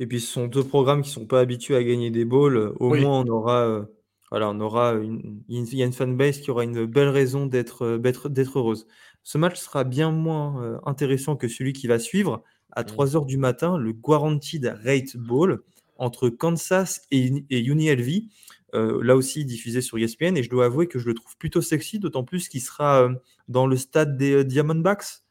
[0.00, 2.74] Et puis ce sont deux programmes qui sont pas habitués à gagner des bowls.
[2.80, 3.86] Au moins, on aura,
[4.30, 7.98] voilà, on aura une, il y a une fanbase qui aura une belle raison d'être,
[7.98, 8.86] d'être heureuse.
[9.24, 12.44] Ce match sera bien moins intéressant que celui qui va suivre.
[12.72, 13.26] À 3h mmh.
[13.26, 15.62] du matin, le Guaranteed Rate Bowl
[15.96, 18.28] entre Kansas et, et UNLV.
[18.74, 21.62] Euh, là aussi diffusé sur ESPN, et je dois avouer que je le trouve plutôt
[21.62, 23.14] sexy, d'autant plus qu'il sera euh,
[23.46, 25.22] dans le stade des euh, Diamondbacks,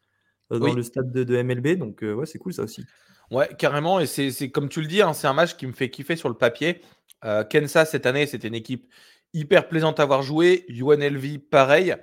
[0.49, 2.86] dans le stade de, MLB, donc ouais, c'est cool ça aussi.
[3.32, 5.90] Ouais, carrément, et c'est comme tu le dis, hein, c'est un match qui me fait
[5.90, 6.82] kiffer sur le papier.
[7.49, 8.86] Kansas, cette année, c'était une équipe
[9.34, 11.95] hyper plaisante à voir jouer, UNLV, pareil.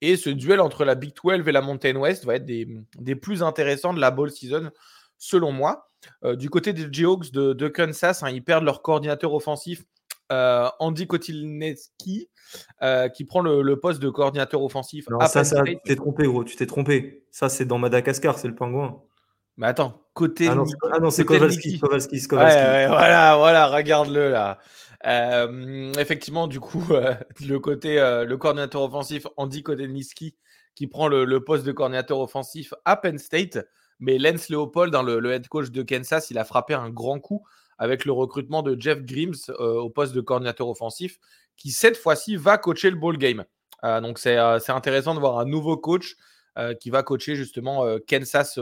[0.00, 3.42] Et ce duel entre la Big 12 et la Mountain West va être des, plus
[3.42, 4.70] intéressants de la ball season,
[5.18, 5.90] selon moi.
[6.34, 9.84] du côté des Geogs de, Kansas, hein, ils perdent leur coordinateur offensif
[10.30, 12.28] euh, Andy Kotilneski,
[12.82, 15.08] euh, qui prend le, poste de coordinateur offensif.
[15.08, 17.24] Non, ça, ça tu t'es trompé, gros, tu t'es trompé.
[17.30, 19.00] Ça, c'est dans Madagascar, c'est le pingouin.
[19.56, 20.48] Mais attends, côté.
[20.48, 24.58] Ah non, ah c'est Kowalski, Kowalski, voilà, voilà, regarde-le là.
[25.06, 26.84] Euh, effectivement, du coup,
[27.40, 30.34] le côté, le coordinateur offensif, Andy Kotelniski,
[30.78, 33.58] qui prend le, poste de coordinateur offensif à Penn State.
[33.98, 37.44] Mais Lance Leopold, dans le, head coach de Kansas, il a frappé un grand coup
[37.78, 41.18] avec le recrutement de Jeff Grims euh, au poste de coordinateur offensif,
[41.56, 43.44] qui cette fois-ci va coacher le ball game.
[43.82, 46.16] Euh, donc euh, c'est intéressant de voir un nouveau coach
[46.80, 48.58] qui va coacher justement Kansas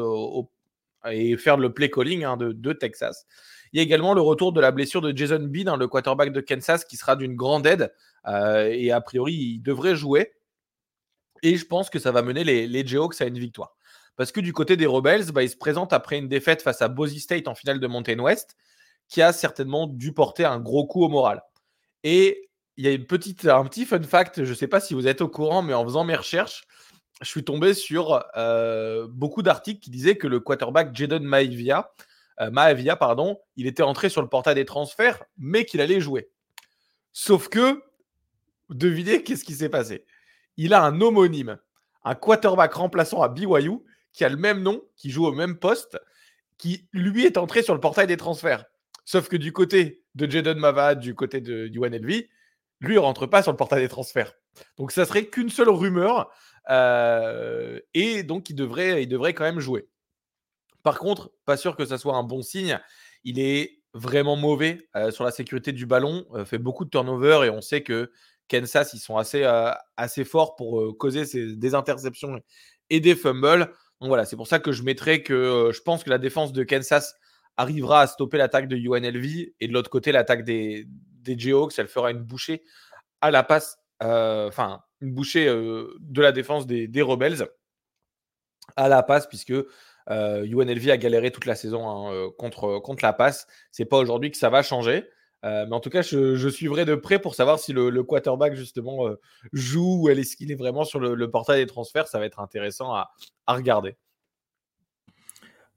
[1.10, 3.24] et faire le play calling hein, de, Texas.
[3.76, 6.32] Il y a également le retour de la blessure de Jason Bean, hein, le quarterback
[6.32, 7.92] de Kansas, qui sera d'une grande aide.
[8.26, 10.32] et a priori, il devrait jouer.
[11.42, 13.76] Et je pense que ça va mener les, les à une victoire.
[14.16, 16.88] Parce que du côté des Rebels, bah, ils se présentent après une défaite face à
[16.88, 18.56] Boise State en finale de Mountain West
[19.08, 21.42] qui a certainement dû porter un gros coup au moral.
[22.02, 22.48] Et
[22.78, 22.92] il y a
[23.58, 25.84] un petit fun fact, je ne sais pas si vous êtes au courant, mais en
[25.84, 26.64] faisant mes recherches,
[27.20, 31.90] je suis tombé sur euh, beaucoup d'articles qui disaient que le quarterback Jaden Maivia,
[32.40, 36.30] euh, pardon, il était entré sur le portail des transferts, mais qu'il allait jouer.
[37.12, 37.82] Sauf que,
[38.68, 40.04] devinez qu'est-ce qui s'est passé.
[40.56, 41.58] Il a un homonyme,
[42.04, 43.78] un quarterback remplaçant à BYU,
[44.12, 45.98] qui a le même nom, qui joue au même poste,
[46.58, 48.64] qui lui est entré sur le portail des transferts.
[49.04, 52.28] Sauf que du côté de Jaden Mavad, du côté de, du lui,
[52.80, 54.32] il rentre pas sur le portail des transferts.
[54.78, 56.30] Donc ça serait qu'une seule rumeur.
[56.70, 59.88] Euh, et donc il devrait, il devrait quand même jouer.
[60.86, 62.78] Par contre, pas sûr que ça soit un bon signe.
[63.24, 67.60] Il est vraiment mauvais sur la sécurité du ballon, fait beaucoup de turnover et on
[67.60, 68.12] sait que
[68.46, 69.44] Kansas, ils sont assez,
[69.96, 72.38] assez forts pour causer des interceptions
[72.88, 73.72] et des fumbles.
[74.00, 76.62] Donc voilà, c'est pour ça que je mettrais que je pense que la défense de
[76.62, 77.16] Kansas
[77.56, 81.88] arrivera à stopper l'attaque de UNLV et de l'autre côté, l'attaque des, des Jayhawks, elle
[81.88, 82.62] fera une bouchée
[83.20, 87.48] à la passe, enfin, une bouchée de la défense des, des, Rebels
[88.76, 89.52] à la passe, puisque
[90.08, 93.46] UNLV euh, a galéré toute la saison hein, contre, contre la passe.
[93.70, 95.04] C'est pas aujourd'hui que ça va changer.
[95.42, 99.08] mais en tout cas, je, suivrai de près pour savoir si le, quarterback justement
[99.52, 102.08] joue ou est-ce qu'il est vraiment sur le, portail des transferts.
[102.08, 103.10] Ça va être intéressant à,
[103.46, 103.96] à regarder.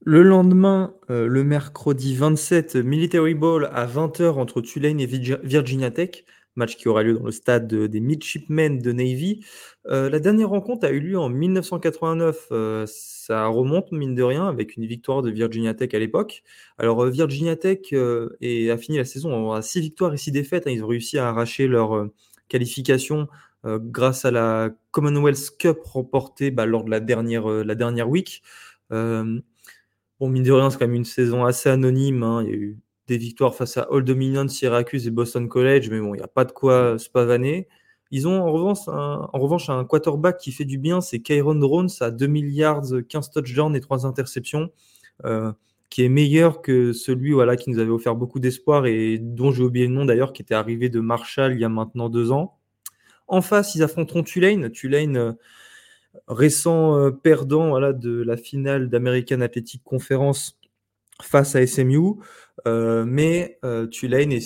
[0.01, 6.23] Le lendemain, euh, le mercredi 27, Military Ball à 20h entre Tulane et Virginia Tech,
[6.59, 9.43] match qui aura lieu dans le stade des Midshipmen de Navy.
[9.87, 12.47] Euh, la dernière rencontre a eu lieu en 1989.
[12.51, 16.43] Euh, ça remonte, mine de rien, avec une victoire de Virginia Tech à l'époque.
[16.77, 20.67] Alors, Virginia Tech a fini la saison à 6 victoires et 6 défaites.
[20.67, 20.71] Hein.
[20.71, 22.07] Ils ont réussi à arracher leur
[22.49, 23.27] qualification
[23.65, 28.43] grâce à la Commonwealth Cup remportée bah, lors de la dernière, la dernière week.
[30.19, 32.23] Bon, mine de rien, c'est quand même une saison assez anonyme.
[32.23, 32.43] Hein.
[32.43, 32.77] Il y a eu
[33.09, 36.27] des victoires face à Old Dominion, Syracuse et Boston College, mais bon, il n'y a
[36.27, 37.67] pas de quoi se pavaner.
[38.11, 41.55] Ils ont en revanche, un, en revanche un quarterback qui fait du bien, c'est Kyron
[41.55, 44.69] Drones à 2 milliards, 15 touchdowns et 3 interceptions,
[45.25, 45.51] euh,
[45.89, 49.63] qui est meilleur que celui voilà, qui nous avait offert beaucoup d'espoir et dont j'ai
[49.63, 52.57] oublié le nom d'ailleurs, qui était arrivé de Marshall il y a maintenant deux ans.
[53.27, 54.69] En face, ils affronteront Tulane.
[54.71, 55.33] Tulane, euh,
[56.27, 60.58] récent euh, perdant voilà, de la finale d'American Athletic Conference
[61.21, 62.15] face à SMU.
[62.67, 64.37] Euh, mais euh, Tulane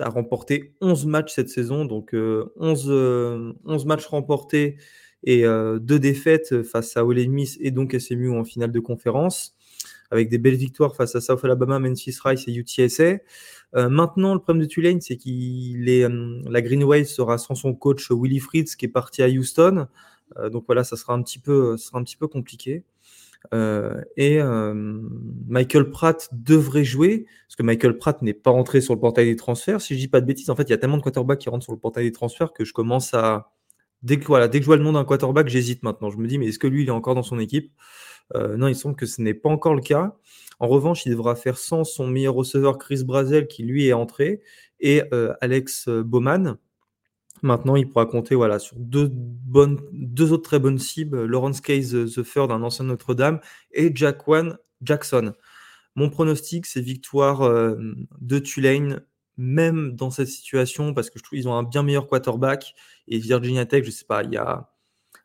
[0.00, 4.76] a remporté 11 matchs cette saison, donc 11, 11, matchs remportés
[5.24, 9.56] et deux défaites face à Ole Miss et donc SMU en finale de conférence,
[10.12, 13.18] avec des belles victoires face à South Alabama, Memphis Rice et UTSA.
[13.88, 18.38] maintenant, le problème de Tulane, c'est que la Green Wave sera sans son coach Willie
[18.38, 19.88] Fritz qui est parti à Houston.
[20.52, 22.84] donc voilà, ça sera un petit peu, sera un petit peu compliqué.
[23.54, 24.74] Euh, et euh,
[25.46, 29.36] Michael Pratt devrait jouer, parce que Michael Pratt n'est pas rentré sur le portail des
[29.36, 29.80] transferts.
[29.80, 31.48] Si je dis pas de bêtises, en fait, il y a tellement de quarterbacks qui
[31.48, 33.52] rentrent sur le portail des transferts que je commence à.
[34.02, 36.10] Dès que, voilà, dès que je vois le nom d'un quarterback, j'hésite maintenant.
[36.10, 37.72] Je me dis, mais est-ce que lui, il est encore dans son équipe?
[38.34, 40.16] Euh, Non, il semble que ce n'est pas encore le cas.
[40.60, 44.40] En revanche, il devra faire sans son meilleur receveur Chris Brazel, qui lui est entré,
[44.80, 45.02] et
[45.40, 46.58] Alex Bowman.
[47.42, 49.12] Maintenant, il pourra compter voilà, sur deux,
[50.32, 53.40] autres très bonnes cibles, Lawrence Case the Third, un ancien Notre-Dame,
[53.72, 55.34] et Jackwan Jackson.
[55.94, 57.76] Mon pronostic, c'est victoire euh,
[58.20, 59.02] de Tulane,
[59.36, 62.74] même dans cette situation, parce que je trouve qu'ils ont un bien meilleur quarterback.
[63.08, 64.70] Et Virginia Tech, je sais pas, il y a.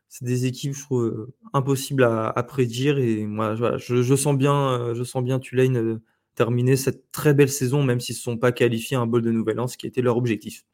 [0.08, 2.98] C'est des équipes, je trouve, euh, impossibles à, prédire.
[2.98, 6.00] Et moi, je, sens bien, euh, je sens bien Tulane
[6.34, 9.22] terminer cette très belle saison, même s'ils ne se sont pas qualifiés à un bol
[9.22, 10.64] de Nouvelle An, ce qui était leur objectif.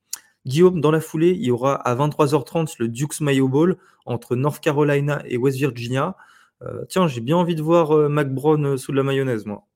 [0.46, 3.76] Guillaume, dans la foulée, il y aura à 23h30 le Duke's Mayo Bowl
[4.06, 6.16] entre North Carolina et West Virginia.
[6.62, 9.46] Euh, tiens, j'ai bien envie de voir euh, Mac Brown euh, sous de la mayonnaise,
[9.46, 9.66] moi.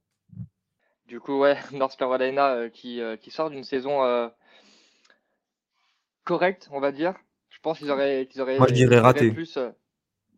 [1.06, 4.30] Du coup, ouais, North Carolina qui, qui, sort d'une saison
[6.24, 7.14] correcte, on va dire.
[7.50, 8.58] Je pense qu'ils auraient, qu'ils auraient.
[8.58, 9.30] Moi, je dirais raté.
[9.30, 9.58] Plus,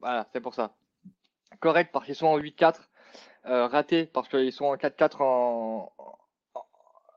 [0.01, 0.75] voilà, c'est pour ça.
[1.61, 2.75] Correct parce qu'ils sont en 8-4.
[3.45, 5.93] raté parce qu'ils sont en 4-4 en,
[6.55, 6.65] en,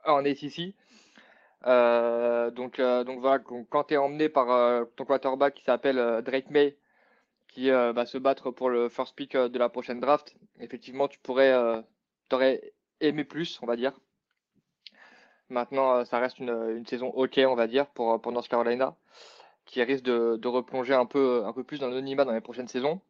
[0.05, 0.75] en ACC.
[1.67, 6.21] Euh, donc, euh, donc voilà, quand tu es emmené par euh, ton quarterback qui s'appelle
[6.23, 6.77] Drake May,
[7.49, 11.53] qui va se battre pour le first pick de la prochaine draft, effectivement, tu pourrais,
[12.29, 13.99] t'aurais aimé plus, on va dire.
[15.49, 18.95] Maintenant, ça reste une, saison ok, on va dire, pour, North Carolina,
[19.65, 22.67] qui risque de, de replonger un peu, un peu plus dans l'anonymat dans les prochaines
[22.67, 23.01] saisons.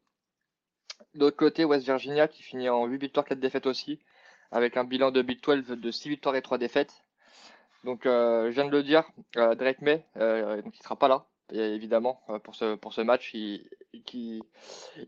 [1.16, 4.00] D'autre côté, West Virginia qui finit en 8 victoires, 4 défaites aussi,
[4.52, 7.04] avec un bilan de Big 12 de 6 victoires et 3 défaites.
[7.84, 11.07] Donc, euh, je viens de le dire, euh, Drake May, euh, donc il sera pas
[11.07, 13.34] là, évidemment, pour ce pour ce match.
[13.34, 13.69] Il,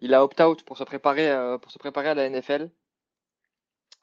[0.02, 1.30] il a opt-out pour se préparer
[1.62, 2.70] pour se préparer à la NFL.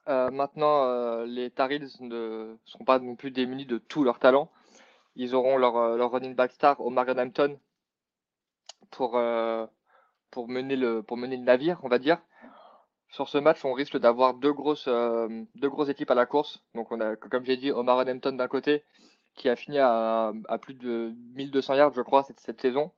[0.07, 4.51] maintenant, les Tarils ne seront pas non plus démunis de tout leur talent.
[5.17, 7.59] Ils auront leur, leur running back star, Omar Hampton,
[8.91, 9.21] pour, pour,
[10.31, 12.21] pour mener le navire, on va dire.
[13.11, 16.63] Sur ce match, on risque d'avoir deux grosses, euh, deux grosses équipes à la course.
[16.75, 18.85] Donc, on a, comme j'ai dit, Omar Hampton d'un côté,
[19.35, 22.91] qui a fini à, à, plus de 1200 yards, je crois, cette, cette saison.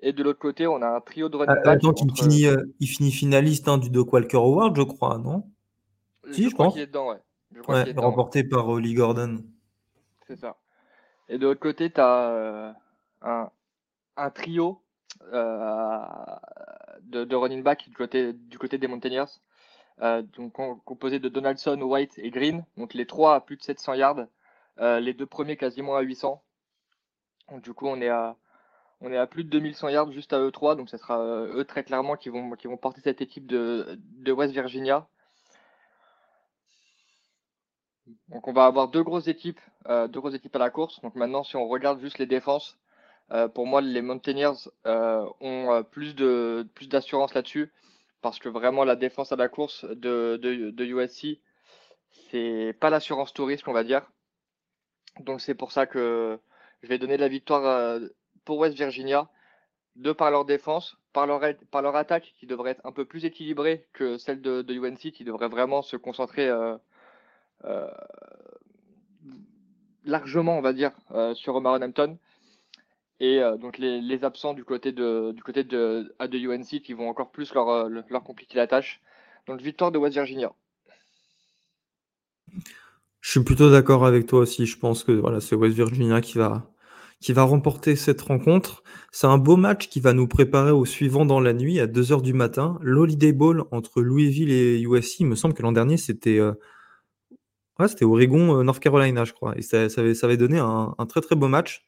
[0.00, 1.82] Et de l'autre côté, on a un trio de running ah, back.
[1.82, 5.44] il, finit, euh, il finit finaliste hein, du Doc Walker Award, je crois, non?
[6.30, 6.74] Si, je, pense.
[6.74, 7.18] Qu'il est dedans, ouais.
[7.54, 9.38] Je crois ouais, remporté par euh, Lee Gordon.
[10.26, 10.56] C'est ça.
[11.28, 12.74] Et de l'autre côté, tu as
[13.22, 13.50] un,
[14.16, 14.80] un, trio
[15.32, 15.96] euh,
[17.02, 19.40] de, running back du côté, du côté des Mountaineers.
[20.00, 20.52] Euh, donc
[20.84, 22.64] composé de Donaldson, White et Green.
[22.76, 24.26] Donc les trois à plus de 700 yards.
[24.80, 26.42] Euh, les deux premiers quasiment à 800.
[27.50, 28.36] Donc, du coup, on est à,
[29.00, 30.76] on est à plus de 2100 yards juste à eux trois.
[30.76, 34.32] Donc ce sera eux très clairement qui vont, qui vont porter cette équipe de, de
[34.32, 35.08] West Virginia.
[38.28, 41.00] Donc on va avoir deux grosses équipes, deux grosses équipes à la course.
[41.02, 42.78] Donc maintenant, si on regarde juste les défenses,
[43.32, 47.70] euh, pour moi, les Mountaineers euh, ont euh, plus de plus d'assurance là-dessus
[48.22, 51.38] parce que vraiment la défense à la course de, de, USC,
[52.30, 54.10] c'est pas l'assurance touriste, on va dire.
[55.20, 56.38] Donc c'est pour ça que
[56.82, 58.00] je vais donner la victoire
[58.44, 59.28] pour West Virginia,
[59.96, 63.24] de par leur défense, par leur, par leur attaque qui devrait être un peu plus
[63.24, 66.50] équilibrée que celle de, de UNC, qui devrait vraiment se concentrer
[70.04, 70.92] largement, on va dire,
[71.34, 72.18] sur Omar Hampton.
[73.20, 77.08] Et euh, donc les, absents du côté de du côté de, de UNC qui vont
[77.08, 79.00] encore plus leur, euh, leur compliquer la tâche.
[79.46, 80.52] Donc victoire de West Virginia.
[83.20, 84.66] Je suis plutôt d'accord avec toi aussi.
[84.66, 86.70] Je pense que voilà, c'est West Virginia qui va,
[87.20, 88.82] qui va remporter cette rencontre.
[89.10, 92.22] C'est un beau match qui va nous préparer au suivant dans la nuit à 2h
[92.22, 92.78] du matin.
[92.80, 95.20] L'Holiday Bowl entre Louisville et USC.
[95.20, 96.52] Il me semble que l'an dernier, c'était euh...
[98.02, 99.56] Oregon, North Carolina, je crois.
[99.56, 101.87] Et ça, ça, avait, ça avait donné un, un, très très beau match.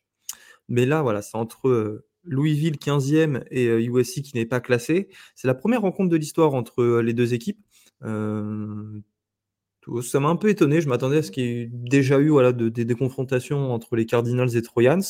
[0.68, 5.08] Mais là, voilà, c'est entre Louisville 15e et USC qui n'est pas classé.
[5.34, 7.60] C'est la première rencontre de l'histoire entre les deux équipes.
[8.00, 8.06] ça
[10.20, 10.80] m'a un peu étonné.
[10.80, 14.56] Je m'attendais à ce qu'il y ait déjà eu voilà, des confrontations entre les Cardinals
[14.56, 15.00] et Troyans.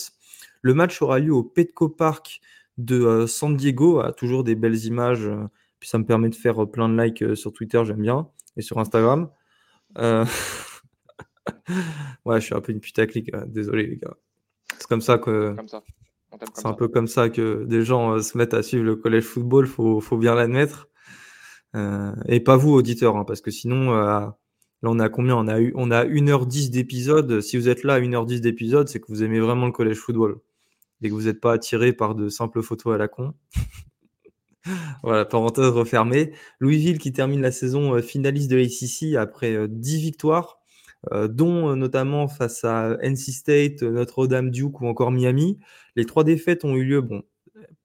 [0.62, 2.40] Le match aura lieu au Petco Park
[2.78, 4.00] de San Diego.
[4.00, 5.28] a toujours des belles images.
[5.80, 8.28] puis ça me permet de faire plein de likes sur Twitter, j'aime bien.
[8.56, 9.30] Et sur Instagram.
[12.24, 13.30] ouais, je suis un peu une putaclic.
[13.48, 14.16] Désolé, les gars.
[14.80, 15.54] C'est comme ça que.
[16.54, 19.66] C'est un peu comme ça que des gens se mettent à suivre le collège football,
[19.66, 20.88] faut, faut bien l'admettre.
[22.26, 24.36] et pas vous, auditeurs, hein, parce que sinon, là,
[24.82, 25.36] on a combien?
[25.36, 27.40] On a, eu, on a 1h10 d'épisode.
[27.40, 30.40] Si vous êtes là à 1h10 d'épisode, c'est que vous aimez vraiment le collège football
[31.02, 33.34] et que vous n'êtes pas attiré par de simples photos à la con.
[35.02, 36.32] voilà, parenthèse refermée.
[36.58, 40.59] Louisville qui termine la saison euh, finaliste de l'ACC après 10 euh, victoires,
[41.12, 45.58] euh, dont notamment face à NC State, Notre-Dame, Duke ou encore Miami.
[45.96, 47.22] Les trois défaites ont eu lieu, bon,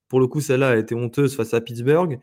[0.07, 2.19] pour le coup, celle-là a été honteuse face à Pittsburgh,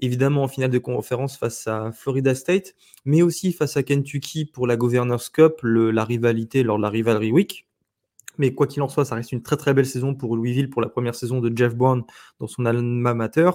[0.00, 2.74] évidemment en finale de conférence face à Florida State,
[3.04, 7.32] mais aussi face à Kentucky pour la Governor's Cup, la rivalité lors de la Rivalry
[7.32, 7.66] Week.
[8.38, 10.82] Mais quoi qu'il en soit, ça reste une très très belle saison pour Louisville pour
[10.82, 12.04] la première saison de Jeff Brown
[12.38, 13.50] dans son alma mater.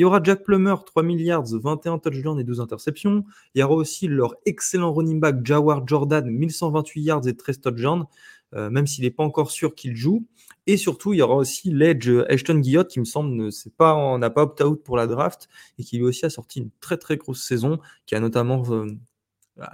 [0.00, 3.22] Il y aura Jack Plummer, 3 milliards, 21 touchdowns et 12 interceptions.
[3.54, 8.06] Il y aura aussi leur excellent running back Jawar Jordan, 1128 yards et 13 touchdowns,
[8.54, 10.26] euh, même s'il n'est pas encore sûr qu'il joue.
[10.66, 13.50] Et surtout, il y aura aussi l'edge Ashton Guillot, qui me semble
[14.18, 17.18] n'a pas, opt-out pour la draft et qui lui aussi a sorti une très très
[17.18, 18.86] grosse saison, qui a notamment euh,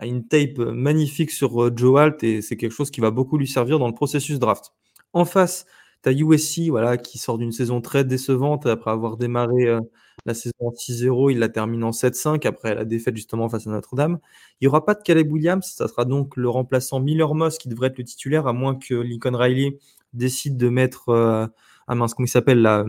[0.02, 3.46] une tape magnifique sur euh, Joe Alt et c'est quelque chose qui va beaucoup lui
[3.46, 4.72] servir dans le processus draft.
[5.12, 5.66] En face,
[6.02, 9.80] tu as USC voilà, qui sort d'une saison très décevante après avoir démarré euh,
[10.24, 13.70] la saison en 6-0, il la termine en 7-5 après la défaite justement face à
[13.70, 14.18] Notre-Dame.
[14.60, 17.68] Il n'y aura pas de Caleb Williams, ça sera donc le remplaçant Miller Moss qui
[17.68, 19.78] devrait être le titulaire, à moins que Lincoln Riley
[20.12, 21.10] décide de mettre.
[21.10, 21.46] Euh,
[21.88, 22.84] ah mince, comment il s'appelle là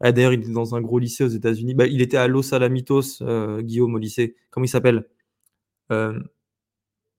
[0.00, 1.74] ah, D'ailleurs, il est dans un gros lycée aux États-Unis.
[1.74, 3.22] Bah, il était à Los Alamitos,
[3.60, 4.36] Guillaume, au lycée.
[4.50, 5.06] Comment il s'appelle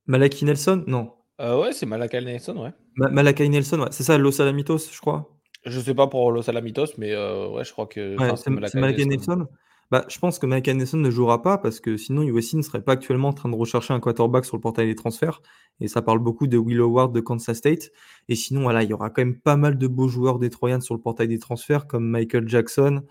[0.06, 0.84] Malaki Nelson?
[0.86, 1.14] Non.
[1.42, 2.72] Euh, ouais, c'est Malakai Nelson, ouais.
[2.96, 3.90] Malakai Nelson, ouais.
[3.92, 5.30] C'est ça, Los Alamitos, je crois.
[5.66, 9.48] Je sais pas pour Los Alamitos, mais euh, ouais, je crois que c'est Malakai Nelson.
[9.92, 12.82] Bah, je pense que Malakai Nelson ne jouera pas parce que sinon USC ne serait
[12.82, 15.42] pas actuellement en train de rechercher un quarterback sur le portail des transferts.
[15.80, 17.92] Et ça parle beaucoup de Will Howard de Kansas State.
[18.28, 20.82] Et sinon, voilà, il y aura quand même pas mal de beaux joueurs des Troyens
[20.82, 23.04] sur le portail des transferts comme Michael Jackson.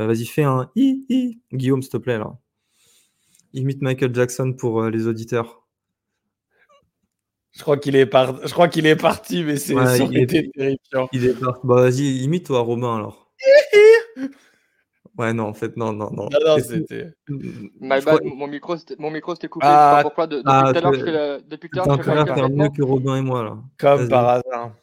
[0.00, 1.38] Euh, vas-y, fais un i, i.
[1.52, 2.36] Guillaume, s'il te plaît, là.
[3.52, 5.63] Imite Michael Jackson pour les auditeurs.
[7.56, 8.44] Je crois qu'il est, par...
[8.46, 11.08] je crois qu'il est parti, mais c'est ouais, il était terrifiant.
[11.12, 11.60] Il est parti.
[11.62, 13.30] Bah, vas-y, imite toi, Romain, alors.
[15.18, 16.28] ouais, non, en fait, non, non, non.
[16.32, 17.12] non, non c'était...
[17.28, 19.66] Mon micro, c'était, mon micro, c'était coupé.
[19.68, 20.26] Ah, pourquoi.
[20.26, 21.40] De, depuis ah, tout à l'heure, je fais la...
[21.40, 23.58] Depuis tout à l'heure, je fais faire mieux que Robin et moi, là.
[23.78, 24.74] Comme par hasard.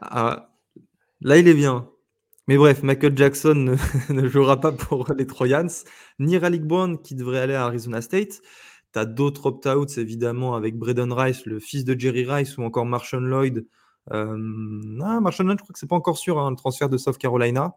[0.00, 0.50] Ah,
[1.20, 1.90] là, il est bien.
[2.46, 3.54] Mais bref, Michael Jackson
[4.10, 5.66] ne, ne jouera pas pour les Troyans,
[6.20, 8.40] ni Raleigh Brown qui devrait aller à Arizona State.
[8.98, 12.84] Tu as d'autres opt-outs, évidemment, avec Braden Rice, le fils de Jerry Rice, ou encore
[12.84, 13.64] Marshall Lloyd.
[14.12, 17.16] Euh, Marshall Lloyd, je crois que c'est pas encore sûr, hein, le transfert de South
[17.16, 17.76] Carolina.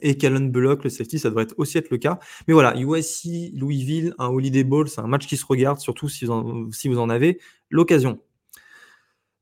[0.00, 2.18] Et Callan Bullock, le safety, ça devrait aussi être le cas.
[2.48, 6.24] Mais voilà, USC, Louisville, un Holiday Bowl, c'est un match qui se regarde, surtout si
[6.24, 8.18] vous en, si vous en avez l'occasion.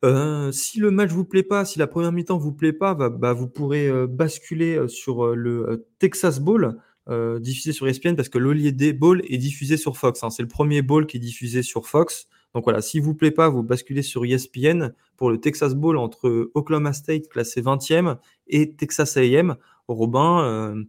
[0.04, 3.10] Euh, si le match vous plaît pas, si la première mi-temps vous plaît pas, bah,
[3.10, 6.80] bah vous pourrez euh, basculer euh, sur le Texas Bowl.
[7.10, 10.22] Euh, diffusé sur ESPN parce que l'Holiday Bowl est diffusé sur Fox.
[10.22, 10.30] Hein.
[10.30, 12.28] C'est le premier bowl qui est diffusé sur Fox.
[12.54, 16.50] Donc voilà, s'il vous plaît pas, vous basculez sur ESPN pour le Texas Bowl entre
[16.54, 18.16] Oklahoma State classé 20e
[18.46, 19.56] et Texas A&M.
[19.88, 20.84] Robin, euh,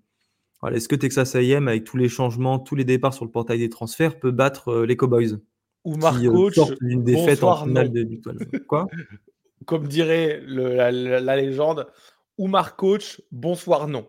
[0.70, 3.70] est-ce que Texas A&M avec tous les changements, tous les départs sur le portail des
[3.70, 5.40] transferts peut battre euh, les Cowboys?
[5.86, 8.88] Ou Marc Coach d'une défaite en finale de Quoi?
[9.66, 11.88] Comme dirait la, la, légende,
[12.38, 14.08] ou Marc Coach, bonsoir non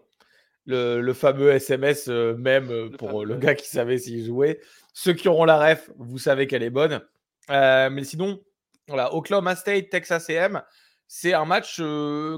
[0.66, 4.60] le, fameux SMS euh, même euh, pour le gars qui savait s'il jouait.
[4.94, 7.00] Ceux qui auront la ref, vous savez qu'elle est bonne.
[7.50, 8.40] Euh, mais sinon,
[8.88, 10.62] voilà, Oklahoma State, Texas AM,
[11.08, 11.76] c'est un match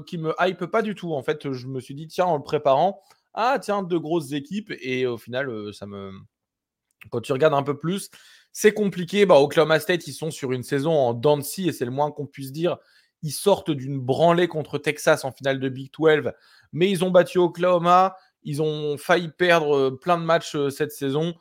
[0.05, 1.13] qui me hype pas du tout.
[1.13, 3.01] En fait, je me suis dit, tiens, en le préparant,
[3.33, 4.73] ah, tiens, deux grosses équipes.
[4.81, 6.11] Et au final, ça me.
[7.09, 8.09] Quand tu regardes un peu plus,
[8.51, 9.25] c'est compliqué.
[9.25, 12.25] Bah, Oklahoma State, ils sont sur une saison en dents et c'est le moins qu'on
[12.25, 12.77] puisse dire.
[13.21, 16.31] Ils sortent d'une branlée contre Texas en finale de Big 12
[16.75, 18.15] mais ils ont battu Oklahoma.
[18.43, 21.33] Ils ont failli perdre euh, plein de matchs euh, cette saison.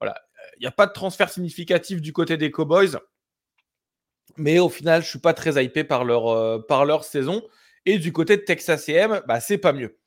[0.00, 0.14] Voilà,
[0.56, 2.96] il n'y a pas de transfert significatif du côté des Cowboys.
[4.38, 7.42] Mais au final, je suis pas très hypé par leur, euh, par leur saison.
[7.84, 9.98] Et du côté de Texas AM, bah, c'est pas mieux.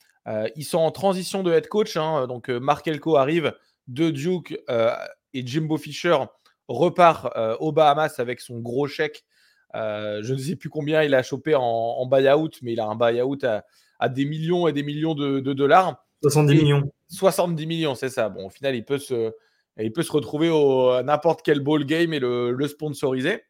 [0.56, 1.98] ils sont en transition de head coach.
[1.98, 2.28] Hein.
[2.28, 3.54] donc, Mark Elko arrive
[3.88, 4.60] de Duke
[5.34, 6.18] et Jimbo Fisher
[6.68, 9.24] repart aux Bahamas avec son gros chèque.
[9.74, 12.96] je ne sais plus combien il a chopé en, en buy-out, mais il a un
[12.96, 13.64] buy-out à,
[14.00, 16.06] à des millions et des millions de, dollars.
[16.24, 16.92] 70 millions.
[17.10, 18.30] 70 millions, c'est ça.
[18.30, 19.32] Bon, au final, il peut se,
[19.78, 23.44] il peut se retrouver au n'importe quel ball game et le, sponsoriser.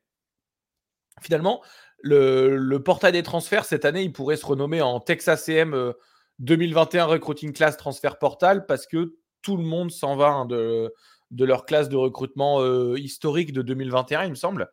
[1.21, 1.61] Finalement,
[2.01, 5.93] le, portail des transferts, cette année, il pourrait se renommer en Texas AM
[6.39, 10.93] 2021 Recruiting Class Transfer Portal parce que tout le monde s'en va hein, de,
[11.31, 14.69] de, leur classe de recrutement euh, historique de 2021, il me semble.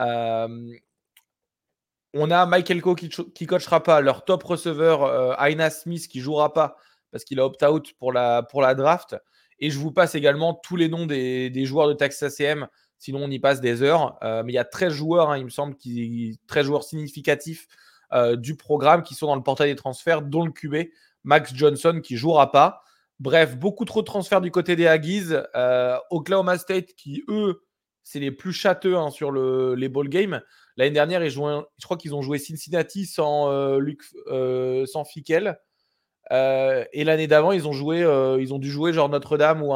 [0.00, 0.72] Euh,
[2.14, 6.20] on a Michael Coe qui, qui coachera pas, leur top receveur euh, Aina Smith qui
[6.20, 6.76] jouera pas
[7.12, 8.42] parce qu'il a opt-out pour la,
[8.74, 9.16] draft.
[9.58, 12.68] Et je vous passe également tous les noms des, joueurs de Texas AM,
[12.98, 14.16] sinon on y passe des heures.
[14.22, 17.66] Euh, mais il y a 13 joueurs, hein, il me semble, qui, 13 joueurs significatifs
[18.12, 20.90] euh, du programme qui sont dans le portail des transferts, dont le QB,
[21.24, 22.82] Max Johnson, qui jouera pas.
[23.18, 25.34] Bref, beaucoup trop de transferts du côté des Aggies.
[26.10, 27.60] Oklahoma State, qui eux,
[28.02, 30.42] c'est les plus châteux hein, sur le, les ball games.
[30.80, 33.82] L'année dernière, ils je crois qu'ils ont joué Cincinnati sans, euh,
[34.28, 35.60] euh, sans Fickel.
[36.32, 37.98] Euh, et l'année d'avant, ils ont joué,
[38.40, 39.74] ils ont dû jouer genre Notre-Dame ou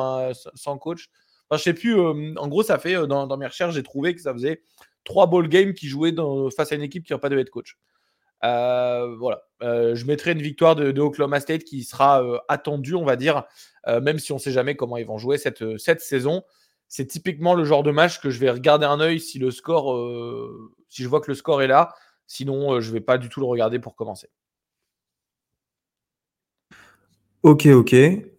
[0.54, 1.10] sans coach.
[1.52, 4.62] Je en gros, ça dans, mes recherches, j'ai trouvé que ça faisait
[5.04, 6.14] trois ball games qui jouaient
[6.56, 7.76] face à une équipe qui n'a pas de head coach.
[8.40, 9.42] voilà.
[9.60, 13.44] je mettrai une victoire de, Oklahoma State qui sera attendue, on va dire,
[13.86, 16.44] même si on ne sait jamais comment ils vont jouer cette saison
[16.88, 19.94] c'est typiquement le genre de match que je vais regarder un œil si le score,
[19.94, 21.94] euh, si je vois que le score est là.
[22.26, 24.28] Sinon, euh, je ne vais pas du tout le regarder pour commencer.
[27.42, 27.94] Ok, ok.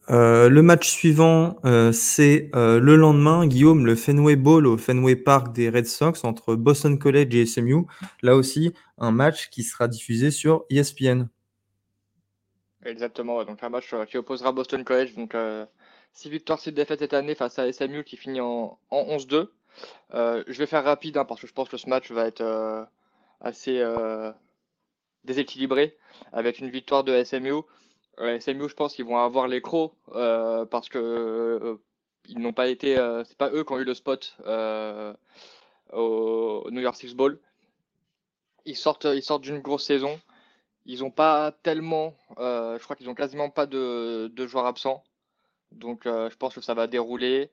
[0.09, 1.57] Euh, le match suivant,
[1.91, 6.97] c'est le lendemain, Guillaume, le Fenway Bowl au Fenway Park des Red Sox entre Boston
[6.97, 7.85] College et SMU.
[8.21, 11.27] Là aussi, un match qui sera diffusé sur ESPN.
[12.83, 15.35] Exactement, donc un match qui opposera Boston College, donc
[16.15, 19.49] 6 victoires, 6 défaites cette année face à SMU qui finit en, 11-2.
[20.13, 22.41] Euh, je vais faire rapide hein, parce que je pense que ce match va être
[22.41, 22.85] euh,
[23.41, 24.31] assez euh,
[25.25, 25.97] déséquilibré
[26.31, 27.61] avec une victoire de SMU.
[28.39, 31.77] SMU, je pense qu'ils vont avoir les crocs parce que
[32.27, 34.37] ils n'ont pas été, c'est pas eux qui ont eu le spot
[35.91, 37.37] au New York Six Bowl.
[38.63, 40.17] Ils sortent, ils sortent d'une grosse saison.
[40.85, 45.03] Ils n'ont pas tellement, je crois qu'ils ont quasiment pas de joueurs absents.
[45.75, 47.49] Donc euh, je pense que ça va dérouler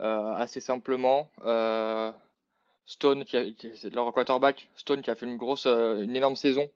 [0.00, 1.30] euh, assez simplement.
[1.44, 2.12] Euh,
[2.86, 3.56] Stone, qui,
[3.92, 6.68] leur quarterback, Stone qui a fait une grosse, une énorme saison.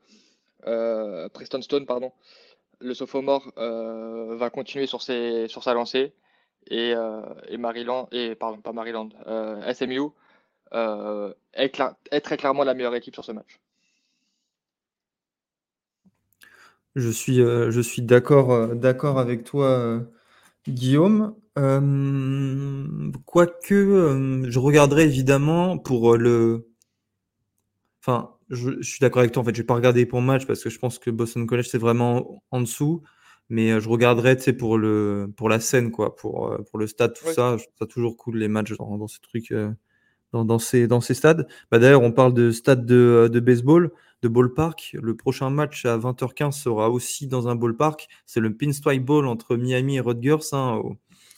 [0.63, 2.13] Preston Stone, pardon.
[2.81, 6.13] Le sophomore va continuer sur, sa lancée
[6.69, 6.95] et,
[7.59, 9.09] Maryland et pardon pas Maryland
[9.73, 10.11] SMU
[10.73, 13.61] est, très clairement la meilleure équipe sur ce match.
[16.95, 20.07] Je suis, d'accord avec toi,
[20.69, 21.35] Guillaume,
[23.25, 26.69] quoique, je regarderai évidemment pour, le
[28.03, 30.47] enfin, je suis d'accord avec toi, en fait, je vais pas regarder pour le match
[30.47, 33.03] parce que je pense que Boston College, c'est vraiment en dessous,
[33.49, 37.15] mais, je regarderai, tu sais, pour le pour la scène, quoi, pour, pour le stade,
[37.15, 37.57] tout ça.
[37.57, 39.55] Je trouve ça toujours cool les matchs dans ces trucs,
[40.33, 41.47] dans dans ces dans ces stades.
[41.71, 43.91] Bah, d'ailleurs, on parle de stade de, de baseball
[44.23, 44.97] de ballpark.
[45.01, 48.09] Le prochain match à 20h15 sera aussi dans un ballpark.
[48.25, 50.81] C'est le Pinstripe Bowl entre Miami et Rutgers hein,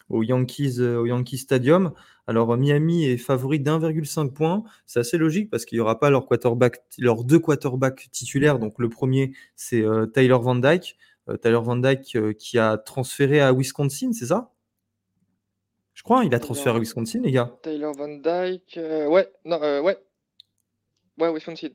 [0.09, 1.93] au, Yankees, euh, au Yankees Stadium.
[2.27, 4.63] Alors Miami est favori d'1,5 points.
[4.87, 8.59] C'est assez logique parce qu'il n'y aura pas leur quarterback, leurs deux quarterbacks titulaires.
[8.59, 10.97] Donc le premier, c'est euh, Tyler Van Dyke.
[11.29, 14.53] Euh, Tyler Van Dyke qui a transféré à Wisconsin, c'est ça?
[15.95, 17.59] Je crois, il a transféré à Wisconsin, les gars.
[17.63, 19.99] Tyler Van Dyke, ouais, non, ouais.
[21.19, 21.71] Ouais, Wisconsin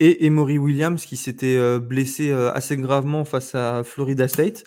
[0.00, 4.64] et Emory Williams qui s'était euh, blessé euh, assez gravement face à Florida State.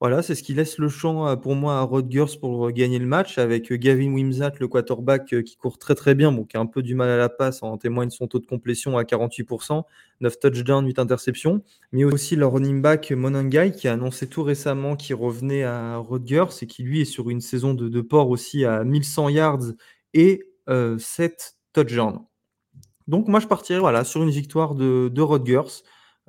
[0.00, 3.06] Voilà, c'est ce qui laisse le champ euh, pour moi à Rutgers pour gagner le
[3.06, 6.66] match avec Gavin Wimsat, le quarterback qui court très très bien, bon, qui a un
[6.66, 9.84] peu du mal à la passe, en témoigne son taux de complétion à 48%,
[10.20, 14.96] 9 touchdowns, 8 interceptions, mais aussi le running back Monangai qui a annoncé tout récemment
[14.96, 18.64] qu'il revenait à Rutgers et qui lui est sur une saison de, de port aussi
[18.64, 19.72] à 1100 yards
[20.12, 20.50] et
[20.98, 22.20] 7 touchdowns.
[23.08, 25.82] Donc moi je partirais voilà, sur une victoire de, de Rodgers.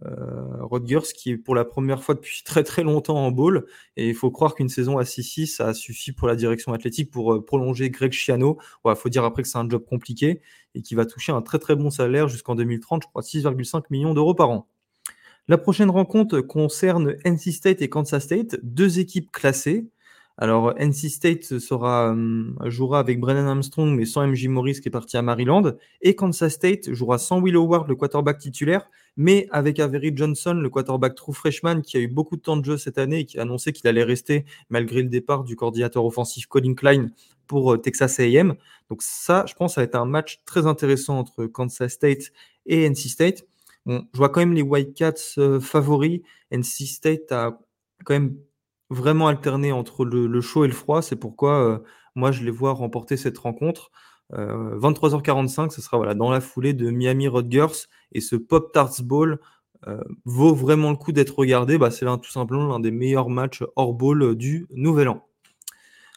[0.03, 3.65] Euh, Rodgers qui est pour la première fois depuis très très longtemps en bowl.
[3.97, 7.33] Et il faut croire qu'une saison à 6-6, ça suffit pour la direction athlétique pour
[7.33, 8.57] euh, prolonger Greg Schiano.
[8.85, 10.41] Il faut dire après que c'est un job compliqué
[10.73, 14.13] et qui va toucher un très très bon salaire jusqu'en 2030, je crois 6,5 millions
[14.13, 14.67] d'euros par an.
[15.47, 19.87] La prochaine rencontre concerne NC State et Kansas State, deux équipes classées.
[20.37, 25.15] Alors, NC State euh, jouera avec Brennan Armstrong, mais sans MJ Morris qui est parti
[25.15, 25.77] à Maryland.
[26.01, 30.69] Et Kansas State jouera sans Will Howard, le quarterback titulaire, mais avec Avery Johnson, le
[30.69, 33.39] quarterback true freshman, qui a eu beaucoup de temps de jeu cette année et qui
[33.39, 37.11] a annoncé qu'il allait rester malgré le départ du coordinateur offensif Colin Klein
[37.47, 38.55] pour euh, Texas AM.
[38.89, 42.33] Donc ça, je pense, ça va être un match très intéressant entre Kansas State
[42.65, 43.45] et NC State.
[43.85, 45.01] Bon, je vois quand même les White
[45.37, 46.21] euh, favoris.
[46.51, 47.57] NC State a
[48.03, 48.35] quand même
[48.89, 51.01] vraiment alterner entre le, chaud et le froid.
[51.01, 51.79] C'est pourquoi euh,
[52.15, 53.91] moi, je les vois remporter cette rencontre.
[54.31, 57.87] 23h45, euh, ce sera voilà, dans la foulée de Miami Rutgers.
[58.11, 59.39] Et ce Pop Tarts Bowl
[59.87, 61.77] euh, vaut vraiment le coup d'être regardé.
[61.77, 65.27] Bah, c'est tout simplement l'un des meilleurs matchs hors bowl du Nouvel An.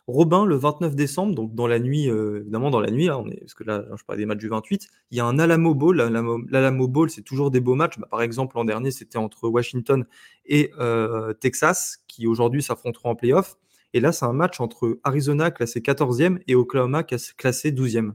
[0.09, 3.53] Robin, le 29 décembre, donc dans la nuit, euh, évidemment dans la nuit, est, parce
[3.53, 5.99] que là, je parlais des matchs du 28, il y a un Alamo Bowl.
[5.99, 7.99] L'Alamo Bowl, c'est toujours des beaux matchs.
[7.99, 10.07] Bah, par exemple, l'an dernier, c'était entre Washington
[10.47, 13.59] et euh, Texas, qui aujourd'hui s'affronteront en playoff.
[13.93, 18.13] Et là, c'est un match entre Arizona, classé 14e, et Oklahoma, classé 12e.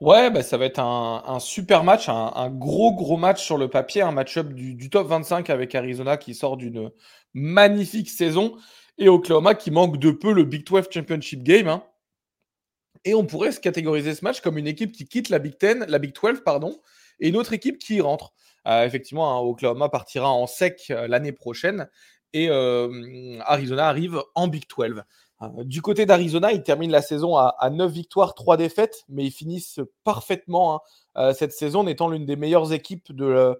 [0.00, 4.02] Ouais, bah, ça va être un, super match, un, gros gros match sur le papier,
[4.02, 6.92] un match-up du, top 25 avec Arizona qui sort d'une
[7.34, 8.56] magnifique saison
[8.98, 11.68] et Oklahoma qui manque de peu le Big 12 Championship Game.
[11.68, 11.82] Hein.
[13.04, 15.86] Et on pourrait se catégoriser ce match comme une équipe qui quitte la Big 10,
[15.88, 16.80] la Big 12, pardon,
[17.20, 18.32] et une autre équipe qui y rentre.
[18.66, 21.88] Euh, effectivement, hein, Oklahoma partira en sec euh, l'année prochaine
[22.32, 25.02] et euh, Arizona arrive en Big 12.
[25.64, 29.80] du côté d'Arizona, ils terminent la saison à, 9 victoires, 3 défaites, mais ils finissent
[30.02, 30.82] parfaitement
[31.14, 33.56] hein, cette saison étant l'une des meilleures équipes de,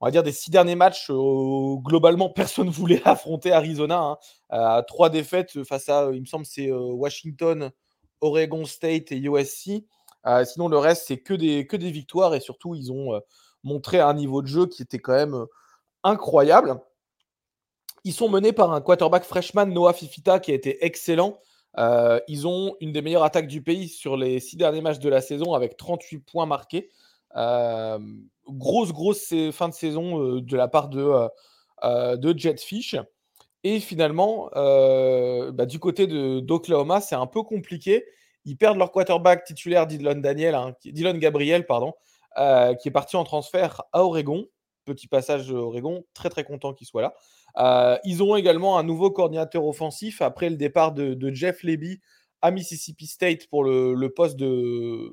[0.00, 4.00] on va dire, des six derniers matchs, euh, globalement, personne ne voulait affronter Arizona.
[4.00, 4.18] Hein.
[4.50, 7.70] à trois défaites face à, il me semble, c'est euh, Washington,
[8.20, 9.84] Oregon State et USC.
[10.26, 13.20] Euh, sinon, le reste, c'est que des, que des victoires et surtout, ils ont
[13.64, 15.46] montré un niveau de jeu qui était quand même
[16.04, 16.80] incroyable.
[18.04, 21.38] Ils sont menés par un quarterback freshman, Noah Fifita, qui a été excellent.
[22.28, 25.20] ils ont une des meilleures attaques du pays sur les six derniers matchs de la
[25.20, 26.90] saison avec 38 points marqués
[27.34, 31.28] grosse, grosse fin de saison de la part de,
[32.16, 32.96] de Jetfish.
[33.64, 38.04] Et finalement, bah, du côté d'Oklahoma, c'est un peu compliqué.
[38.44, 41.92] Ils perdent leur quarterback titulaire Dylan, Daniel, hein, Dylan Gabriel, pardon,
[42.36, 44.46] qui est parti en transfert à Oregon.
[44.84, 48.00] Petit passage Oregon, très très content qu'il soit là.
[48.04, 52.00] ils ont également un nouveau coordinateur offensif après le départ de, Jeff Leby
[52.40, 55.12] à Mississippi State pour le poste de,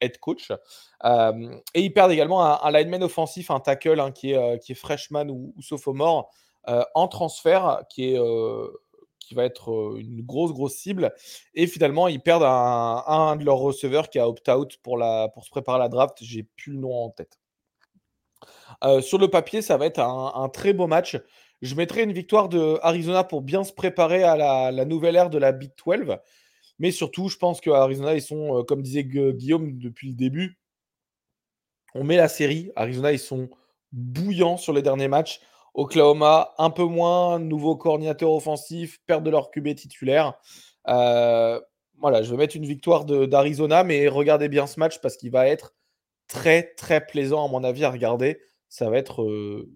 [0.00, 0.50] head coach.
[0.50, 4.74] et ils perdent également un, lineman offensif, un tackle hein, qui, est, euh, qui est
[4.74, 6.30] freshman ou, sophomore
[6.68, 8.68] euh, en transfert, qui, est, euh,
[9.20, 11.14] qui va être une grosse, grosse cible.
[11.54, 15.02] Et finalement, ils perdent un, de leurs receveurs qui a opt-out pour,
[15.34, 16.18] pour se préparer à la draft.
[16.20, 17.38] J'ai plus le nom en tête.
[19.02, 21.18] sur le papier, ça va être un, très beau match.
[21.60, 25.30] Je mettrai une victoire de Arizona pour bien se préparer à la, la nouvelle ère
[25.30, 26.16] de la Big 12.
[26.78, 30.58] Mais surtout, je pense qu'à Arizona, ils sont, euh, comme disait Guillaume depuis le début,
[31.94, 32.70] on met la série.
[32.76, 33.48] Arizona, ils sont
[33.92, 35.40] bouillants sur les derniers matchs.
[35.74, 40.34] Oklahoma, un peu moins, nouveau coordinateur offensif, perte de leur QB titulaire.
[40.88, 41.60] Euh,
[42.00, 45.48] voilà, je vais mettre une victoire d'Arizona, mais regardez bien ce match parce qu'il va
[45.48, 45.74] être
[46.28, 48.40] très très plaisant à mon avis à regarder.
[48.68, 49.70] Ça va être euh,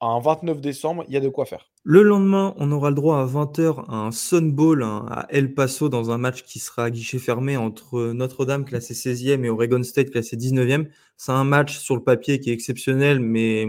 [0.00, 1.71] un 29 décembre, il y a de quoi faire.
[1.84, 5.52] Le lendemain, on aura le droit à 20h à un Sun Bowl hein, à El
[5.52, 9.82] Paso dans un match qui sera à guichet fermé entre Notre-Dame classé 16e et Oregon
[9.82, 10.86] State classé 19e.
[11.16, 13.66] C'est un match sur le papier qui est exceptionnel, mais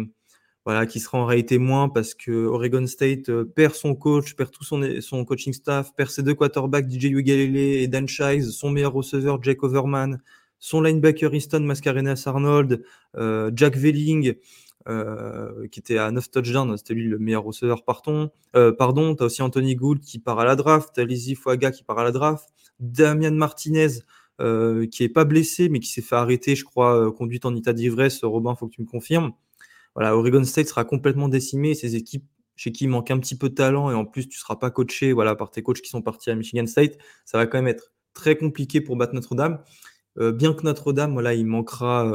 [0.63, 4.51] voilà, qui sera en réalité moins parce que Oregon State euh, perd son coach, perd
[4.51, 8.93] tout son, coaching staff, perd ses deux quarterbacks, DJ Ugalele et Dan Shies, son meilleur
[8.93, 10.19] receveur, Jake Overman,
[10.59, 12.83] son linebacker Easton Mascarenas Arnold,
[13.17, 14.35] euh, Jack Velling,
[14.89, 19.15] euh, qui était à 9 touchdowns, c'était lui le meilleur receveur parton, euh, pardon.
[19.15, 21.83] Tu as aussi Anthony Gould qui part à la draft, tu as Lizzie Fuaga qui
[21.83, 22.49] part à la draft,
[22.79, 23.99] Damian Martinez
[24.41, 27.71] euh, qui est pas blessé mais qui s'est fait arrêter, je crois, conduite en état
[27.71, 28.23] d'ivresse.
[28.23, 29.31] Robin, faut que tu me confirmes.
[29.95, 31.75] Voilà, Oregon State sera complètement décimé.
[31.75, 34.37] Ces équipes chez qui il manque un petit peu de talent et en plus tu
[34.37, 37.47] seras pas coaché voilà, par tes coachs qui sont partis à Michigan State, ça va
[37.47, 39.63] quand même être très compliqué pour battre Notre-Dame.
[40.17, 42.05] bien que Notre-Dame, voilà, il manquera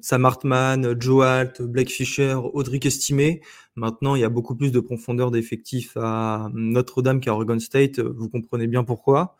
[0.00, 3.40] Sam Hartman, Joe Alt, Blake Fisher, Audric Estimé.
[3.76, 8.00] Maintenant, il y a beaucoup plus de profondeur d'effectifs à Notre-Dame qu'à Oregon State.
[8.00, 9.36] Vous comprenez bien pourquoi.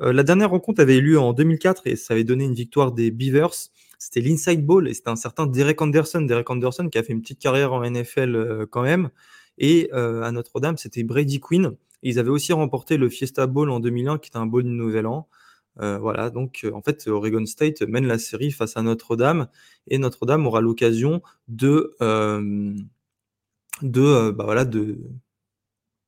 [0.00, 2.92] Euh, la dernière rencontre avait eu lieu en 2004 et ça avait donné une victoire
[2.92, 3.54] des Beavers.
[3.98, 6.22] C'était l'Inside Bowl et c'était un certain Derek Anderson.
[6.22, 9.10] Derek Anderson qui a fait une petite carrière en NFL euh, quand même.
[9.58, 11.72] Et euh, à Notre-Dame, c'était Brady Quinn.
[12.02, 15.06] ils avaient aussi remporté le Fiesta Bowl en 2001, qui était un bowl du Nouvel
[15.06, 15.28] An.
[15.80, 19.48] Euh, voilà, donc euh, en fait, Oregon State mène la série face à Notre-Dame
[19.86, 22.72] et Notre-Dame aura l'occasion de, euh,
[23.82, 24.64] bah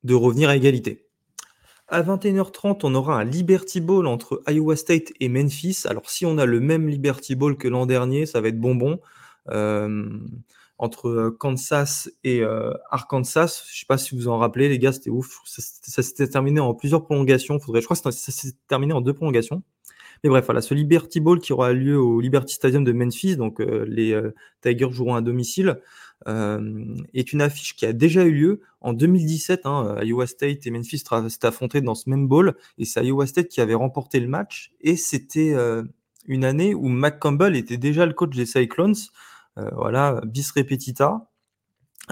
[0.02, 1.06] de revenir à égalité.
[1.88, 5.82] À 21h30, on aura un Liberty Bowl entre Iowa State et Memphis.
[5.86, 9.00] Alors, si on a le même Liberty Bowl que l'an dernier, ça va être bonbon
[10.80, 13.64] entre euh, Kansas et euh, Arkansas.
[13.66, 15.40] Je ne sais pas si vous en rappelez, les gars, c'était ouf.
[15.44, 17.60] Ça, s'était terminé en plusieurs prolongations.
[17.60, 19.62] Faudrait, je crois que ça s'est terminé en deux prolongations.
[20.24, 23.60] Mais bref, voilà, ce Liberty Bowl qui aura lieu au Liberty Stadium de Memphis, donc
[23.60, 24.18] euh, les
[24.62, 25.80] Tigers joueront à domicile,
[26.26, 29.62] est une affiche qui a déjà eu lieu en 2017.
[29.64, 33.48] Hein, Iowa State et Memphis s'étaient affrontés dans ce même bowl, et c'est Iowa State
[33.48, 34.72] qui avait remporté le match.
[34.82, 35.54] Et c'était
[36.26, 38.94] une année où Mac Campbell était déjà le coach des Cyclones.
[39.58, 41.30] Euh, voilà, bis repetita.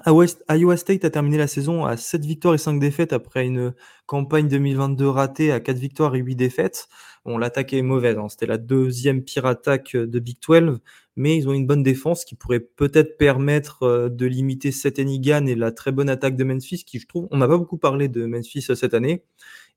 [0.06, 3.74] Iowa State a terminé la saison à 7 victoires et 5 défaites après une
[4.06, 6.88] campagne 2022 ratée à 4 victoires et 8 défaites.
[7.24, 8.28] Bon, l'attaque est mauvaise, hein.
[8.28, 10.78] c'était la deuxième pire attaque de Big 12,
[11.16, 15.46] mais ils ont une bonne défense qui pourrait peut-être permettre euh, de limiter Seth Enigan
[15.46, 18.08] et la très bonne attaque de Memphis, qui je trouve, on n'a pas beaucoup parlé
[18.08, 19.24] de Memphis euh, cette année,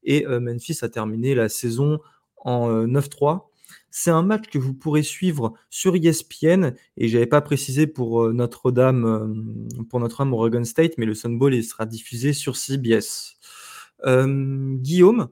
[0.04, 2.00] et Memphis a terminé la saison
[2.38, 3.51] en 9-3.
[3.94, 8.32] C'est un match que vous pourrez suivre sur ESPN et j'avais pas précisé pour euh,
[8.32, 13.36] Notre-Dame, euh, pour Notre-Dame Oregon State, mais le Sun Bowl sera diffusé sur CBS.
[14.06, 15.28] Euh, Guillaume,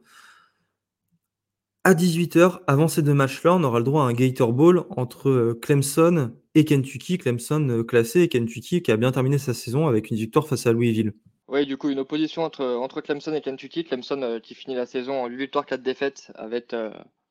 [1.86, 5.58] à 18h, avant ces deux matchs-là, on aura le droit à un Gator Bowl entre
[5.62, 7.18] Clemson et Kentucky.
[7.18, 10.74] Clemson classé et Kentucky qui a bien terminé sa saison avec une victoire face à
[10.74, 11.14] Louisville.
[11.48, 13.86] Oui, du coup, une opposition entre, entre Clemson et Kentucky.
[13.86, 16.76] Clemson qui finit la saison en 8 victoires, 4 défaites avec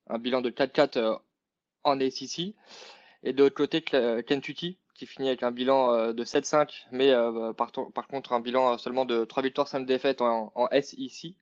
[0.09, 1.17] un bilan de 4-4 euh,
[1.85, 2.55] en ACC.
[3.23, 7.13] Et de l'autre côté, euh, Kentucky, qui finit avec un bilan euh, de 7-5, mais
[7.57, 11.35] par, par, contre un bilan seulement de 3 victoires, 5 défaites en, SEC.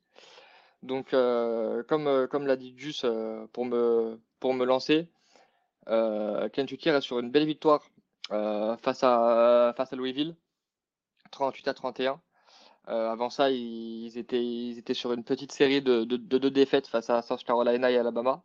[0.83, 3.03] Donc, comme, comme l'a dit Jus
[3.53, 5.09] pour, me, pour me lancer,
[5.87, 7.83] Kentucky reste sur une belle victoire
[8.29, 10.37] face, à, face à Louisville,
[11.33, 12.21] 38 à 31.
[12.87, 16.87] avant ça, ils, étaient, ils étaient sur une petite série de, de, de deux défaites
[16.87, 18.45] face à South Carolina et Alabama.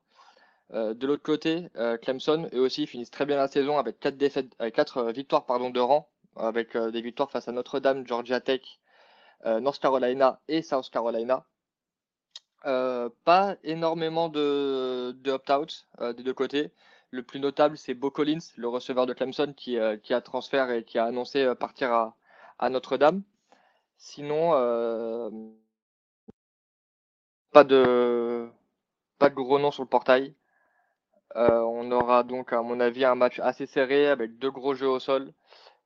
[0.73, 4.18] Euh, de l'autre côté, euh, Clemson, eux aussi, finissent très bien la saison avec quatre,
[4.18, 8.61] défaites, quatre euh, victoires de rang, avec des victoires face à Notre-Dame, Georgia Tech,
[9.45, 11.45] North Carolina et South Carolina.
[12.64, 16.72] pas énormément de, opt-out des deux côtés.
[17.11, 20.84] Le plus notable, c'est Bo Collins, le receveur de Clemson, qui, qui a transfert et
[20.85, 22.15] qui a annoncé partir à,
[22.60, 23.23] à Notre-Dame.
[23.98, 24.52] Sinon,
[27.52, 28.49] pas de
[29.19, 30.34] pas de gros noms sur le portail.
[31.36, 34.90] Euh, on aura donc, à mon avis, un match assez serré avec deux gros jeux
[34.90, 35.34] au sol.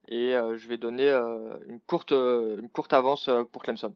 [0.08, 3.94] Et euh, je vais donner euh, une, courte, une courte avance pour Clemson.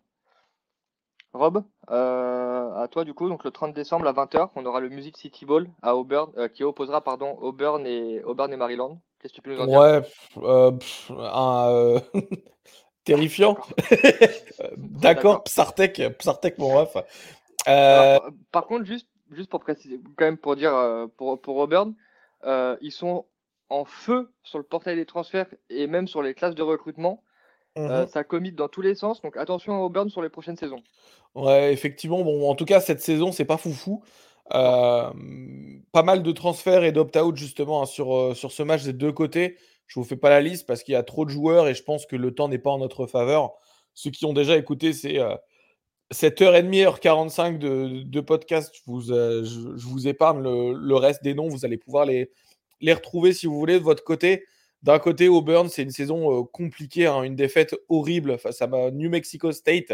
[1.34, 5.16] Rob, à toi du coup, donc le 30 décembre à 20h, on aura le Music
[5.16, 9.00] City Bowl à Auburn, qui opposera pardon, Auburn, et, Auburn et Maryland.
[9.20, 10.04] Qu'est-ce que tu peux nous en dire?
[10.42, 12.32] Ouais,
[13.04, 13.60] terrifiant.
[14.78, 16.98] D'accord, Psartek, Psartek, mon ref.
[18.52, 21.94] par contre, juste juste pour préciser, quand même pour dire euh, pour, pour Auburn,
[22.46, 23.26] euh, ils sont
[23.70, 27.24] en feu sur le portail des transferts et même sur les classes de recrutement.
[27.78, 28.10] Euh, mhm.
[28.10, 30.82] Ça commit dans tous les sens, donc attention à Auburn sur les prochaines saisons.
[31.36, 32.24] Ouais, effectivement.
[32.24, 34.04] Bon, en tout cas, cette saison, c'est pas foufou.
[34.56, 35.12] Euh,
[35.92, 39.58] pas mal de transferts et d'opt-out justement hein, sur, sur ce match des deux côtés.
[39.86, 41.76] Je ne vous fais pas la liste parce qu'il y a trop de joueurs et
[41.76, 43.54] je pense que le temps n'est pas en notre faveur.
[43.94, 45.36] Ceux qui ont déjà écouté ces, euh,
[46.12, 49.46] 7h30, heure 45 de, de podcast, je vous, euh,
[50.06, 51.50] épargne le, reste des noms.
[51.50, 52.32] Vous allez pouvoir les,
[52.82, 54.44] retrouver si vous voulez de votre côté.
[54.82, 59.10] D'un côté, Auburn, c'est une saison euh, compliquée, hein, une défaite horrible face à New
[59.10, 59.94] Mexico State,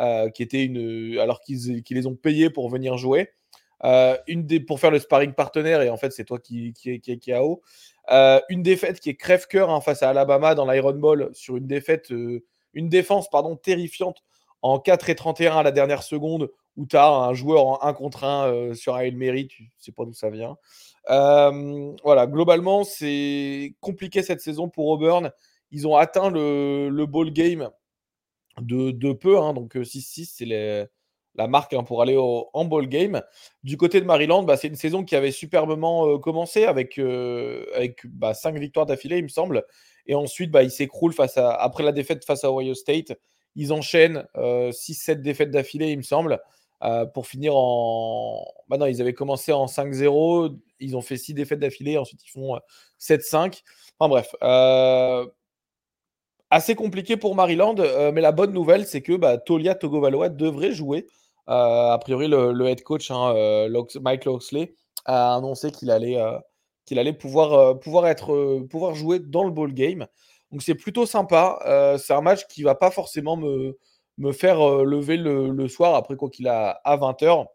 [0.00, 3.30] euh, qui était une, alors qu'ils les ont payés pour venir jouer.
[4.26, 7.18] une des, pour faire le sparring partenaire, et en fait, c'est toi qui, qui, qui,
[7.20, 7.62] qui haut.
[8.48, 12.10] une défaite qui est crève-cœur hein, face à Alabama dans l'Iron Bowl, sur une défaite,
[12.10, 14.24] une défense pardon, terrifiante
[14.62, 17.92] en 4 et 31 à la dernière seconde, où tu as un joueur en 1
[17.92, 20.56] contre 1 euh, sur un Mary, tu sais pas d'où ça vient.
[21.10, 25.32] Euh, voilà, globalement, c'est compliqué cette saison pour Auburn.
[25.72, 27.70] Ils ont atteint le, ball game
[28.60, 30.90] de, peu, hein, donc 6-6, euh, c'est
[31.34, 33.22] la marque hein, pour aller en ball game.
[33.64, 37.00] Du côté de Maryland, bah, c'est une saison qui avait superbement commencé avec,
[38.04, 39.64] bah, 5 victoires d'affilée, il me semble.
[40.06, 43.12] Et ensuite, bah, il s'écroule face à, après la défaite face à Ohio State.
[43.54, 46.40] Ils enchaînent 6-7 euh, défaites d'affilée, il me semble,
[46.82, 48.46] euh, pour finir en.
[48.68, 52.30] Bah non, ils avaient commencé en 5-0, ils ont fait 6 défaites d'affilée, ensuite ils
[52.30, 52.58] font
[52.98, 53.36] 7-5.
[53.36, 53.50] Euh,
[53.98, 54.34] enfin bref.
[56.50, 57.76] Assez compliqué pour Maryland,
[58.12, 61.06] mais la bonne nouvelle, c'est que bah, Tolia Togovaloa devrait jouer.
[61.46, 63.34] a priori, le, head coach, hein,
[64.02, 64.74] Mike Loxley,
[65.06, 66.18] a annoncé qu'il allait,
[66.90, 70.06] allait pouvoir, pouvoir, être, pouvoir jouer dans le ball game.
[70.52, 71.58] Donc c'est plutôt sympa.
[71.66, 73.78] Euh, c'est un match qui va pas forcément me,
[74.18, 77.46] me faire euh, lever le, soir, après quoi qu'il a à 20h.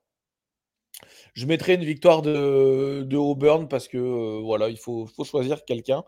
[1.36, 6.03] Je mettrai une victoire de, de Auburn parce que euh, voilà, il faut, choisir quelqu'un.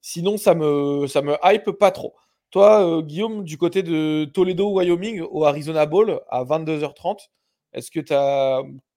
[0.00, 2.14] Sinon, ça me, ça me hype pas trop.
[2.50, 7.28] Toi, Guillaume, du côté de Toledo, Wyoming, au Arizona Bowl, à 22h30,
[7.72, 8.00] est-ce que.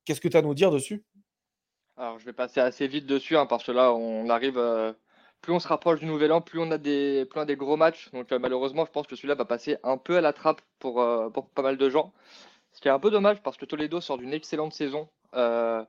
[0.04, 1.04] Qu'est-ce que tu as à nous dire dessus?
[1.98, 4.60] Alors, je vais passer assez vite dessus, hein, parce que là, on arrive
[5.46, 8.10] plus on se rapproche du nouvel an, plus on a des, des gros matchs.
[8.12, 11.00] Donc euh, malheureusement, je pense que celui-là va passer un peu à la trappe pour,
[11.00, 12.12] euh, pour pas mal de gens.
[12.74, 15.08] Ce qui est un peu dommage parce que Toledo sort d'une excellente saison.
[15.36, 15.86] Euh,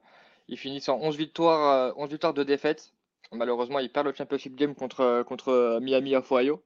[0.49, 2.93] ils finissent en 11 victoires, 11 victoires de défaite.
[3.33, 6.62] Malheureusement, ils perdent le championship game contre, Miami of Ohio,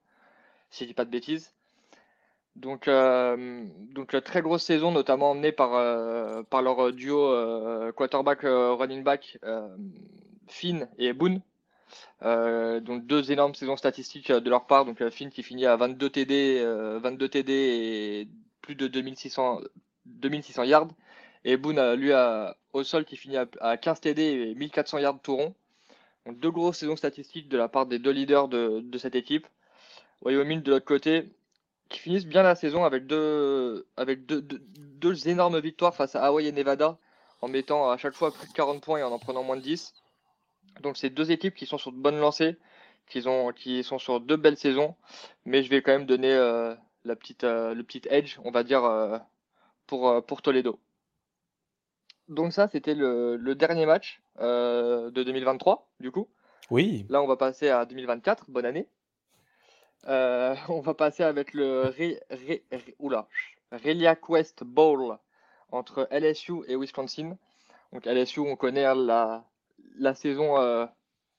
[0.71, 1.55] si je dis pas de bêtises.
[2.57, 2.91] Donc,
[4.25, 5.71] très grosse saison, notamment emmenée par,
[6.47, 9.39] par leur duo quarterback running back
[10.49, 11.41] Finn et Boone.
[12.23, 14.85] Donc deux énormes saisons statistiques de leur part.
[14.85, 16.65] Donc Finn qui finit à 22 TD,
[17.01, 18.29] 22 TD et
[18.63, 19.61] plus de 2600,
[20.07, 20.89] 2600 yards.
[21.45, 22.13] Et Boone, lui,
[22.73, 25.55] au sol, qui finit à, 15 TD et 1400 yards tout rond.
[26.27, 29.47] Donc deux grosses saisons statistiques de la part des deux leaders de, de cette équipe.
[30.23, 31.31] Wyoming de l'autre côté,
[31.89, 36.47] qui finissent bien la saison avec deux, avec deux, deux, énormes victoires face à Hawaii
[36.47, 36.99] et Nevada,
[37.41, 39.63] en mettant à chaque fois plus de 40 points et en en prenant moins de
[39.63, 39.95] 10.
[40.81, 42.57] Donc c'est deux équipes qui sont sur de bonnes lancées,
[43.07, 44.95] qui, ont, qui sont sur deux belles saisons,
[45.45, 46.75] mais je vais quand même donner euh,
[47.05, 49.19] la petite, euh, le petit edge, on va dire, euh,
[49.87, 50.79] pour, pour Toledo.
[52.29, 56.29] Donc ça, c'était le, le, dernier match de 2023, du coup.
[56.71, 57.05] Oui.
[57.09, 58.45] Là, on va passer à 2024.
[58.49, 58.87] Bonne année.
[60.07, 61.93] On va passer avec le
[63.73, 65.19] Relia Quest Bowl
[65.73, 67.37] entre LSU et Wisconsin.
[67.93, 69.45] Donc LSU, on connaît hein, la,
[69.97, 70.87] la saison euh,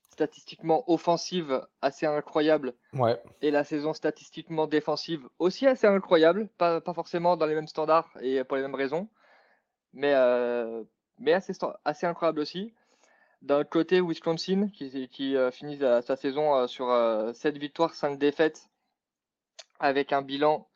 [0.09, 3.21] statistiquement offensive assez incroyable ouais.
[3.41, 8.09] et la saison statistiquement défensive aussi assez incroyable, pas, pas, forcément dans les mêmes standards
[8.21, 9.07] et pour les mêmes raisons,
[9.93, 10.83] mais, euh,
[11.19, 11.53] mais assez,
[11.85, 12.73] assez incroyable aussi.
[13.41, 16.85] D'un côté, Wisconsin, qui, qui euh, finit sa saison sur
[17.33, 18.69] 7 euh, victoires, 5 défaites,
[19.79, 20.67] avec un bilan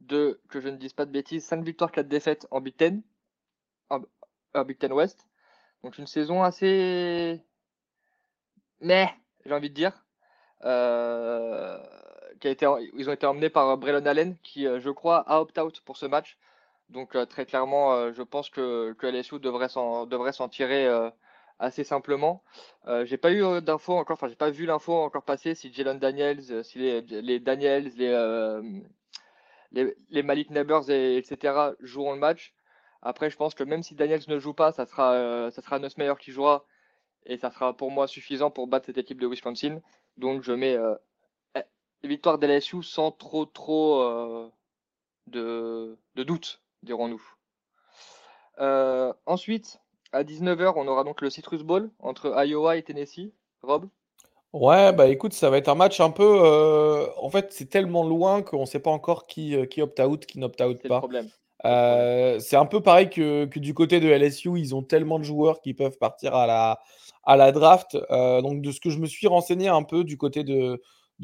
[0.00, 3.02] de, que je ne dise pas de bêtises, 5 victoires, 4 défaites en Big Ten,
[3.90, 4.00] en,
[4.64, 5.26] Big Ten West.
[5.84, 7.40] Donc une saison assez...
[8.80, 9.08] Mais,
[9.46, 10.04] j'ai envie de dire.
[12.42, 12.66] été,
[12.96, 16.36] ils ont été emmenés par Braylon Allen, qui, je crois, a opt-out pour ce match.
[16.90, 20.88] Donc très clairement, je pense que, LSU devrait s'en tirer
[21.58, 22.42] assez simplement.
[22.86, 25.72] Euh, j'ai pas eu euh, d'infos encore, enfin j'ai pas vu l'info encore passer si
[25.72, 28.62] Jalen Daniels, euh, si les, Daniels, les, euh,
[30.10, 31.72] Malik Neighbors et, etc.
[31.80, 32.54] joueront le match.
[33.04, 36.14] Après, je pense que même si Daniels ne joue pas, ça sera, ça sera Nussmeyer
[36.18, 36.64] qui jouera
[37.26, 39.80] et ça sera pour moi suffisant pour battre cette équipe de Wisconsin.
[40.16, 40.76] Donc je mets
[41.54, 41.62] eh,
[42.02, 44.50] victoire d'LSU sans trop trop
[45.26, 47.22] de, de doute, dirons-nous.
[49.26, 49.80] ensuite,
[50.12, 53.32] à 19h, on aura donc le Citrus Bowl entre Iowa et Tennessee.
[53.62, 53.88] Rob?
[54.52, 56.38] Ouais, bah écoute, ça va être un match un peu.
[56.44, 60.26] Euh, en fait, c'est tellement loin qu'on ne sait pas encore qui, euh, qui opt-out,
[60.26, 61.02] qui n'opt-out pas.
[61.64, 64.58] Euh, c'est un peu pareil que, du côté de LSU.
[64.58, 66.46] Ils ont tellement de joueurs qui peuvent partir à
[67.26, 67.96] la, draft.
[68.10, 70.80] donc, de ce que je me suis renseigné un peu du côté de,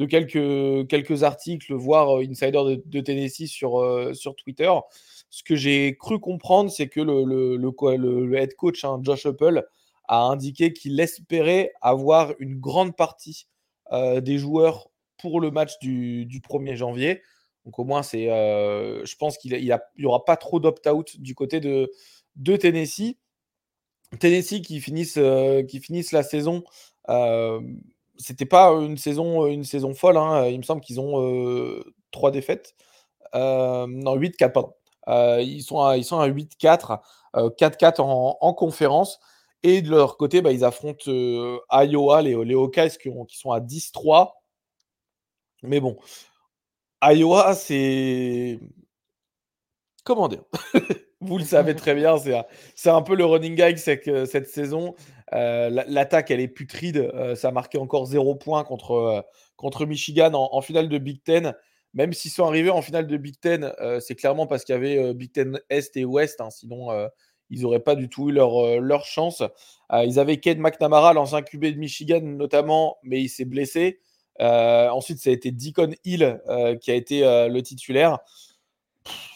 [0.06, 4.72] quelques, articles, voire Insider de, Tennessee sur, Twitter,
[5.30, 9.64] ce que j'ai cru comprendre, c'est que le, head coach, hein, Josh Apple,
[10.10, 13.46] a indiqué qu'il espérait avoir une grande partie
[13.92, 14.88] euh, des joueurs
[15.18, 17.22] pour le match du, 1er janvier.
[17.64, 19.52] Donc au moins, euh, je pense qu'il
[19.98, 21.90] n'y aura pas trop d'opt-out du côté de,
[22.56, 23.16] Tennessee.
[24.18, 25.62] Tennessee qui finissent, euh,
[26.12, 26.64] la saison.
[28.16, 30.16] c'était pas une saison, une saison folle.
[30.16, 30.46] Hein.
[30.48, 32.74] Il me semble qu'ils ont trois défaites.
[33.34, 34.74] non, 8-4, pardon.
[35.08, 37.00] Euh, ils, sont à, ils sont à 8-4,
[37.34, 39.18] 4-4 en, en, conférence.
[39.62, 43.60] Et de leur côté, bah, ils affrontent euh, Iowa, les, les Hawkeyes qui sont à
[43.60, 44.32] 10-3.
[45.62, 45.98] Mais bon,
[47.02, 48.58] Iowa, c'est.
[50.04, 50.44] Comment dire?
[51.20, 52.16] Vous le savez très bien,
[52.74, 54.94] c'est un, peu le running gag cette, cette saison.
[55.34, 57.12] Euh, l'attaque, elle est putride.
[57.36, 61.54] ça a marqué encore 0 points contre, contre Michigan en, en, finale de Big Ten.
[61.94, 64.78] Même s'ils sont arrivés en finale de Big Ten, euh, c'est clairement parce qu'il y
[64.78, 66.40] avait euh, Big Ten Est et Ouest.
[66.40, 67.08] Hein, sinon, euh,
[67.50, 69.42] ils n'auraient pas du tout eu leur, leur chance.
[69.92, 73.98] ils avaient Ken McNamara, l'ancien QB de Michigan notamment, mais il s'est blessé.
[74.40, 76.40] Ensuite, ça a été Deacon Hill
[76.80, 78.18] qui a été le titulaire.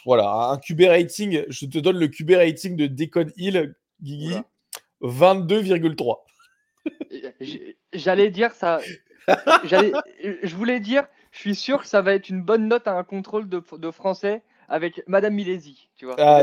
[0.05, 1.45] voilà, un QB rating.
[1.49, 4.37] Je te donne le QB rating de Deacon Hill, Guigui.
[5.03, 6.17] 22,3.
[7.93, 8.81] J'allais dire ça.
[9.29, 13.03] Je voulais dire je suis sûr que ça va être une bonne note à un
[13.03, 16.17] contrôle de, français avec Madame Milesi, tu vois.
[16.19, 16.43] Ah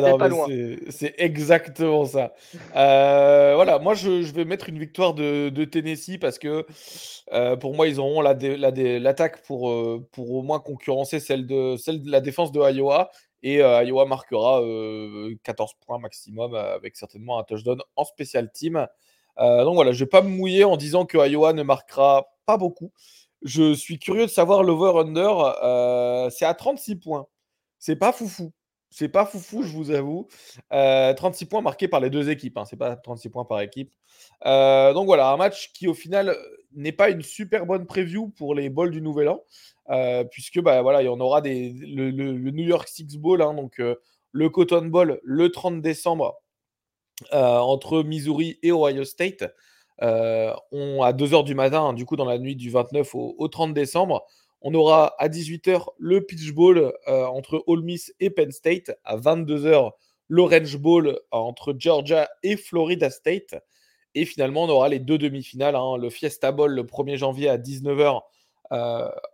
[0.90, 2.34] c'est exactement ça.
[2.76, 6.66] Euh, voilà, moi je, vais mettre une victoire de, Tennessee parce que
[7.34, 12.02] euh, pour moi ils auront l'attaque pour, euh, pour au moins concurrencer celle de, celle
[12.04, 13.12] de la défense de Iowa
[13.44, 14.62] et Iowa marquera
[15.44, 18.88] 14 points maximum avec certainement un touchdown en spécial team.
[19.38, 22.92] donc voilà, je vais pas me mouiller en disant que Iowa ne marquera pas beaucoup.
[23.44, 26.30] Je suis curieux de savoir l'over-under.
[26.32, 27.26] C'est à 36 points.
[27.82, 28.54] C'est pas foufou.
[28.92, 30.28] c'est pas foufou, je vous avoue.
[30.70, 32.58] 36 points marqués par les deux équipes.
[32.60, 32.66] Hein.
[32.66, 33.92] C'est pas 36 points par équipe.
[34.46, 36.38] donc voilà, un match qui au final
[36.74, 39.44] n'est pas une super bonne preview pour les balls du Nouvel An,
[40.30, 43.82] puisque bah, voilà, il y en aura des, le, New York Six Bowl, hein, donc
[44.32, 46.40] le Cotton Bowl le 30 décembre
[47.32, 49.44] entre Missouri et Ohio State.
[50.00, 53.74] on, à 2h du matin, hein, du coup dans la nuit du 29 au, 30
[53.74, 54.28] décembre.
[54.62, 58.92] On aura à 18h le Pitch Bowl entre Ole Miss et Penn State.
[59.04, 59.92] À 22h,
[60.28, 63.56] l'Orange Bowl entre Georgia et Florida State.
[64.14, 65.76] Et finalement, on aura les deux demi-finales.
[65.76, 68.22] Hein, le Fiesta Bowl le 1er janvier à 19h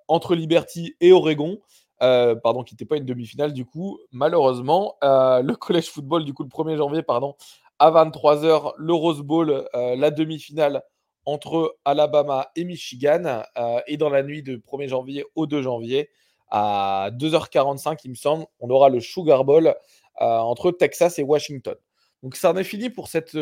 [0.08, 1.60] entre Liberty et Oregon.
[2.00, 4.96] pardon, qui n'était pas une demi-finale du coup, malheureusement.
[5.02, 7.36] le College Football, du coup, le 1er janvier, pardon,
[7.80, 10.84] à 23h, le Rose Bowl, la demi-finale
[11.28, 13.44] entre Alabama et Michigan.
[13.86, 16.10] et dans la nuit de 1er janvier au 2 janvier,
[16.50, 19.76] à 2h45, il me semble, on aura le Sugar Bowl
[20.16, 21.76] entre Texas et Washington.
[22.24, 23.38] Donc ça en est fini pour cette,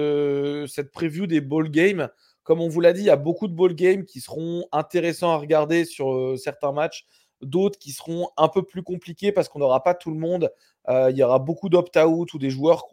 [0.68, 2.10] cette preview des ball games.
[2.44, 5.32] Comme on vous l'a dit, il y a beaucoup de ball games qui seront intéressants
[5.32, 7.06] à regarder sur certains matchs,
[7.44, 10.52] d'autres qui seront un peu plus compliqués parce qu'on n'aura pas tout le monde.
[10.90, 12.84] il y aura beaucoup d'opt-out ou des joueurs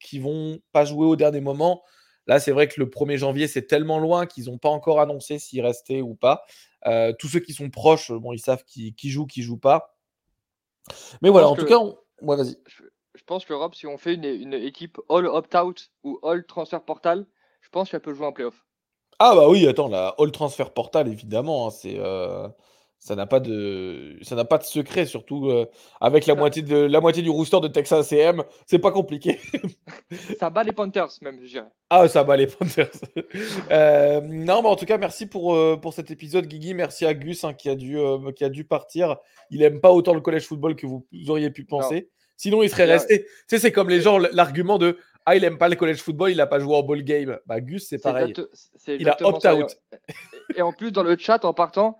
[0.00, 1.82] qui vont pas jouer au dernier moment.
[2.26, 5.38] Là, c'est vrai que le 1er janvier, c'est tellement loin qu'ils n'ont pas encore annoncé
[5.38, 6.44] s'ils restaient ou pas.
[6.86, 9.96] Euh, tous ceux qui sont proches, bon, ils savent qui, qui joue, qui joue pas.
[11.22, 11.96] Mais voilà, en tout cas, on...
[12.22, 12.56] vas-y.
[13.14, 17.26] Je, pense que Rob, si on fait une, équipe all opt-out ou all transfer portal,
[17.60, 18.64] je pense qu'elle peut jouer en playoff.
[19.18, 22.48] Ah bah oui, attends, la all transfer portal, évidemment, hein, c'est euh,
[23.00, 25.66] ça n'a pas de ça n'a pas de secret surtout euh,
[26.02, 29.40] avec la moitié de la moitié du rooster de Texas A&M c'est pas compliqué.
[30.38, 31.68] Ça bat les Panthers même je dirais.
[31.88, 32.90] Ah ça bat les Panthers.
[33.70, 36.74] Euh, non mais en tout cas merci pour euh, pour cet épisode Guigui.
[36.74, 37.96] Merci à Gus hein, qui a dû
[38.36, 39.16] qui a dû partir.
[39.50, 42.10] Il aime pas autant le college football que vous auriez pu penser.
[42.36, 43.22] Sinon il serait resté.
[43.22, 46.30] Tu sais c'est comme les gens l'argument de ah, il aime pas le college football,
[46.30, 47.38] il a pas joué en ball game.
[47.46, 48.34] Bah, Gus, c'est pareil.
[48.88, 49.78] il a opt-out.
[50.56, 51.98] Et en plus, dans le chat, en partant,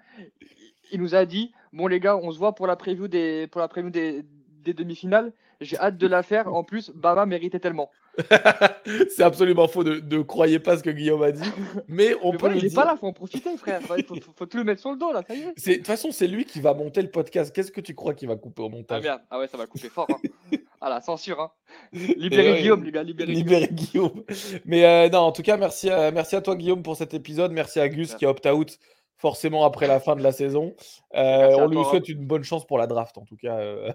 [0.93, 3.61] il nous a dit Bon, les gars, on se voit pour la preview des, pour
[3.61, 4.25] la preview des,
[4.63, 5.33] des demi-finales.
[5.61, 6.53] J'ai hâte de la faire.
[6.53, 7.91] En plus, Bama méritait tellement.
[9.11, 9.85] c'est absolument faux.
[9.85, 11.49] Ne, ne, croyez pas ce que Guillaume a dit.
[11.89, 12.51] Mais on peut.
[12.55, 13.81] il n'est pas là, faut en profiter, frère.
[13.97, 15.23] Il faut, faut, tout le mettre sur le dos, là.
[15.27, 15.69] Ça y est.
[15.69, 17.55] De toute façon, c'est lui qui va monter le podcast.
[17.55, 18.99] Qu'est-ce que tu crois qu'il va couper au montage?
[18.99, 19.21] Ah, bien.
[19.31, 20.09] Ah, ouais, ça va couper fort.
[20.11, 20.57] Hein.
[20.81, 21.41] ah, la censure.
[21.41, 21.51] Hein.
[21.93, 23.03] Libérez Guillaume, les gars.
[23.03, 24.25] Libérez, libérez Guillaume.
[24.65, 27.53] Mais euh, non, en tout cas, merci à, merci à toi, Guillaume, pour cet épisode.
[27.53, 28.79] Merci à Gus qui a opt-out
[29.21, 30.75] forcément après la fin de la saison.
[31.15, 33.59] Euh, on lui souhaite une bonne chance pour la draft, en tout cas.
[33.59, 33.93] Euh,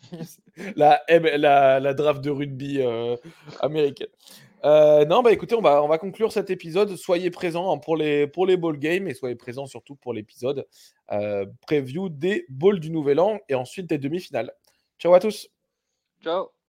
[0.76, 3.16] la, la, draft de rugby euh,
[3.60, 4.08] américaine.
[4.64, 6.96] non, bah écoutez, on va, on va conclure cet épisode.
[6.96, 10.66] Soyez présents hein, pour, les, pour les ball games et soyez présents surtout pour l'épisode
[11.66, 14.52] preview des balls du Nouvel An et ensuite des demi-finales.
[14.98, 15.50] Ciao à tous.
[16.22, 16.52] Ciao.